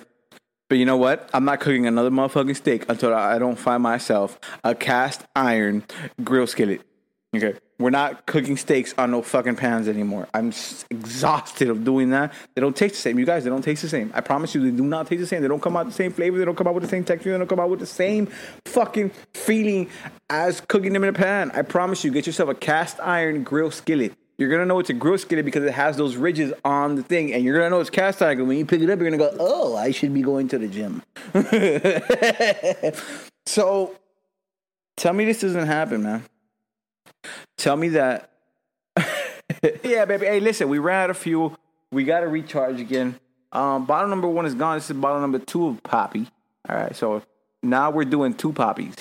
"But 0.69 0.77
you 0.77 0.85
know 0.85 0.97
what? 0.97 1.27
I'm 1.33 1.43
not 1.43 1.59
cooking 1.59 1.87
another 1.87 2.11
motherfucking 2.11 2.55
steak 2.55 2.85
until 2.87 3.15
I 3.15 3.39
don't 3.39 3.57
find 3.57 3.81
myself 3.81 4.39
a 4.63 4.75
cast 4.75 5.23
iron 5.35 5.85
grill 6.23 6.45
skillet." 6.45 6.81
Okay, 7.35 7.55
we're 7.77 7.89
not 7.89 8.25
cooking 8.25 8.55
steaks 8.55 8.93
on 8.97 9.11
no 9.11 9.21
fucking 9.21 9.57
pans 9.57 9.87
anymore. 9.87 10.27
I'm 10.33 10.53
exhausted 10.89 11.69
of 11.69 11.83
doing 11.83 12.11
that. 12.11 12.33
They 12.53 12.61
don't 12.61 12.75
taste 12.75 12.95
the 12.95 13.01
same. 13.01 13.19
You 13.19 13.25
guys, 13.25 13.43
they 13.43 13.49
don't 13.49 13.61
taste 13.61 13.81
the 13.81 13.89
same. 13.89 14.11
I 14.13 14.21
promise 14.21 14.55
you, 14.55 14.61
they 14.61 14.75
do 14.75 14.83
not 14.83 15.07
taste 15.07 15.19
the 15.19 15.27
same. 15.27 15.41
They 15.41 15.49
don't 15.49 15.61
come 15.61 15.75
out 15.75 15.85
the 15.85 15.91
same 15.91 16.13
flavor. 16.13 16.37
They 16.37 16.45
don't 16.45 16.55
come 16.55 16.67
out 16.67 16.73
with 16.73 16.83
the 16.83 16.89
same 16.89 17.03
texture. 17.03 17.33
They 17.33 17.37
don't 17.37 17.47
come 17.47 17.59
out 17.59 17.69
with 17.69 17.81
the 17.81 17.85
same 17.85 18.27
fucking 18.65 19.11
feeling 19.33 19.89
as 20.29 20.61
cooking 20.61 20.93
them 20.93 21.03
in 21.03 21.09
a 21.09 21.13
pan. 21.13 21.51
I 21.51 21.63
promise 21.63 22.03
you, 22.05 22.11
get 22.11 22.25
yourself 22.25 22.49
a 22.49 22.55
cast 22.55 22.99
iron 23.01 23.43
grill 23.43 23.71
skillet. 23.71 24.13
You're 24.37 24.49
gonna 24.49 24.65
know 24.65 24.79
it's 24.79 24.89
a 24.89 24.93
grill 24.93 25.17
skillet 25.17 25.45
because 25.45 25.63
it 25.63 25.73
has 25.73 25.95
those 25.95 26.17
ridges 26.17 26.53
on 26.65 26.95
the 26.95 27.03
thing, 27.03 27.33
and 27.33 27.43
you're 27.43 27.57
gonna 27.57 27.69
know 27.69 27.79
it's 27.79 27.89
cast 27.89 28.21
iron. 28.21 28.47
When 28.47 28.57
you 28.57 28.65
pick 28.65 28.81
it 28.81 28.89
up, 28.89 28.99
you're 28.99 29.09
gonna 29.09 29.17
go, 29.17 29.33
"Oh, 29.39 29.77
I 29.77 29.91
should 29.91 30.13
be 30.13 30.21
going 30.21 30.49
to 30.49 30.57
the 30.57 30.67
gym." 30.67 31.01
so, 33.45 33.95
tell 34.97 35.13
me 35.13 35.23
this 35.23 35.39
doesn't 35.39 35.67
happen, 35.67 36.03
man. 36.03 36.25
Tell 37.57 37.75
me 37.75 37.89
that. 37.89 38.31
yeah, 39.83 40.05
baby. 40.05 40.25
Hey, 40.25 40.39
listen, 40.39 40.69
we 40.69 40.79
ran 40.79 41.03
out 41.03 41.09
of 41.09 41.17
fuel. 41.17 41.55
We 41.91 42.03
got 42.03 42.21
to 42.21 42.27
recharge 42.27 42.79
again. 42.79 43.19
Um, 43.51 43.85
bottle 43.85 44.09
number 44.09 44.27
one 44.27 44.45
is 44.45 44.55
gone. 44.55 44.77
This 44.77 44.89
is 44.89 44.97
bottle 44.97 45.21
number 45.21 45.39
two 45.39 45.67
of 45.67 45.83
Poppy. 45.83 46.27
All 46.67 46.75
right, 46.75 46.95
so 46.95 47.21
now 47.63 47.91
we're 47.91 48.05
doing 48.05 48.33
two 48.33 48.51
poppies. 48.51 48.95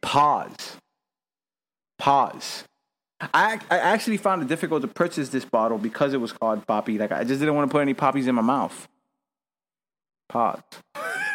Pause. 0.00 0.76
Pause. 1.98 2.64
I 3.20 3.60
I 3.70 3.78
actually 3.78 4.16
found 4.16 4.42
it 4.42 4.48
difficult 4.48 4.82
to 4.82 4.88
purchase 4.88 5.28
this 5.28 5.44
bottle 5.44 5.76
because 5.76 6.14
it 6.14 6.20
was 6.20 6.32
called 6.32 6.66
Poppy. 6.66 6.98
Like 6.98 7.12
I 7.12 7.24
just 7.24 7.40
didn't 7.40 7.54
want 7.54 7.68
to 7.68 7.72
put 7.72 7.82
any 7.82 7.94
poppies 7.94 8.26
in 8.26 8.34
my 8.34 8.42
mouth. 8.42 8.88
Pause. 10.28 10.62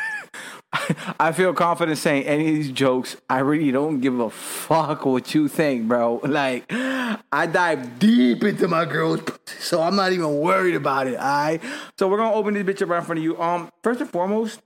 I 1.20 1.32
feel 1.32 1.54
confident 1.54 1.98
saying 1.98 2.26
any 2.26 2.50
of 2.50 2.56
these 2.56 2.72
jokes. 2.72 3.18
I 3.30 3.40
really 3.40 3.72
don't 3.72 4.00
give 4.00 4.20
a 4.20 4.30
fuck 4.30 5.06
what 5.06 5.34
you 5.34 5.48
think, 5.48 5.88
bro. 5.88 6.22
Like, 6.36 6.66
I 6.70 7.48
dive 7.50 7.98
deep 7.98 8.44
into 8.44 8.68
my 8.68 8.84
girl's 8.84 9.22
pussy, 9.22 9.60
so 9.60 9.82
I'm 9.82 9.96
not 9.96 10.12
even 10.12 10.38
worried 10.40 10.76
about 10.76 11.08
it. 11.08 11.16
All 11.16 11.24
right. 11.24 11.62
So 11.98 12.10
we're 12.10 12.18
gonna 12.18 12.36
open 12.36 12.56
this 12.56 12.64
bitch 12.64 12.82
up 12.82 12.90
right 12.90 12.98
in 12.98 13.06
front 13.06 13.20
of 13.20 13.24
you. 13.24 13.42
Um, 13.42 13.70
first 13.82 14.02
and 14.02 14.10
foremost, 14.10 14.62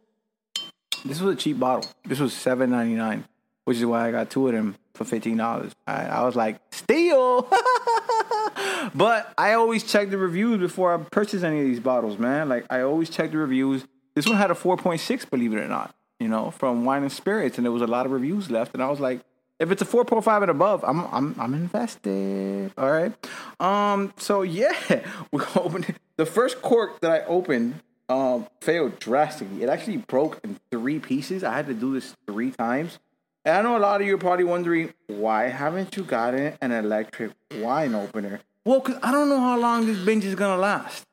this 1.05 1.21
was 1.21 1.35
a 1.35 1.37
cheap 1.37 1.59
bottle. 1.59 1.87
This 2.05 2.19
was 2.19 2.33
seven 2.33 2.71
ninety 2.71 2.95
nine, 2.95 3.25
which 3.65 3.77
is 3.77 3.85
why 3.85 4.07
I 4.07 4.11
got 4.11 4.31
two 4.31 4.47
of 4.47 4.55
them 4.55 4.77
for 4.95 5.05
fifteen 5.05 5.37
dollars. 5.37 5.73
I 5.85 6.23
was 6.23 6.35
like, 6.35 6.59
steal. 6.71 7.41
but 8.95 9.31
I 9.37 9.53
always 9.53 9.83
check 9.83 10.09
the 10.09 10.17
reviews 10.17 10.57
before 10.57 10.95
I 10.95 10.97
purchase 10.97 11.43
any 11.43 11.59
of 11.59 11.67
these 11.67 11.79
bottles, 11.79 12.17
man. 12.17 12.49
Like 12.49 12.65
I 12.71 12.81
always 12.81 13.11
check 13.11 13.29
the 13.31 13.37
reviews. 13.37 13.85
This 14.15 14.25
one 14.25 14.37
had 14.37 14.49
a 14.49 14.55
four 14.55 14.75
point 14.75 15.01
six, 15.01 15.23
believe 15.23 15.53
it 15.53 15.59
or 15.59 15.67
not 15.67 15.93
you 16.19 16.27
know, 16.27 16.51
from 16.51 16.85
Wine 16.85 17.03
and 17.03 17.11
Spirits, 17.11 17.57
and 17.57 17.65
there 17.65 17.71
was 17.71 17.81
a 17.81 17.87
lot 17.87 18.05
of 18.05 18.11
reviews 18.11 18.51
left, 18.51 18.73
and 18.73 18.83
I 18.83 18.89
was 18.89 18.99
like, 18.99 19.21
if 19.59 19.71
it's 19.71 19.81
a 19.81 19.85
4.5 19.85 20.41
and 20.41 20.51
above, 20.51 20.83
I'm 20.85 21.05
I'm 21.11 21.35
I'm 21.37 21.53
invested. 21.53 22.71
All 22.77 22.91
right. 22.91 23.13
Um. 23.59 24.13
So 24.17 24.41
yeah, 24.59 24.73
we 25.31 25.41
opened 25.55 25.95
the 26.17 26.25
first 26.25 26.61
cork 26.61 27.01
that 27.01 27.11
I 27.11 27.25
opened. 27.25 27.81
Um, 28.07 28.47
failed 28.61 28.97
drastically. 28.97 29.61
It 29.61 29.69
actually 29.69 29.97
broke 29.97 30.39
in 30.43 30.59
three 30.71 30.97
pieces. 30.97 31.43
I 31.43 31.53
had 31.53 31.67
to 31.67 31.75
do 31.75 31.93
this 31.93 32.15
three 32.25 32.49
times. 32.49 32.97
And 33.45 33.55
I 33.55 33.61
know 33.61 33.77
a 33.77 33.79
lot 33.79 34.01
of 34.01 34.07
you 34.07 34.15
are 34.15 34.17
probably 34.17 34.45
wondering 34.45 34.95
why 35.05 35.49
haven't 35.49 35.95
you 35.95 36.01
gotten 36.01 36.57
an 36.59 36.71
electric 36.71 37.33
wine 37.57 37.93
opener? 37.93 38.41
Well, 38.65 38.81
cause 38.81 38.97
I 39.03 39.11
don't 39.11 39.29
know 39.29 39.39
how 39.39 39.59
long 39.59 39.85
this 39.85 39.99
binge 39.99 40.25
is 40.25 40.33
gonna 40.33 40.59
last. 40.59 41.05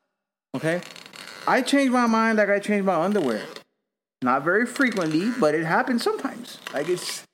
Okay. 0.54 0.80
I 1.46 1.60
changed 1.60 1.92
my 1.92 2.06
mind 2.06 2.38
like 2.38 2.48
I 2.48 2.60
changed 2.60 2.86
my 2.86 2.98
underwear. 2.98 3.42
Not 4.22 4.44
very 4.44 4.66
frequently, 4.66 5.30
but 5.38 5.54
it 5.54 5.64
happens 5.64 6.02
sometimes. 6.02 6.58
Like 6.72 6.88
it's 6.88 7.26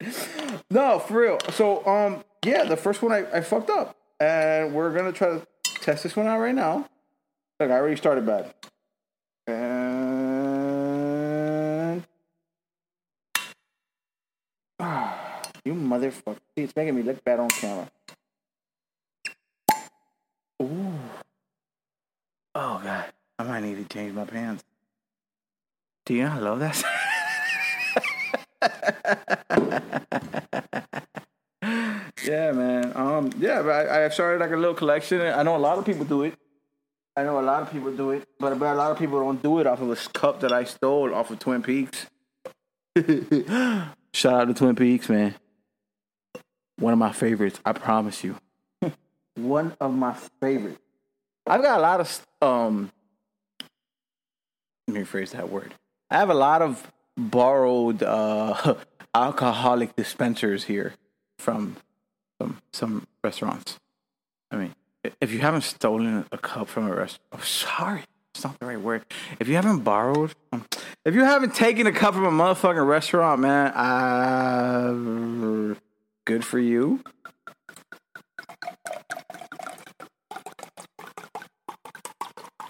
no, 0.70 0.98
for 0.98 1.20
real. 1.20 1.38
So 1.50 1.86
um 1.86 2.24
yeah, 2.44 2.64
the 2.64 2.76
first 2.76 3.02
one 3.02 3.12
I, 3.12 3.26
I 3.32 3.40
fucked 3.40 3.70
up. 3.70 3.96
And 4.20 4.74
we're 4.74 4.92
gonna 4.94 5.12
try 5.12 5.28
to 5.28 5.46
test 5.80 6.02
this 6.02 6.16
one 6.16 6.26
out 6.26 6.40
right 6.40 6.54
now. 6.54 6.88
Look, 7.60 7.70
I 7.70 7.74
already 7.74 7.96
started 7.96 8.26
bad. 8.26 8.54
And 9.46 10.04
you 15.64 15.74
motherfucker! 15.74 16.38
See, 16.56 16.64
it's 16.64 16.74
making 16.74 16.96
me 16.96 17.02
look 17.02 17.22
bad 17.24 17.40
on 17.40 17.48
camera. 17.50 17.90
Ooh. 20.62 20.98
Oh 22.54 22.80
god, 22.82 23.12
I 23.54 23.60
need 23.60 23.76
to 23.76 23.84
change 23.84 24.12
my 24.12 24.24
pants. 24.24 24.64
Do 26.06 26.14
you 26.14 26.24
know 26.24 26.32
I 26.32 26.38
love 26.40 26.58
that? 26.58 26.82
yeah, 32.24 32.50
man. 32.50 32.92
Um, 32.96 33.30
yeah, 33.38 33.62
but 33.62 33.70
I, 33.88 34.06
I 34.06 34.08
started 34.08 34.40
like 34.40 34.50
a 34.50 34.56
little 34.56 34.74
collection. 34.74 35.20
I 35.20 35.44
know 35.44 35.54
a 35.54 35.58
lot 35.58 35.78
of 35.78 35.84
people 35.84 36.04
do 36.04 36.24
it. 36.24 36.34
I 37.16 37.22
know 37.22 37.38
a 37.38 37.42
lot 37.42 37.62
of 37.62 37.70
people 37.70 37.96
do 37.96 38.10
it, 38.10 38.26
but, 38.40 38.58
but 38.58 38.72
a 38.72 38.74
lot 38.74 38.90
of 38.90 38.98
people 38.98 39.20
don't 39.20 39.40
do 39.40 39.60
it 39.60 39.68
off 39.68 39.80
of 39.80 39.88
a 39.88 39.96
cup 40.18 40.40
that 40.40 40.50
I 40.50 40.64
stole 40.64 41.14
off 41.14 41.30
of 41.30 41.38
Twin 41.38 41.62
Peaks. 41.62 42.06
Shout 44.12 44.34
out 44.34 44.48
to 44.48 44.54
Twin 44.54 44.74
Peaks, 44.74 45.08
man. 45.08 45.36
One 46.76 46.92
of 46.92 46.98
my 46.98 47.12
favorites, 47.12 47.60
I 47.64 47.72
promise 47.72 48.24
you. 48.24 48.36
One 49.36 49.76
of 49.80 49.94
my 49.94 50.14
favorites. 50.40 50.80
I've 51.46 51.62
got 51.62 51.78
a 51.78 51.82
lot 51.82 52.00
of 52.00 52.26
um. 52.42 52.90
Let 54.86 54.96
me 54.96 55.02
rephrase 55.02 55.30
that 55.30 55.50
word. 55.50 55.74
I 56.10 56.18
have 56.18 56.30
a 56.30 56.34
lot 56.34 56.62
of 56.62 56.92
borrowed 57.16 58.02
uh, 58.02 58.74
alcoholic 59.14 59.96
dispensers 59.96 60.64
here 60.64 60.94
from 61.38 61.76
some 62.40 62.58
some 62.72 63.06
restaurants. 63.22 63.78
I 64.50 64.56
mean, 64.56 64.74
if 65.20 65.32
you 65.32 65.40
haven't 65.40 65.62
stolen 65.62 66.26
a 66.30 66.38
cup 66.38 66.68
from 66.68 66.86
a 66.86 66.94
restaurant, 66.94 67.22
oh, 67.32 67.40
sorry, 67.40 68.04
it's 68.34 68.44
not 68.44 68.58
the 68.58 68.66
right 68.66 68.80
word. 68.80 69.04
If 69.38 69.48
you 69.48 69.56
haven't 69.56 69.80
borrowed, 69.80 70.34
um, 70.52 70.64
if 71.04 71.14
you 71.14 71.24
haven't 71.24 71.54
taken 71.54 71.86
a 71.86 71.92
cup 71.92 72.14
from 72.14 72.24
a 72.24 72.30
motherfucking 72.30 72.86
restaurant, 72.86 73.40
man, 73.40 73.72
uh, 73.72 75.74
good 76.24 76.44
for 76.44 76.58
you. 76.58 77.02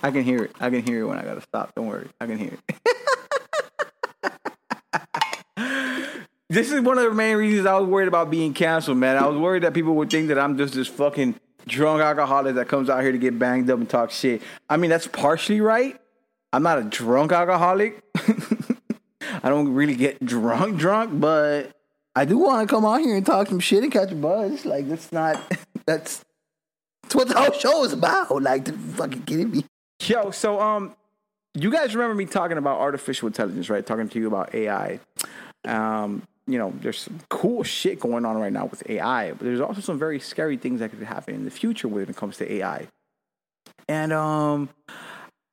I 0.04 0.10
can 0.10 0.22
hear 0.22 0.44
it. 0.44 0.52
I 0.60 0.68
can 0.68 0.82
hear 0.82 1.00
it 1.00 1.06
when 1.06 1.18
I 1.18 1.24
gotta 1.24 1.40
stop. 1.40 1.74
Don't 1.74 1.86
worry. 1.86 2.10
I 2.20 2.26
can 2.26 2.36
hear 2.36 2.52
it. 2.52 2.60
this 6.50 6.70
is 6.70 6.82
one 6.82 6.98
of 6.98 7.04
the 7.04 7.14
main 7.14 7.38
reasons 7.38 7.66
I 7.66 7.78
was 7.78 7.88
worried 7.88 8.08
about 8.08 8.30
being 8.30 8.52
canceled, 8.52 8.98
man. 8.98 9.16
I 9.16 9.26
was 9.26 9.38
worried 9.38 9.62
that 9.62 9.72
people 9.72 9.94
would 9.94 10.10
think 10.10 10.28
that 10.28 10.38
I'm 10.38 10.58
just 10.58 10.74
this 10.74 10.88
fucking 10.88 11.36
drunk 11.66 12.02
alcoholic 12.02 12.56
that 12.56 12.68
comes 12.68 12.90
out 12.90 13.02
here 13.02 13.12
to 13.12 13.18
get 13.18 13.38
banged 13.38 13.70
up 13.70 13.78
and 13.78 13.88
talk 13.88 14.10
shit. 14.10 14.42
I 14.68 14.76
mean, 14.76 14.90
that's 14.90 15.06
partially 15.06 15.62
right. 15.62 15.98
I'm 16.52 16.62
not 16.62 16.78
a 16.78 16.84
drunk 16.84 17.32
alcoholic. 17.32 18.02
I 19.42 19.48
don't 19.48 19.72
really 19.72 19.96
get 19.96 20.22
drunk, 20.22 20.76
drunk, 20.76 21.18
but 21.18 21.70
I 22.14 22.26
do 22.26 22.36
want 22.36 22.68
to 22.68 22.74
come 22.74 22.84
out 22.84 23.00
here 23.00 23.16
and 23.16 23.24
talk 23.24 23.48
some 23.48 23.58
shit 23.58 23.82
and 23.82 23.90
catch 23.90 24.12
a 24.12 24.16
buzz. 24.16 24.66
Like 24.66 24.86
that's 24.86 25.10
not 25.12 25.40
that's 25.86 26.22
that's 27.04 27.14
what 27.14 27.28
the 27.28 27.40
whole 27.40 27.52
show 27.52 27.84
is 27.84 27.94
about. 27.94 28.42
Like, 28.42 28.68
fucking 28.68 29.22
kidding 29.22 29.50
me? 29.50 29.64
Yo, 30.06 30.30
so 30.30 30.60
um, 30.60 30.94
you 31.54 31.70
guys 31.70 31.94
remember 31.94 32.14
me 32.14 32.26
talking 32.26 32.58
about 32.58 32.78
artificial 32.78 33.26
intelligence, 33.26 33.70
right? 33.70 33.86
Talking 33.86 34.08
to 34.08 34.18
you 34.18 34.26
about 34.26 34.54
AI. 34.54 35.00
Um, 35.64 36.22
you 36.46 36.58
know, 36.58 36.74
there's 36.80 36.98
some 36.98 37.20
cool 37.30 37.62
shit 37.62 38.00
going 38.00 38.26
on 38.26 38.36
right 38.36 38.52
now 38.52 38.66
with 38.66 38.82
AI, 38.90 39.30
but 39.30 39.40
there's 39.40 39.60
also 39.60 39.80
some 39.80 39.98
very 39.98 40.20
scary 40.20 40.58
things 40.58 40.80
that 40.80 40.90
could 40.90 41.02
happen 41.02 41.34
in 41.34 41.44
the 41.44 41.50
future 41.50 41.88
when 41.88 42.08
it 42.08 42.16
comes 42.16 42.36
to 42.38 42.52
AI. 42.52 42.88
And 43.88 44.12
um, 44.12 44.68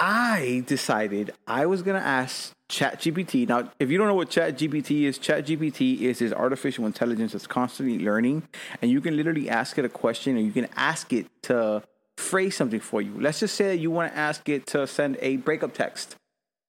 I 0.02 0.64
decided 0.68 1.32
I 1.47 1.66
was 1.66 1.82
gonna 1.82 1.99
ask 1.99 2.54
ChatGPT. 2.68 3.47
Now, 3.47 3.72
if 3.80 3.89
you 3.89 3.97
don't 3.97 4.08
know 4.08 4.16
what 4.16 4.30
ChatGPT 4.30 5.04
is, 5.04 5.18
ChatGPT 5.18 6.02
is 6.02 6.20
this 6.20 6.34
artificial 6.34 6.86
intelligence 6.86 7.32
that's 7.32 7.47
constantly 7.47 7.99
learning, 7.99 8.43
and 8.82 8.91
you 8.91 8.99
can 8.99 9.16
literally 9.16 9.49
ask 9.49 9.78
it 9.78 9.86
a 9.86 9.89
question, 9.89 10.36
and 10.36 10.45
you 10.45 10.52
can 10.52 10.68
ask 10.76 11.14
it 11.14 11.28
to 11.43 11.84
phrase 12.18 12.55
something 12.55 12.80
for 12.80 13.01
you. 13.01 13.20
Let's 13.20 13.39
just 13.39 13.55
say 13.55 13.76
you 13.76 13.91
want 13.91 14.12
to 14.12 14.18
ask 14.18 14.47
it 14.49 14.66
to 14.68 14.88
send 14.88 15.18
a 15.22 15.38
breakup 15.38 15.74
text. 15.74 16.16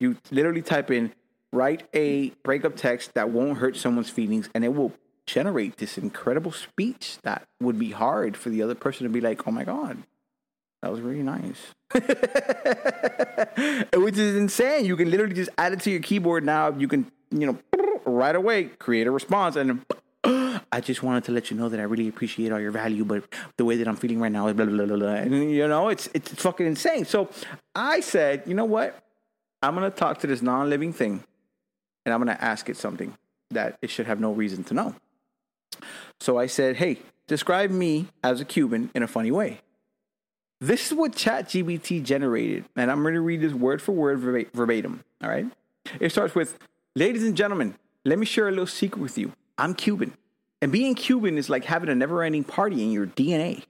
You 0.01 0.16
literally 0.30 0.62
type 0.62 0.90
in 0.90 1.12
write 1.53 1.86
a 1.95 2.30
breakup 2.43 2.76
text 2.76 3.14
that 3.14 3.30
won't 3.30 3.59
hurt 3.59 3.76
someone's 3.76 4.11
feelings, 4.11 4.49
and 4.55 4.64
it 4.64 4.74
will 4.74 4.93
generate 5.26 5.76
this 5.76 5.99
incredible 5.99 6.53
speech 6.53 7.18
that 7.22 7.47
would 7.61 7.78
be 7.78 7.93
hard 7.93 8.36
for 8.36 8.51
the 8.51 8.62
other 8.62 8.74
person 8.74 9.05
to 9.05 9.11
be 9.11 9.20
like, 9.20 9.47
"Oh 9.47 9.51
my 9.51 9.64
god, 9.64 9.99
that 10.82 10.90
was 10.90 11.01
really 11.01 11.22
nice," 11.22 11.74
which 13.95 14.18
is 14.18 14.36
insane. 14.36 14.84
You 14.84 14.97
can 14.97 15.11
literally 15.11 15.34
just 15.34 15.51
add 15.59 15.72
it 15.72 15.80
to 15.80 15.90
your 15.90 16.01
keyboard 16.01 16.45
now. 16.45 16.70
You 16.70 16.88
can, 16.88 17.11
you 17.30 17.47
know, 17.47 17.59
right 18.05 18.34
away 18.34 18.64
create 18.64 19.07
a 19.07 19.11
response 19.11 19.57
and. 19.57 19.84
I 20.73 20.81
just 20.81 21.03
wanted 21.03 21.25
to 21.25 21.33
let 21.33 21.51
you 21.51 21.57
know 21.57 21.68
that 21.68 21.79
I 21.79 21.83
really 21.83 22.09
appreciate 22.09 22.51
all 22.51 22.59
your 22.59 22.70
value, 22.70 23.05
but 23.05 23.25
the 23.59 23.64
way 23.64 23.77
that 23.77 23.87
I'm 23.87 23.97
feeling 23.97 24.18
right 24.20 24.33
now 24.33 24.49
is 24.49 24.55
blah 24.55 24.64
blah 24.64 24.87
blah 24.87 24.97
blah. 24.97 25.09
And 25.09 25.51
you 25.51 25.68
know, 25.68 25.89
it's 25.89 26.09
it's 26.14 26.33
fucking 26.43 26.66
insane. 26.66 27.05
So 27.05 27.29
I 27.75 28.01
said, 28.01 28.45
you 28.47 28.55
know 28.55 28.64
what? 28.64 28.99
I'm 29.62 29.75
gonna 29.75 29.91
talk 29.91 30.18
to 30.20 30.27
this 30.27 30.43
non-living 30.43 30.93
thing 30.95 31.23
and 32.05 32.12
I'm 32.12 32.25
to 32.27 32.43
ask 32.43 32.68
it 32.68 32.77
something 32.77 33.16
that 33.51 33.79
it 33.83 33.91
should 33.91 34.07
have 34.07 34.20
no 34.20 34.33
reason 34.33 34.64
to 34.64 34.75
know. 34.75 34.95
So 36.20 36.39
I 36.39 36.47
said, 36.47 36.77
hey, 36.77 36.99
describe 37.27 37.70
me 37.70 38.07
as 38.23 38.41
a 38.41 38.45
Cuban 38.45 38.91
in 38.95 39.03
a 39.03 39.09
funny 39.09 39.31
way. 39.31 39.61
This 40.61 40.87
is 40.87 40.95
what 40.95 41.12
ChatGPT 41.12 42.05
generated, 42.05 42.64
and 42.77 42.91
I'm 42.91 43.03
to 43.03 43.20
read 43.20 43.41
this 43.41 43.53
word 43.53 43.83
for 43.83 43.93
word 43.93 44.20
verbatim. 44.55 45.03
All 45.23 45.29
right. 45.29 45.47
It 45.99 46.11
starts 46.11 46.37
with, 46.37 46.57
ladies 46.95 47.25
and 47.25 47.37
gentlemen, 47.37 47.75
let 48.05 48.16
me 48.18 48.27
share 48.27 48.47
a 48.47 48.53
little 48.53 48.66
secret 48.68 49.03
with 49.03 49.18
you. 49.18 49.33
I'm 49.59 49.75
Cuban. 49.75 50.12
And 50.63 50.71
being 50.71 50.95
Cuban 50.95 51.39
is 51.39 51.51
like 51.51 51.65
having 51.65 51.91
a 51.91 51.95
never-ending 51.95 52.45
party 52.45 52.85
in 52.85 52.93
your 52.93 53.05
DNA. 53.05 53.65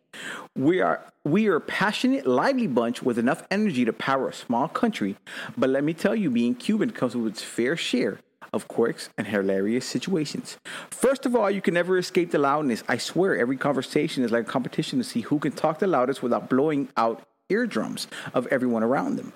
We 0.54 0.82
are 0.82 1.02
we 1.24 1.46
are 1.46 1.56
a 1.56 1.60
passionate, 1.60 2.26
lively 2.26 2.66
bunch 2.66 3.02
with 3.02 3.18
enough 3.18 3.42
energy 3.50 3.86
to 3.86 3.94
power 3.94 4.28
a 4.28 4.34
small 4.34 4.68
country. 4.68 5.16
But 5.56 5.70
let 5.70 5.84
me 5.84 5.94
tell 5.94 6.14
you, 6.14 6.30
being 6.30 6.54
Cuban 6.54 6.90
comes 6.90 7.16
with 7.16 7.32
its 7.32 7.42
fair 7.42 7.78
share 7.78 8.20
of 8.52 8.68
quirks 8.68 9.08
and 9.16 9.26
hilarious 9.26 9.86
situations. 9.86 10.58
First 10.90 11.24
of 11.24 11.34
all, 11.34 11.50
you 11.50 11.62
can 11.62 11.72
never 11.72 11.96
escape 11.96 12.30
the 12.30 12.38
loudness. 12.38 12.84
I 12.86 12.98
swear, 12.98 13.38
every 13.38 13.56
conversation 13.56 14.22
is 14.22 14.30
like 14.30 14.46
a 14.46 14.52
competition 14.52 14.98
to 14.98 15.04
see 15.04 15.22
who 15.22 15.38
can 15.38 15.52
talk 15.52 15.78
the 15.78 15.86
loudest 15.86 16.22
without 16.22 16.50
blowing 16.50 16.90
out 16.98 17.26
eardrums 17.48 18.06
of 18.34 18.46
everyone 18.48 18.82
around 18.82 19.16
them. 19.16 19.32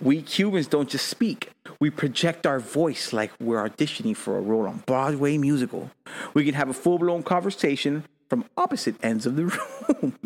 We 0.00 0.22
Cubans 0.22 0.66
don't 0.66 0.88
just 0.88 1.08
speak, 1.08 1.50
we 1.80 1.90
project 1.90 2.46
our 2.46 2.58
voice 2.58 3.12
like 3.12 3.30
we're 3.40 3.68
auditioning 3.68 4.16
for 4.16 4.36
a 4.36 4.40
role 4.40 4.66
on 4.66 4.82
Broadway 4.86 5.38
musical. 5.38 5.90
We 6.38 6.44
can 6.44 6.54
have 6.54 6.68
a 6.68 6.72
full 6.72 7.00
blown 7.00 7.24
conversation 7.24 8.04
from 8.30 8.44
opposite 8.56 8.94
ends 9.02 9.26
of 9.26 9.34
the 9.34 9.46
room. 9.46 10.20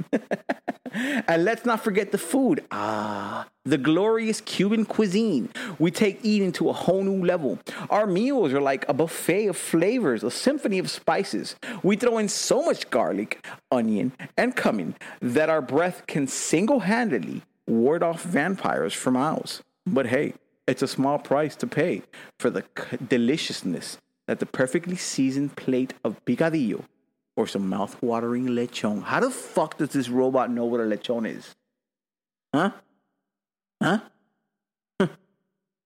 and 1.27 1.43
let's 1.43 1.65
not 1.65 1.83
forget 1.83 2.13
the 2.13 2.19
food. 2.19 2.63
Ah, 2.71 3.49
the 3.65 3.79
glorious 3.79 4.43
Cuban 4.43 4.85
cuisine. 4.85 5.49
We 5.79 5.91
take 5.91 6.23
eating 6.23 6.53
to 6.53 6.69
a 6.69 6.75
whole 6.75 7.03
new 7.03 7.25
level. 7.25 7.61
Our 7.89 8.07
meals 8.07 8.53
are 8.53 8.61
like 8.61 8.87
a 8.91 8.93
buffet 8.93 9.47
of 9.47 9.57
flavors, 9.57 10.23
a 10.23 10.31
symphony 10.31 10.79
of 10.79 10.91
spices. 10.91 11.57
We 11.83 11.97
throw 11.97 12.19
in 12.19 12.29
so 12.29 12.63
much 12.63 12.91
garlic, 12.91 13.47
onion, 13.71 14.13
and 14.37 14.55
cumin 14.55 14.97
that 15.23 15.49
our 15.49 15.63
breath 15.63 16.07
can 16.07 16.27
single 16.27 16.81
handedly 16.81 17.41
ward 17.67 18.03
off 18.03 18.23
vampires 18.23 18.93
for 18.93 19.11
miles. 19.11 19.63
But 19.87 20.09
hey, 20.09 20.35
it's 20.67 20.83
a 20.83 20.89
small 20.89 21.19
price 21.19 21.57
to 21.57 21.67
pay 21.67 22.03
for 22.39 22.51
the 22.51 22.65
deliciousness 23.09 23.97
that 24.33 24.39
the 24.39 24.47
perfectly 24.47 24.97
seasoned 24.97 25.55
plate 25.57 25.93
of 26.03 26.25
picadillo 26.25 26.83
or 27.37 27.47
some 27.47 27.69
mouth-watering 27.69 28.47
lechon. 28.47 29.03
How 29.03 29.21
the 29.21 29.31
fuck 29.31 29.77
does 29.77 29.91
this 29.91 30.09
robot 30.09 30.51
know 30.51 30.65
what 30.65 30.81
a 30.81 30.85
lechon 30.85 31.29
is? 31.29 31.55
Huh? 32.55 32.71
Huh? 33.83 33.99
Who 34.99 35.09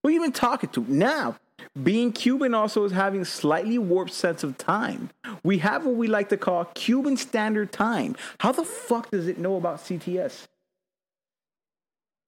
are 0.04 0.10
you 0.10 0.20
even 0.20 0.30
talking 0.30 0.70
to? 0.70 0.84
Now, 0.86 1.38
being 1.82 2.12
Cuban 2.12 2.54
also 2.54 2.84
is 2.84 2.92
having 2.92 3.24
slightly 3.24 3.78
warped 3.78 4.12
sense 4.12 4.44
of 4.44 4.56
time. 4.56 5.10
We 5.42 5.58
have 5.58 5.84
what 5.84 5.96
we 5.96 6.06
like 6.06 6.28
to 6.28 6.36
call 6.36 6.66
Cuban 6.66 7.16
Standard 7.16 7.72
Time. 7.72 8.14
How 8.38 8.52
the 8.52 8.62
fuck 8.62 9.10
does 9.10 9.26
it 9.26 9.38
know 9.38 9.56
about 9.56 9.78
CTS? 9.78 10.46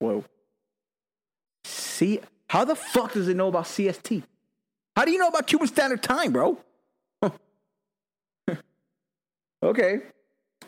Whoa. 0.01 0.25
See, 1.65 2.19
how 2.49 2.65
the 2.65 2.75
fuck 2.75 3.13
does 3.13 3.29
it 3.29 3.37
know 3.37 3.47
about 3.47 3.67
CST? 3.67 4.25
How 4.99 5.05
do 5.05 5.13
you 5.13 5.19
know 5.19 5.29
about 5.29 5.47
Cuban 5.47 5.69
Standard 5.69 6.03
Time, 6.03 6.33
bro? 6.33 6.59
okay. 9.63 10.01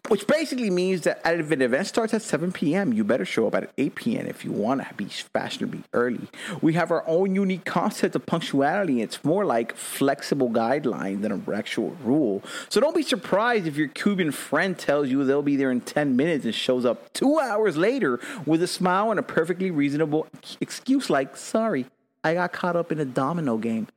which 0.07 0.25
basically 0.29 0.71
means 0.71 1.01
that 1.01 1.21
if 1.25 1.51
an 1.51 1.61
event 1.61 1.89
starts 1.89 2.15
at 2.15 2.23
7 2.23 2.53
p.m., 2.53 2.93
you 2.93 3.03
better 3.03 3.25
show 3.25 3.49
up 3.49 3.57
at 3.57 3.73
8 3.77 3.97
p.m. 3.97 4.27
if 4.29 4.45
you 4.45 4.53
want 4.53 4.87
to 4.87 4.95
be 4.95 5.07
fashionably 5.07 5.83
early. 5.93 6.29
We 6.63 6.75
have 6.75 6.93
our 6.93 7.03
own 7.09 7.35
unique 7.35 7.65
concept 7.65 8.15
of 8.15 8.25
punctuality. 8.25 9.03
It's 9.03 9.25
more 9.25 9.45
like 9.45 9.75
flexible 9.75 10.49
guideline 10.49 11.23
than 11.23 11.33
a 11.33 11.53
actual 11.53 11.97
rule. 12.05 12.45
So 12.69 12.81
don't 12.81 12.95
be 12.95 13.03
surprised 13.03 13.67
if 13.67 13.77
your 13.77 13.89
Cuban 13.89 14.31
friend 14.31 14.79
tells 14.79 15.09
you 15.09 15.25
they'll 15.25 15.43
be 15.43 15.57
there 15.57 15.73
in 15.73 15.81
10 15.81 16.15
minutes 16.15 16.45
and 16.45 16.55
shows 16.55 16.85
up 16.85 17.13
two 17.15 17.41
hours 17.41 17.77
later 17.77 18.21
with 18.47 18.63
a 18.63 18.69
smile 18.69 19.11
and 19.11 19.19
a 19.19 19.25
perfectly 19.25 19.73
reasonable 19.73 20.29
excuse 20.61 21.11
like, 21.11 21.37
sorry, 21.37 21.87
I 22.23 22.35
got 22.35 22.53
caught 22.53 22.77
up 22.77 22.93
in 22.93 23.01
a 23.01 23.05
domino 23.05 23.57
game. 23.57 23.89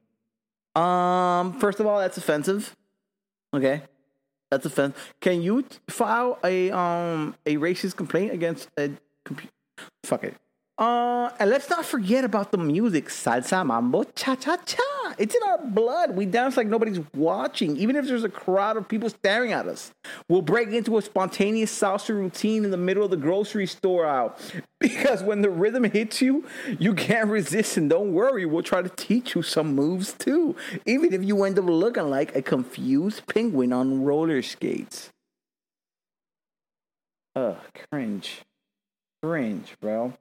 Um, 0.75 1.59
first 1.59 1.79
of 1.79 1.85
all, 1.85 1.99
that's 1.99 2.17
offensive. 2.17 2.75
Okay. 3.53 3.83
That's 4.49 4.65
offensive. 4.65 5.13
Can 5.19 5.41
you 5.41 5.65
file 5.89 6.39
a 6.43 6.71
um 6.71 7.35
a 7.45 7.57
racist 7.57 7.95
complaint 7.95 8.33
against 8.33 8.69
a 8.77 8.91
computer? 9.25 9.53
Fuck 10.03 10.23
it. 10.25 10.35
Uh, 10.77 11.29
and 11.39 11.49
let's 11.49 11.69
not 11.69 11.85
forget 11.85 12.23
about 12.23 12.51
the 12.51 12.57
music, 12.57 13.05
salsa, 13.07 13.65
mambo, 13.65 14.03
cha 14.15 14.35
cha 14.35 14.57
cha. 14.57 14.92
It's 15.17 15.35
in 15.35 15.41
our 15.43 15.57
blood. 15.57 16.15
We 16.15 16.25
dance 16.25 16.57
like 16.57 16.67
nobody's 16.67 16.99
watching, 17.13 17.77
even 17.77 17.95
if 17.95 18.07
there's 18.07 18.23
a 18.23 18.29
crowd 18.29 18.77
of 18.77 18.87
people 18.87 19.09
staring 19.09 19.51
at 19.51 19.67
us. 19.67 19.91
We'll 20.27 20.41
break 20.41 20.69
into 20.69 20.97
a 20.97 21.01
spontaneous 21.01 21.77
salsa 21.77 22.09
routine 22.09 22.65
in 22.65 22.71
the 22.71 22.77
middle 22.77 23.03
of 23.03 23.11
the 23.11 23.17
grocery 23.17 23.67
store 23.67 24.05
aisle 24.05 24.35
because 24.79 25.23
when 25.23 25.41
the 25.41 25.49
rhythm 25.49 25.83
hits 25.83 26.21
you, 26.21 26.45
you 26.79 26.93
can't 26.93 27.29
resist. 27.29 27.77
And 27.77 27.89
don't 27.89 28.13
worry, 28.13 28.45
we'll 28.45 28.63
try 28.63 28.81
to 28.81 28.89
teach 28.89 29.35
you 29.35 29.41
some 29.41 29.75
moves 29.75 30.13
too, 30.13 30.55
even 30.85 31.13
if 31.13 31.23
you 31.23 31.43
end 31.43 31.57
up 31.59 31.65
looking 31.65 32.09
like 32.09 32.35
a 32.35 32.41
confused 32.41 33.27
penguin 33.27 33.73
on 33.73 34.03
roller 34.03 34.41
skates. 34.41 35.09
Ugh, 37.35 37.57
cringe. 37.89 38.41
Cringe, 39.21 39.75
bro. 39.81 40.13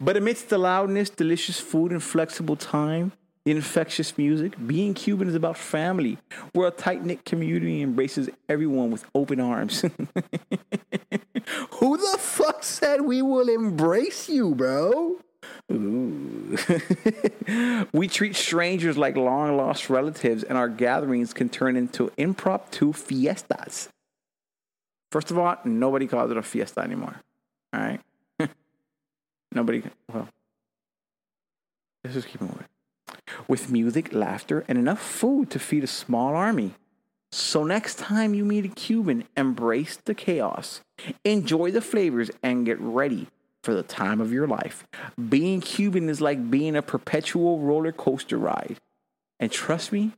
But 0.00 0.16
amidst 0.16 0.48
the 0.48 0.58
loudness, 0.58 1.10
delicious 1.10 1.58
food, 1.58 1.92
and 1.92 2.02
flexible 2.02 2.56
time, 2.56 3.12
infectious 3.50 4.16
music, 4.18 4.54
being 4.66 4.94
Cuban 4.94 5.28
is 5.28 5.34
about 5.34 5.56
family. 5.56 6.18
We're 6.54 6.68
a 6.68 6.72
tight 6.72 7.04
knit 7.04 7.24
community 7.24 7.82
embraces 7.82 8.28
everyone 8.48 8.90
with 8.90 9.04
open 9.14 9.40
arms. 9.40 9.80
Who 11.70 11.96
the 11.96 12.18
fuck 12.18 12.64
said 12.64 13.02
we 13.02 13.22
will 13.22 13.48
embrace 13.48 14.28
you, 14.28 14.54
bro? 14.54 15.20
we 17.92 18.08
treat 18.08 18.34
strangers 18.34 18.96
like 18.96 19.16
long 19.16 19.56
lost 19.56 19.90
relatives, 19.90 20.42
and 20.42 20.58
our 20.58 20.68
gatherings 20.68 21.32
can 21.32 21.48
turn 21.48 21.76
into 21.76 22.10
impromptu 22.16 22.92
fiestas. 22.92 23.88
First 25.10 25.30
of 25.30 25.38
all, 25.38 25.56
nobody 25.64 26.06
calls 26.06 26.30
it 26.30 26.36
a 26.36 26.42
fiesta 26.42 26.80
anymore. 26.80 27.20
All 27.72 27.80
right? 27.80 28.00
Nobody, 29.52 29.82
well, 30.12 30.28
let's 32.04 32.14
just 32.14 32.28
keep 32.28 32.40
moving. 32.40 32.64
With 33.46 33.70
music, 33.70 34.12
laughter, 34.12 34.64
and 34.68 34.78
enough 34.78 35.00
food 35.00 35.50
to 35.50 35.58
feed 35.58 35.84
a 35.84 35.88
small 35.88 36.34
army. 36.34 36.74
So 37.30 37.64
next 37.64 37.98
time 37.98 38.34
you 38.34 38.44
meet 38.44 38.64
a 38.64 38.68
Cuban, 38.68 39.24
embrace 39.36 39.96
the 39.96 40.14
chaos, 40.14 40.80
enjoy 41.24 41.70
the 41.70 41.82
flavors, 41.82 42.30
and 42.42 42.64
get 42.64 42.80
ready 42.80 43.28
for 43.62 43.74
the 43.74 43.82
time 43.82 44.20
of 44.20 44.32
your 44.32 44.46
life. 44.46 44.86
Being 45.28 45.60
Cuban 45.60 46.08
is 46.08 46.20
like 46.20 46.50
being 46.50 46.74
a 46.74 46.82
perpetual 46.82 47.58
roller 47.58 47.92
coaster 47.92 48.38
ride. 48.38 48.78
And 49.38 49.52
trust 49.52 49.92
me, 49.92 50.12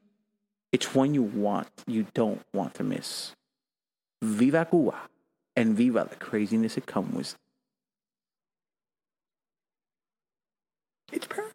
it's 0.72 0.94
one 0.94 1.14
you 1.14 1.22
want, 1.22 1.68
you 1.86 2.06
don't 2.14 2.42
want 2.52 2.74
to 2.74 2.84
miss. 2.84 3.34
Viva 4.22 4.66
Cuba 4.70 4.94
and 5.56 5.76
viva 5.76 6.06
the 6.08 6.16
craziness 6.16 6.76
it 6.76 6.86
comes 6.86 7.14
with. 7.14 7.36
It's 11.12 11.26
perfect. 11.26 11.49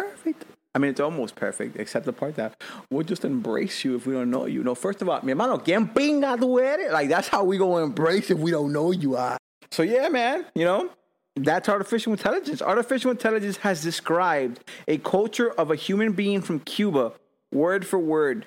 Perfect. 0.00 0.44
I 0.74 0.78
mean, 0.78 0.90
it's 0.90 1.00
almost 1.00 1.34
perfect, 1.34 1.76
except 1.76 2.06
the 2.06 2.12
part 2.12 2.36
that 2.36 2.62
we'll 2.90 3.02
just 3.02 3.24
embrace 3.24 3.84
you 3.84 3.96
if 3.96 4.06
we 4.06 4.14
don't 4.14 4.30
know 4.30 4.46
you. 4.46 4.62
No, 4.62 4.74
first 4.74 5.02
of 5.02 5.08
all, 5.08 5.20
mi 5.22 5.32
hermano, 5.32 5.58
¿quién 5.58 5.92
pinga 5.92 6.38
tú 6.38 6.60
eres? 6.60 6.92
Like, 6.92 7.08
that's 7.08 7.26
how 7.26 7.42
we 7.42 7.58
gonna 7.58 7.84
embrace 7.84 8.30
if 8.30 8.38
we 8.38 8.52
don't 8.52 8.72
know 8.72 8.92
you 8.92 9.16
are. 9.16 9.36
So, 9.72 9.82
yeah, 9.82 10.08
man, 10.08 10.46
you 10.54 10.64
know, 10.64 10.90
that's 11.36 11.68
artificial 11.68 12.12
intelligence. 12.12 12.62
Artificial 12.62 13.10
intelligence 13.10 13.56
has 13.58 13.82
described 13.82 14.60
a 14.86 14.98
culture 14.98 15.50
of 15.52 15.70
a 15.70 15.76
human 15.76 16.12
being 16.12 16.40
from 16.40 16.60
Cuba, 16.60 17.12
word 17.52 17.84
for 17.86 17.98
word. 17.98 18.46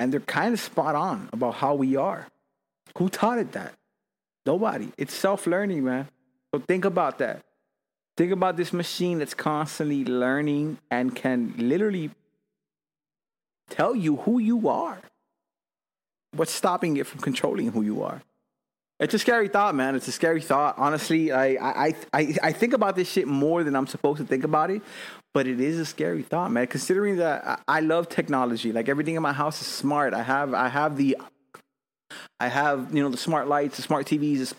And 0.00 0.12
they're 0.12 0.20
kind 0.20 0.54
of 0.54 0.60
spot 0.60 0.94
on 0.94 1.28
about 1.32 1.54
how 1.56 1.74
we 1.74 1.94
are. 1.94 2.26
Who 2.98 3.08
taught 3.08 3.38
it 3.38 3.52
that? 3.52 3.74
Nobody. 4.46 4.92
It's 4.98 5.14
self 5.14 5.46
learning, 5.46 5.84
man. 5.84 6.08
So 6.54 6.60
think 6.60 6.84
about 6.84 7.18
that. 7.18 7.42
Think 8.16 8.32
about 8.32 8.56
this 8.56 8.72
machine 8.72 9.18
that's 9.18 9.34
constantly 9.34 10.04
learning 10.04 10.78
and 10.90 11.14
can 11.14 11.54
literally 11.56 12.10
tell 13.70 13.96
you 13.96 14.16
who 14.16 14.38
you 14.38 14.68
are. 14.68 15.00
What's 16.34 16.52
stopping 16.52 16.96
it 16.96 17.06
from 17.06 17.20
controlling 17.20 17.72
who 17.72 17.82
you 17.82 18.02
are? 18.02 18.22
It's 19.00 19.14
a 19.14 19.18
scary 19.18 19.48
thought, 19.48 19.74
man. 19.74 19.96
It's 19.96 20.06
a 20.06 20.12
scary 20.12 20.40
thought. 20.40 20.76
Honestly, 20.78 21.32
I, 21.32 21.46
I, 21.54 21.94
I, 22.12 22.36
I 22.42 22.52
think 22.52 22.72
about 22.72 22.94
this 22.94 23.10
shit 23.10 23.26
more 23.26 23.64
than 23.64 23.74
I'm 23.74 23.86
supposed 23.86 24.18
to 24.18 24.24
think 24.24 24.44
about 24.44 24.70
it, 24.70 24.82
but 25.34 25.46
it 25.46 25.58
is 25.58 25.78
a 25.78 25.84
scary 25.84 26.22
thought, 26.22 26.52
man. 26.52 26.68
Considering 26.68 27.16
that 27.16 27.62
I 27.66 27.80
love 27.80 28.08
technology, 28.08 28.72
like 28.72 28.88
everything 28.88 29.16
in 29.16 29.22
my 29.22 29.32
house 29.32 29.60
is 29.60 29.66
smart. 29.66 30.14
I 30.14 30.22
have, 30.22 30.54
I 30.54 30.68
have 30.68 30.96
the 30.96 31.16
I 32.40 32.48
have, 32.48 32.94
you 32.94 33.02
know, 33.02 33.08
the 33.08 33.16
smart 33.16 33.48
lights, 33.48 33.76
the 33.76 33.82
smart 33.82 34.06
TVs. 34.06 34.54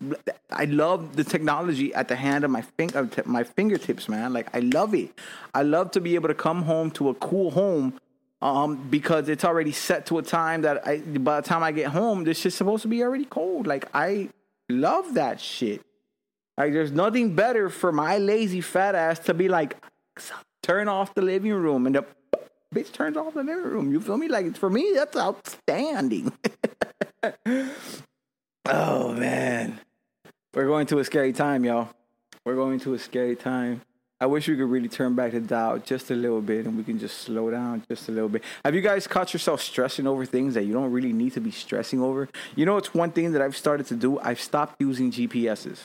I 0.50 0.66
love 0.66 1.16
the 1.16 1.24
technology 1.24 1.94
at 1.94 2.08
the 2.08 2.16
hand 2.16 2.44
of 2.44 2.52
my 2.52 2.62
finger, 2.62 3.10
my 3.26 3.44
fingertips, 3.44 4.08
man. 4.08 4.34
Like 4.34 4.54
I 4.56 4.60
love 4.60 4.94
it. 4.94 5.12
I 5.54 5.64
love 5.64 5.92
to 5.92 6.02
be 6.02 6.16
able 6.16 6.30
to 6.30 6.36
come 6.36 6.64
home 6.64 6.92
to 6.92 7.10
a 7.10 7.14
cool 7.16 7.52
home, 7.52 8.00
um, 8.42 8.90
because 8.90 9.30
it's 9.30 9.46
already 9.46 9.72
set 9.72 10.06
to 10.08 10.18
a 10.18 10.22
time 10.22 10.62
that 10.62 10.86
I, 10.88 10.98
by 11.00 11.42
the 11.42 11.48
time 11.48 11.64
I 11.64 11.72
get 11.72 11.88
home, 11.88 12.24
this 12.24 12.40
shit's 12.40 12.56
supposed 12.56 12.82
to 12.84 12.90
be 12.90 13.02
already 13.04 13.26
cold. 13.26 13.68
Like 13.68 13.88
I 13.94 14.30
love 14.70 15.14
that 15.14 15.40
shit. 15.40 15.82
Like 16.58 16.74
there's 16.74 16.92
nothing 16.92 17.36
better 17.36 17.70
for 17.70 17.92
my 17.92 18.18
lazy 18.18 18.62
fat 18.62 18.96
ass 18.96 19.20
to 19.20 19.34
be 19.34 19.48
like, 19.48 19.78
turn 20.62 20.88
off 20.88 21.14
the 21.14 21.22
living 21.22 21.54
room 21.54 21.86
and 21.86 21.96
the 21.96 22.06
bitch 22.74 22.92
turns 22.92 23.18
off 23.18 23.34
the 23.34 23.44
living 23.44 23.64
room. 23.64 23.92
You 23.92 24.02
feel 24.02 24.18
me? 24.18 24.28
Like 24.28 24.56
for 24.58 24.70
me, 24.70 24.92
that's 24.96 25.16
outstanding. 25.16 26.34
oh 28.66 29.14
man. 29.14 29.80
We're 30.54 30.68
going 30.68 30.86
to 30.88 31.00
a 31.00 31.04
scary 31.04 31.34
time, 31.34 31.64
y'all. 31.66 31.90
We're 32.46 32.56
going 32.56 32.80
to 32.82 32.94
a 32.94 33.00
scary 33.00 33.36
time. 33.36 33.82
I 34.20 34.26
wish 34.26 34.48
we 34.48 34.56
could 34.56 34.70
really 34.70 34.88
turn 34.88 35.16
back 35.16 35.34
the 35.34 35.42
dial 35.42 35.80
just 35.80 36.10
a 36.10 36.16
little 36.16 36.42
bit 36.42 36.66
and 36.66 36.78
we 36.78 36.84
can 36.84 36.98
just 36.98 37.18
slow 37.18 37.52
down 37.52 37.84
just 37.90 38.08
a 38.08 38.12
little 38.12 38.30
bit. 38.30 38.44
Have 38.64 38.74
you 38.74 38.80
guys 38.80 39.06
caught 39.06 39.34
yourself 39.34 39.62
stressing 39.62 40.08
over 40.08 40.26
things 40.26 40.54
that 40.54 40.64
you 40.64 40.72
don't 40.72 40.92
really 40.92 41.12
need 41.12 41.34
to 41.34 41.42
be 41.42 41.52
stressing 41.52 42.02
over? 42.02 42.30
You 42.56 42.66
know, 42.66 42.78
it's 42.78 42.94
one 42.94 43.12
thing 43.12 43.34
that 43.34 43.42
I've 43.42 43.58
started 43.58 43.86
to 43.88 43.96
do. 43.96 44.20
I've 44.20 44.40
stopped 44.40 44.76
using 44.80 45.12
GPSs. 45.12 45.80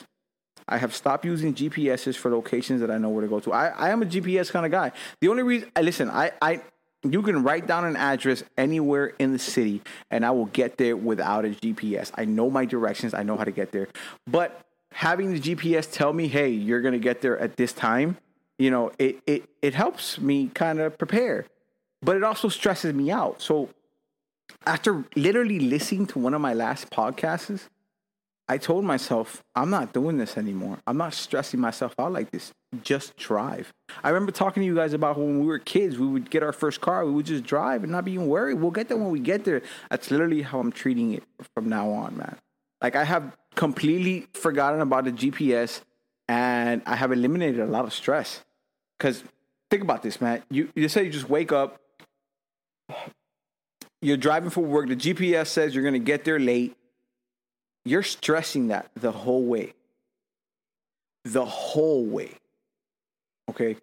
I 0.69 0.77
have 0.77 0.95
stopped 0.95 1.25
using 1.25 1.53
GPSs 1.53 2.15
for 2.15 2.31
locations 2.31 2.79
that 2.81 2.91
I 2.91 2.97
know 2.97 3.09
where 3.09 3.23
to 3.23 3.27
go 3.27 3.39
to. 3.41 3.51
I, 3.51 3.67
I 3.69 3.89
am 3.89 4.03
a 4.03 4.05
GPS 4.05 4.51
kind 4.51 4.65
of 4.65 4.71
guy. 4.71 4.91
The 5.19 5.27
only 5.27 5.43
reason, 5.43 5.69
listen, 5.81 6.09
I, 6.09 6.31
I, 6.41 6.61
you 7.03 7.21
can 7.21 7.43
write 7.43 7.67
down 7.67 7.85
an 7.85 7.95
address 7.95 8.43
anywhere 8.57 9.13
in 9.19 9.31
the 9.31 9.39
city 9.39 9.81
and 10.11 10.25
I 10.25 10.31
will 10.31 10.47
get 10.47 10.77
there 10.77 10.97
without 10.97 11.45
a 11.45 11.49
GPS. 11.49 12.11
I 12.15 12.25
know 12.25 12.49
my 12.49 12.65
directions, 12.65 13.13
I 13.13 13.23
know 13.23 13.37
how 13.37 13.45
to 13.45 13.51
get 13.51 13.71
there. 13.71 13.87
But 14.27 14.61
having 14.91 15.33
the 15.33 15.39
GPS 15.39 15.91
tell 15.91 16.11
me, 16.11 16.27
hey, 16.27 16.49
you're 16.49 16.81
going 16.81 16.93
to 16.93 16.99
get 16.99 17.21
there 17.21 17.37
at 17.39 17.55
this 17.55 17.71
time, 17.71 18.17
you 18.57 18.69
know, 18.69 18.91
it, 18.99 19.21
it, 19.25 19.49
it 19.61 19.73
helps 19.73 20.19
me 20.19 20.49
kind 20.53 20.79
of 20.79 20.97
prepare. 20.97 21.45
But 22.01 22.17
it 22.17 22.23
also 22.23 22.49
stresses 22.49 22.93
me 22.93 23.11
out. 23.11 23.41
So 23.41 23.69
after 24.65 25.05
literally 25.15 25.59
listening 25.59 26.07
to 26.07 26.19
one 26.19 26.33
of 26.33 26.41
my 26.41 26.53
last 26.53 26.89
podcasts, 26.89 27.67
I 28.49 28.57
told 28.57 28.83
myself, 28.83 29.43
I'm 29.55 29.69
not 29.69 29.93
doing 29.93 30.17
this 30.17 30.35
anymore. 30.35 30.79
I'm 30.87 30.97
not 30.97 31.13
stressing 31.13 31.59
myself 31.59 31.93
out 31.99 32.11
like 32.11 32.31
this. 32.31 32.51
Just 32.81 33.15
drive. 33.15 33.71
I 34.03 34.09
remember 34.09 34.31
talking 34.31 34.61
to 34.61 34.65
you 34.65 34.73
guys 34.73 34.93
about 34.93 35.19
when 35.19 35.39
we 35.39 35.45
were 35.45 35.59
kids, 35.59 35.99
we 35.99 36.07
would 36.07 36.31
get 36.31 36.41
our 36.41 36.51
first 36.51 36.81
car, 36.81 37.05
we 37.05 37.11
would 37.11 37.27
just 37.27 37.43
drive 37.43 37.83
and 37.83 37.91
not 37.91 38.05
be 38.05 38.13
even 38.13 38.25
worried. 38.25 38.55
We'll 38.55 38.71
get 38.71 38.87
there 38.87 38.97
when 38.97 39.11
we 39.11 39.19
get 39.19 39.45
there. 39.45 39.61
That's 39.91 40.09
literally 40.09 40.41
how 40.41 40.59
I'm 40.59 40.71
treating 40.71 41.13
it 41.13 41.23
from 41.53 41.69
now 41.69 41.91
on, 41.91 42.17
man. 42.17 42.37
Like 42.81 42.95
I 42.95 43.03
have 43.03 43.37
completely 43.55 44.25
forgotten 44.33 44.81
about 44.81 45.03
the 45.05 45.11
GPS 45.11 45.81
and 46.27 46.81
I 46.87 46.95
have 46.95 47.11
eliminated 47.11 47.59
a 47.59 47.67
lot 47.67 47.85
of 47.85 47.93
stress. 47.93 48.43
Cause 48.97 49.23
think 49.69 49.83
about 49.83 50.01
this, 50.01 50.19
man. 50.19 50.41
You 50.49 50.69
you 50.75 50.89
say 50.89 51.03
you 51.03 51.11
just 51.11 51.29
wake 51.29 51.51
up, 51.51 51.79
you're 54.01 54.17
driving 54.17 54.49
for 54.49 54.61
work, 54.61 54.87
the 54.87 54.95
GPS 54.95 55.47
says 55.47 55.75
you're 55.75 55.83
gonna 55.83 55.99
get 55.99 56.25
there 56.25 56.39
late 56.39 56.75
you're 57.85 58.03
stressing 58.03 58.69
that 58.69 58.89
the 58.95 59.11
whole 59.11 59.43
way. 59.43 59.73
The 61.25 61.45
whole 61.45 62.05
way. 62.05 62.31
Okay. 63.49 63.77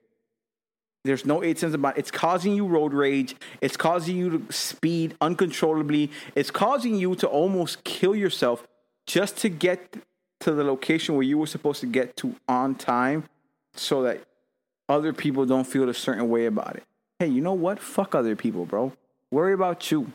There's 1.05 1.25
no 1.25 1.43
eight 1.43 1.59
cents 1.59 1.75
about 1.75 1.97
it. 1.97 2.01
It's 2.01 2.11
causing 2.11 2.55
you 2.55 2.67
road 2.67 2.93
rage. 2.93 3.37
It's 3.61 3.77
causing 3.77 4.17
you 4.17 4.39
to 4.39 4.53
speed 4.53 5.15
uncontrollably. 5.21 6.11
It's 6.35 6.51
causing 6.51 6.97
you 6.97 7.15
to 7.17 7.29
almost 7.29 7.85
kill 7.85 8.15
yourself 8.15 8.67
just 9.07 9.37
to 9.39 9.49
get 9.49 9.97
to 10.41 10.53
the 10.53 10.65
location 10.65 11.15
where 11.15 11.23
you 11.23 11.39
were 11.39 11.47
supposed 11.47 11.81
to 11.81 11.87
get 11.87 12.17
to 12.17 12.35
on 12.49 12.75
time 12.75 13.25
so 13.75 14.03
that 14.03 14.25
other 14.89 15.13
people 15.13 15.47
don't 15.47 15.67
feel 15.67 15.89
a 15.89 15.95
certain 15.95 16.29
way 16.29 16.47
about 16.47 16.77
it. 16.77 16.85
Hey, 17.19 17.29
you 17.29 17.41
know 17.41 17.55
what? 17.55 17.81
Fuck 17.81 18.15
other 18.15 18.37
people, 18.37 18.67
bro. 18.67 18.93
Worry 19.31 19.55
about 19.55 19.91
you. 19.91 20.13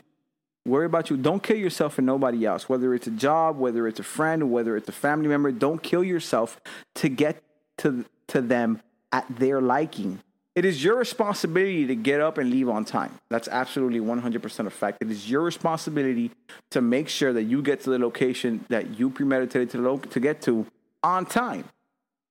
Worry 0.64 0.86
about 0.86 1.10
you. 1.10 1.16
Don't 1.16 1.42
kill 1.42 1.56
yourself 1.56 1.98
and 1.98 2.06
nobody 2.06 2.46
else. 2.46 2.68
Whether 2.68 2.94
it's 2.94 3.06
a 3.06 3.12
job, 3.12 3.58
whether 3.58 3.88
it's 3.88 3.98
a 3.98 4.04
friend, 4.04 4.50
whether 4.50 4.76
it's 4.76 4.88
a 4.88 4.92
family 4.92 5.28
member, 5.28 5.50
don't 5.50 5.82
kill 5.82 6.04
yourself 6.04 6.60
to 6.96 7.08
get 7.08 7.42
to 7.78 8.04
to 8.28 8.40
them 8.40 8.80
at 9.10 9.26
their 9.28 9.60
liking. 9.60 10.20
It 10.54 10.64
is 10.64 10.84
your 10.84 10.96
responsibility 10.96 11.86
to 11.86 11.94
get 11.94 12.20
up 12.20 12.36
and 12.36 12.50
leave 12.50 12.68
on 12.68 12.84
time. 12.84 13.18
That's 13.30 13.48
absolutely 13.48 14.00
100% 14.00 14.66
a 14.66 14.70
fact. 14.70 14.98
It 15.00 15.10
is 15.10 15.30
your 15.30 15.40
responsibility 15.40 16.30
to 16.70 16.82
make 16.82 17.08
sure 17.08 17.32
that 17.32 17.44
you 17.44 17.62
get 17.62 17.80
to 17.84 17.90
the 17.90 17.98
location 17.98 18.64
that 18.68 18.98
you 18.98 19.08
premeditated 19.08 19.70
to, 19.70 19.78
lo- 19.78 19.98
to 19.98 20.20
get 20.20 20.42
to 20.42 20.66
on 21.02 21.24
time. 21.24 21.64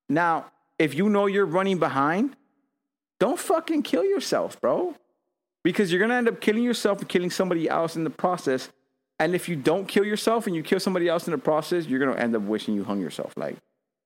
Now, 0.08 0.46
if 0.78 0.94
you 0.94 1.10
know 1.10 1.26
you're 1.26 1.48
running 1.48 1.80
behind, 1.80 2.36
don't 3.20 3.40
fucking 3.40 3.84
kill 3.84 4.04
yourself, 4.04 4.60
bro. 4.62 4.96
Because 5.64 5.92
you're 5.92 6.00
going 6.00 6.10
to 6.10 6.16
end 6.16 6.28
up 6.28 6.42
killing 6.42 6.64
yourself 6.64 7.00
and 7.00 7.10
killing 7.10 7.30
somebody 7.30 7.70
else 7.70 7.96
in 7.96 8.04
the 8.04 8.10
process. 8.10 8.70
And 9.20 9.36
if 9.36 9.48
you 9.48 9.56
don't 9.56 9.88
kill 9.88 10.06
yourself 10.06 10.48
and 10.48 10.56
you 10.56 10.64
kill 10.64 10.80
somebody 10.80 11.08
else 11.08 11.28
in 11.28 11.32
the 11.32 11.38
process, 11.38 11.86
you're 11.86 12.00
going 12.00 12.16
to 12.16 12.22
end 12.22 12.36
up 12.36 12.42
wishing 12.42 12.74
you 12.74 12.84
hung 12.84 13.00
yourself. 13.00 13.34
Like, 13.38 13.58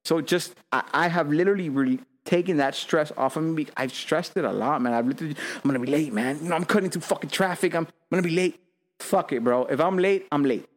so 0.03 0.22
just, 0.22 0.56
I, 0.72 0.84
I 0.93 1.08
have 1.08 1.30
literally 1.30 1.70
really 1.70 1.99
taking 2.26 2.58
that 2.58 2.76
stress 2.76 3.12
off 3.16 3.38
of 3.38 3.43
me. 3.43 3.68
I've 3.78 3.93
stressed 3.93 4.36
it 4.36 4.43
a 4.43 4.51
lot, 4.51 4.82
man. 4.82 4.93
I've 4.93 5.08
literally, 5.08 5.36
I'm 5.56 5.62
gonna 5.64 5.80
be 5.80 5.91
late, 5.91 6.12
man. 6.12 6.39
You 6.41 6.49
know, 6.49 6.56
I'm 6.56 6.66
cutting 6.66 6.89
through 6.89 7.01
fucking 7.03 7.30
traffic. 7.30 7.76
I'm, 7.76 7.84
I'm 7.86 7.91
gonna 8.12 8.24
be 8.24 8.36
late. 8.36 8.60
Fuck 8.99 9.32
it, 9.32 9.43
bro. 9.43 9.66
If 9.66 9.80
I'm 9.80 9.97
late, 9.97 10.28
I'm 10.32 10.43
late. 10.43 10.68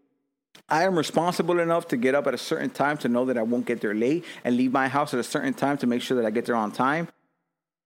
I 0.68 0.84
am 0.84 0.96
responsible 0.96 1.58
enough 1.60 1.88
to 1.88 1.96
get 1.96 2.14
up 2.14 2.26
at 2.26 2.34
a 2.34 2.38
certain 2.38 2.68
time 2.68 2.98
to 2.98 3.08
know 3.08 3.24
that 3.24 3.38
I 3.38 3.42
won't 3.42 3.64
get 3.64 3.80
there 3.80 3.94
late 3.94 4.24
and 4.44 4.56
leave 4.56 4.72
my 4.72 4.88
house 4.88 5.14
at 5.14 5.20
a 5.20 5.24
certain 5.24 5.54
time 5.54 5.78
to 5.78 5.86
make 5.86 6.02
sure 6.02 6.16
that 6.18 6.26
I 6.26 6.30
get 6.30 6.44
there 6.44 6.56
on 6.56 6.72
time. 6.72 7.08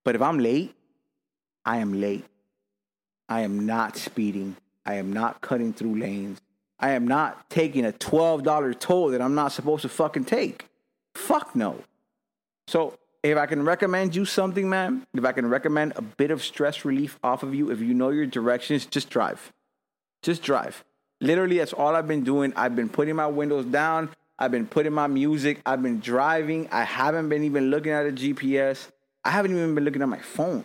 But 0.04 0.16
if 0.16 0.22
I'm 0.22 0.38
late, 0.38 0.74
I 1.64 1.78
am 1.78 2.00
late. 2.00 2.24
I 3.32 3.40
am 3.40 3.64
not 3.64 3.96
speeding. 3.96 4.56
I 4.84 4.96
am 4.96 5.10
not 5.10 5.40
cutting 5.40 5.72
through 5.72 5.98
lanes. 5.98 6.38
I 6.78 6.90
am 6.90 7.08
not 7.08 7.48
taking 7.48 7.86
a 7.86 7.92
$12 7.92 8.78
toll 8.78 9.08
that 9.08 9.22
I'm 9.22 9.34
not 9.34 9.52
supposed 9.52 9.82
to 9.82 9.88
fucking 9.88 10.26
take. 10.26 10.66
Fuck 11.14 11.56
no. 11.56 11.82
So 12.66 12.98
if 13.22 13.38
I 13.38 13.46
can 13.46 13.64
recommend 13.64 14.14
you 14.14 14.26
something, 14.26 14.68
man, 14.68 15.06
if 15.14 15.24
I 15.24 15.32
can 15.32 15.48
recommend 15.48 15.94
a 15.96 16.02
bit 16.02 16.30
of 16.30 16.42
stress 16.42 16.84
relief 16.84 17.18
off 17.24 17.42
of 17.42 17.54
you, 17.54 17.70
if 17.70 17.80
you 17.80 17.94
know 17.94 18.10
your 18.10 18.26
directions, 18.26 18.84
just 18.84 19.08
drive. 19.08 19.50
Just 20.20 20.42
drive. 20.42 20.84
Literally, 21.22 21.56
that's 21.56 21.72
all 21.72 21.96
I've 21.96 22.08
been 22.08 22.24
doing. 22.24 22.52
I've 22.54 22.76
been 22.76 22.90
putting 22.90 23.16
my 23.16 23.28
windows 23.28 23.64
down. 23.64 24.10
I've 24.38 24.50
been 24.50 24.66
putting 24.66 24.92
my 24.92 25.06
music. 25.06 25.62
I've 25.64 25.82
been 25.82 26.00
driving. 26.00 26.68
I 26.70 26.84
haven't 26.84 27.30
been 27.30 27.44
even 27.44 27.70
looking 27.70 27.92
at 27.92 28.04
a 28.04 28.12
GPS. 28.12 28.90
I 29.24 29.30
haven't 29.30 29.52
even 29.52 29.74
been 29.74 29.84
looking 29.84 30.02
at 30.02 30.08
my 30.08 30.18
phone. 30.20 30.64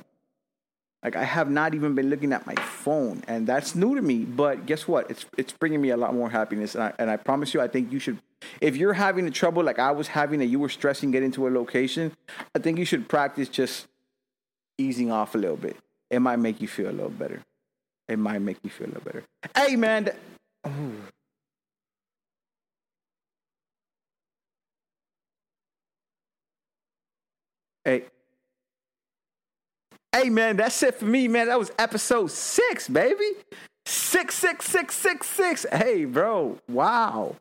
Like 1.04 1.16
I 1.16 1.24
have 1.24 1.50
not 1.50 1.76
even 1.76 1.96
been 1.96 2.10
looking 2.10 2.34
at 2.34 2.46
my 2.48 2.56
phone, 2.56 3.24
and 3.28 3.46
that's 3.48 3.76
new 3.76 3.96
to 3.96 4.02
me. 4.02 4.26
But 4.26 4.66
guess 4.66 4.88
what? 4.88 5.10
It's 5.12 5.26
it's 5.38 5.54
bringing 5.54 5.82
me 5.82 5.92
a 5.92 5.98
lot 5.98 6.14
more 6.14 6.30
happiness, 6.30 6.76
and 6.76 6.84
I, 6.84 6.94
and 6.98 7.10
I 7.10 7.18
promise 7.18 7.54
you, 7.54 7.62
I 7.62 7.68
think 7.68 7.92
you 7.92 8.00
should. 8.00 8.20
If 8.62 8.76
you're 8.76 8.94
having 8.94 9.26
the 9.26 9.32
trouble 9.32 9.64
like 9.64 9.80
I 9.80 9.92
was 9.92 10.08
having, 10.08 10.40
that 10.40 10.48
you 10.48 10.60
were 10.60 10.70
stressing 10.70 11.12
getting 11.12 11.32
to 11.34 11.48
a 11.48 11.50
location, 11.50 12.12
I 12.56 12.60
think 12.60 12.80
you 12.80 12.86
should 12.86 13.08
practice 13.08 13.48
just 13.48 13.88
easing 14.78 15.12
off 15.12 15.36
a 15.36 15.38
little 15.38 15.58
bit. 15.58 15.78
It 16.10 16.20
might 16.20 16.38
make 16.40 16.62
you 16.62 16.68
feel 16.68 16.90
a 16.90 16.92
little 16.92 17.10
better. 17.10 17.42
It 18.08 18.18
might 18.18 18.40
make 18.40 18.58
you 18.64 18.70
feel 18.70 18.88
a 18.88 18.90
little 18.90 19.04
better. 19.04 19.24
Hey, 19.56 19.76
man. 19.76 20.06
th-. 20.06 20.16
Hey. 27.84 28.06
Hey 30.18 30.32
man, 30.32 30.58
that's 30.58 30.82
it 30.82 30.96
for 30.96 31.06
me, 31.06 31.28
man. 31.28 31.46
That 31.46 31.60
was 31.60 31.72
episode 31.78 32.32
six, 32.32 32.90
baby. 32.90 33.34
Six, 33.86 34.34
six, 34.34 34.66
six, 34.66 34.96
six, 34.96 35.28
six. 35.28 35.66
Hey, 35.72 36.06
bro. 36.06 36.58
Wow. 36.68 37.36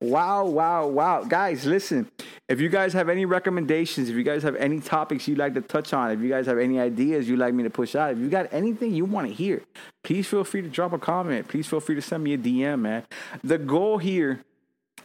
Wow, 0.00 0.44
wow, 0.44 0.86
wow. 0.86 1.24
Guys, 1.24 1.66
listen. 1.66 2.08
If 2.48 2.60
you 2.60 2.68
guys 2.68 2.92
have 2.92 3.08
any 3.08 3.24
recommendations, 3.24 4.08
if 4.08 4.14
you 4.14 4.22
guys 4.22 4.44
have 4.44 4.54
any 4.54 4.78
topics 4.78 5.26
you'd 5.26 5.38
like 5.38 5.54
to 5.54 5.60
touch 5.60 5.92
on, 5.92 6.12
if 6.12 6.20
you 6.20 6.28
guys 6.28 6.46
have 6.46 6.58
any 6.58 6.78
ideas 6.78 7.28
you'd 7.28 7.40
like 7.40 7.52
me 7.52 7.64
to 7.64 7.70
push 7.70 7.96
out, 7.96 8.12
if 8.12 8.18
you 8.18 8.28
got 8.28 8.46
anything 8.52 8.94
you 8.94 9.06
want 9.06 9.26
to 9.26 9.34
hear, 9.34 9.62
please 10.04 10.28
feel 10.28 10.44
free 10.44 10.62
to 10.62 10.68
drop 10.68 10.92
a 10.92 10.98
comment. 11.00 11.48
Please 11.48 11.66
feel 11.66 11.80
free 11.80 11.96
to 11.96 12.02
send 12.02 12.22
me 12.22 12.34
a 12.34 12.38
DM, 12.38 12.78
man. 12.78 13.02
The 13.42 13.58
goal 13.58 13.98
here, 13.98 14.44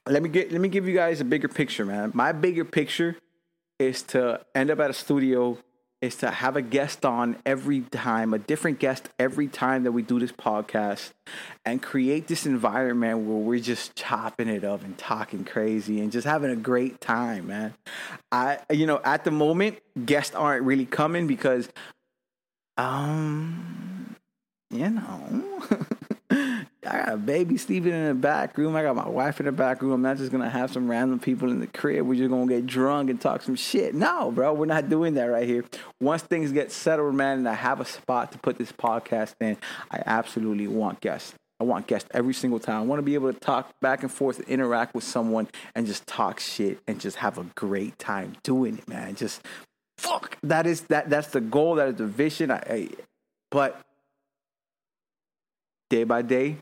let 0.05 0.21
me 0.21 0.29
get 0.29 0.51
let 0.51 0.61
me 0.61 0.69
give 0.69 0.87
you 0.87 0.93
guys 0.93 1.21
a 1.21 1.25
bigger 1.25 1.47
picture, 1.47 1.87
man. 1.87 2.11
My 2.13 2.33
bigger 2.33 2.65
picture 2.65 3.17
is 3.79 4.03
to 4.03 4.45
end 4.53 4.69
up 4.69 4.79
at 4.79 4.91
a 4.91 4.93
studio 4.93 5.57
is 6.05 6.15
to 6.17 6.29
have 6.29 6.55
a 6.55 6.61
guest 6.61 7.03
on 7.05 7.37
every 7.45 7.81
time, 7.81 8.33
a 8.33 8.37
different 8.37 8.79
guest 8.79 9.09
every 9.19 9.47
time 9.47 9.83
that 9.83 9.91
we 9.91 10.01
do 10.01 10.19
this 10.19 10.31
podcast, 10.31 11.11
and 11.65 11.81
create 11.81 12.27
this 12.27 12.45
environment 12.45 13.19
where 13.19 13.37
we're 13.37 13.59
just 13.59 13.95
chopping 13.95 14.47
it 14.47 14.63
up 14.63 14.83
and 14.83 14.97
talking 14.97 15.43
crazy 15.43 15.99
and 15.99 16.11
just 16.11 16.25
having 16.25 16.51
a 16.51 16.55
great 16.55 17.01
time, 17.01 17.47
man. 17.47 17.73
I, 18.31 18.59
you 18.71 18.85
know, 18.85 19.01
at 19.03 19.23
the 19.23 19.31
moment, 19.31 19.79
guests 20.05 20.35
aren't 20.35 20.63
really 20.63 20.85
coming 20.85 21.27
because, 21.27 21.67
um, 22.77 24.15
you 24.69 24.89
know. 24.89 25.67
I 26.85 26.97
got 26.97 27.13
a 27.13 27.17
baby 27.17 27.57
sleeping 27.57 27.93
in 27.93 28.07
the 28.07 28.13
back 28.13 28.57
room. 28.57 28.75
I 28.75 28.83
got 28.83 28.95
my 28.95 29.07
wife 29.07 29.39
in 29.39 29.45
the 29.45 29.51
back 29.51 29.81
room. 29.81 29.91
I'm 29.91 30.01
not 30.01 30.17
just 30.17 30.31
gonna 30.31 30.49
have 30.49 30.71
some 30.71 30.89
random 30.89 31.19
people 31.19 31.49
in 31.49 31.59
the 31.59 31.67
crib. 31.67 32.05
We're 32.05 32.15
just 32.15 32.29
gonna 32.29 32.47
get 32.47 32.65
drunk 32.65 33.09
and 33.09 33.19
talk 33.19 33.41
some 33.41 33.55
shit. 33.55 33.95
No, 33.95 34.31
bro, 34.31 34.53
we're 34.53 34.65
not 34.65 34.89
doing 34.89 35.15
that 35.15 35.25
right 35.25 35.47
here. 35.47 35.63
Once 35.99 36.21
things 36.21 36.51
get 36.51 36.71
settled, 36.71 37.15
man, 37.15 37.39
and 37.39 37.49
I 37.49 37.53
have 37.53 37.79
a 37.79 37.85
spot 37.85 38.31
to 38.33 38.37
put 38.37 38.57
this 38.57 38.71
podcast 38.71 39.35
in, 39.41 39.57
I 39.91 40.03
absolutely 40.05 40.67
want 40.67 41.01
guests. 41.01 41.33
I 41.59 41.63
want 41.63 41.87
guests 41.87 42.09
every 42.13 42.33
single 42.33 42.59
time. 42.59 42.81
I 42.81 42.85
want 42.85 42.99
to 42.99 43.03
be 43.03 43.13
able 43.13 43.31
to 43.31 43.39
talk 43.39 43.71
back 43.79 44.03
and 44.03 44.11
forth, 44.11 44.39
and 44.39 44.47
interact 44.47 44.93
with 44.93 45.05
someone, 45.05 45.47
and 45.73 45.87
just 45.87 46.05
talk 46.05 46.39
shit 46.39 46.79
and 46.87 46.99
just 46.99 47.17
have 47.17 47.37
a 47.37 47.43
great 47.55 47.97
time 47.97 48.35
doing 48.43 48.77
it, 48.77 48.87
man. 48.87 49.15
Just 49.15 49.41
fuck. 49.97 50.37
That 50.43 50.67
is 50.67 50.81
that. 50.83 51.09
That's 51.09 51.29
the 51.29 51.41
goal. 51.41 51.75
That 51.75 51.89
is 51.89 51.95
the 51.95 52.05
vision. 52.05 52.51
I, 52.51 52.63
I 52.69 52.89
but 53.51 53.79
day 55.89 56.03
by 56.03 56.21
day, 56.21 56.57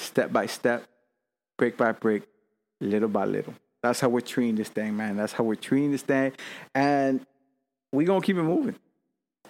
step 0.00 0.32
by 0.32 0.46
step, 0.46 0.84
brick 1.58 1.76
by 1.76 1.92
brick, 1.92 2.28
little 2.80 3.08
by 3.08 3.24
little. 3.24 3.54
That's 3.82 4.00
how 4.00 4.08
we're 4.08 4.20
treating 4.20 4.56
this 4.56 4.68
thing, 4.68 4.96
man. 4.96 5.16
That's 5.16 5.32
how 5.32 5.44
we're 5.44 5.54
treating 5.54 5.90
this 5.92 6.02
thing. 6.02 6.32
And 6.74 7.24
we 7.92 8.04
gonna 8.04 8.20
keep 8.20 8.36
it 8.36 8.42
moving. 8.42 8.76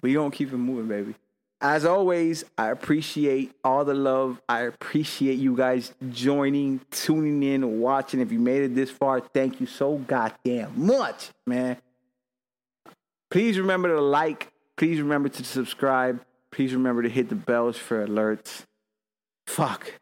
We 0.03 0.15
gonna 0.15 0.31
keep 0.31 0.53
it 0.53 0.57
moving, 0.57 0.89
baby. 0.89 1.15
As 1.63 1.85
always, 1.85 2.45
I 2.57 2.69
appreciate 2.69 3.53
all 3.63 3.85
the 3.85 3.93
love. 3.93 4.41
I 4.49 4.63
appreciate 4.63 5.39
you 5.39 5.55
guys 5.55 5.93
joining, 6.11 6.81
tuning 6.91 7.43
in, 7.43 7.81
watching. 7.81 8.21
If 8.21 8.33
you 8.33 8.39
made 8.39 8.63
it 8.63 8.75
this 8.75 8.91
far, 8.91 9.21
thank 9.21 9.61
you 9.61 9.67
so 9.67 9.97
goddamn 9.97 10.73
much, 10.75 11.31
man. 11.47 11.77
Please 13.31 13.59
remember 13.59 13.89
to 13.89 14.01
like. 14.01 14.51
Please 14.77 15.01
remember 15.03 15.29
to 15.29 15.45
subscribe. 15.45 16.25
Please 16.51 16.73
remember 16.73 17.03
to 17.03 17.11
hit 17.11 17.29
the 17.29 17.35
bells 17.35 17.77
for 17.77 18.07
alerts. 18.07 18.65
Fuck. 19.47 20.00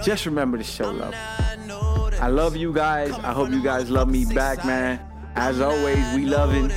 Just 0.00 0.26
remember 0.26 0.58
to 0.58 0.64
show 0.64 0.90
love. 0.90 1.14
I 1.14 2.28
love 2.28 2.56
you 2.56 2.72
guys. 2.72 3.12
I 3.12 3.32
hope 3.32 3.50
you 3.50 3.62
guys 3.62 3.90
love 3.90 4.08
me 4.08 4.24
back, 4.24 4.64
man. 4.64 5.00
As 5.34 5.60
always, 5.60 6.14
we 6.14 6.26
loving, 6.26 6.70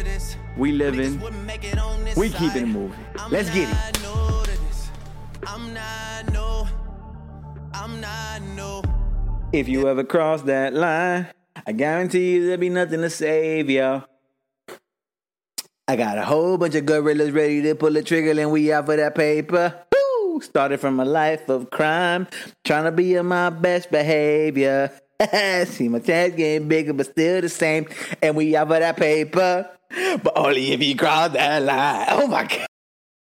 we 0.58 0.72
living, 0.72 1.22
we 2.16 2.30
keeping 2.30 2.64
it 2.64 2.68
moving. 2.68 3.06
Let's 3.30 3.50
get 3.50 3.70
it. 3.70 4.02
If 9.52 9.70
you 9.70 9.88
ever 9.88 10.04
cross 10.04 10.42
that 10.44 10.74
line, 10.74 11.28
I 11.66 11.72
guarantee 11.72 12.34
you 12.34 12.46
there'll 12.46 12.60
be 12.60 12.70
nothing 12.70 13.02
to 13.02 13.10
save 13.10 13.70
ya. 13.70 14.02
I 15.88 15.96
got 15.96 16.18
a 16.18 16.26
whole 16.26 16.58
bunch 16.58 16.76
of 16.76 16.86
gorillas 16.86 17.32
ready 17.32 17.62
to 17.62 17.76
pull 17.76 17.92
the 17.92 18.02
trigger, 18.02 18.40
and 18.40 18.52
we 18.52 18.74
out 18.74 18.88
for 18.88 18.96
that 18.96 19.16
paper. 19.16 19.85
Started 20.42 20.80
from 20.80 21.00
a 21.00 21.06
life 21.06 21.48
of 21.50 21.70
crime, 21.70 22.28
trying 22.64 22.84
to 22.86 22.92
be 22.92 23.16
in 23.16 23.26
my 23.26 23.50
best 23.50 23.92
behavior. 23.92 24.92
See 25.66 25.88
my 25.88 26.00
tags 26.00 26.36
getting 26.36 26.68
bigger, 26.68 26.94
but 26.94 27.06
still 27.06 27.42
the 27.42 27.50
same, 27.50 27.88
and 28.22 28.36
we 28.36 28.56
out 28.56 28.68
for 28.68 28.80
that 28.80 28.98
paper. 28.98 29.70
But 29.90 30.34
only 30.36 30.72
if 30.74 30.84
you 30.84 30.96
cross 30.96 31.32
that 31.32 31.62
line. 31.62 32.08
Oh 32.10 32.28
my 32.28 32.44
god. 32.44 32.68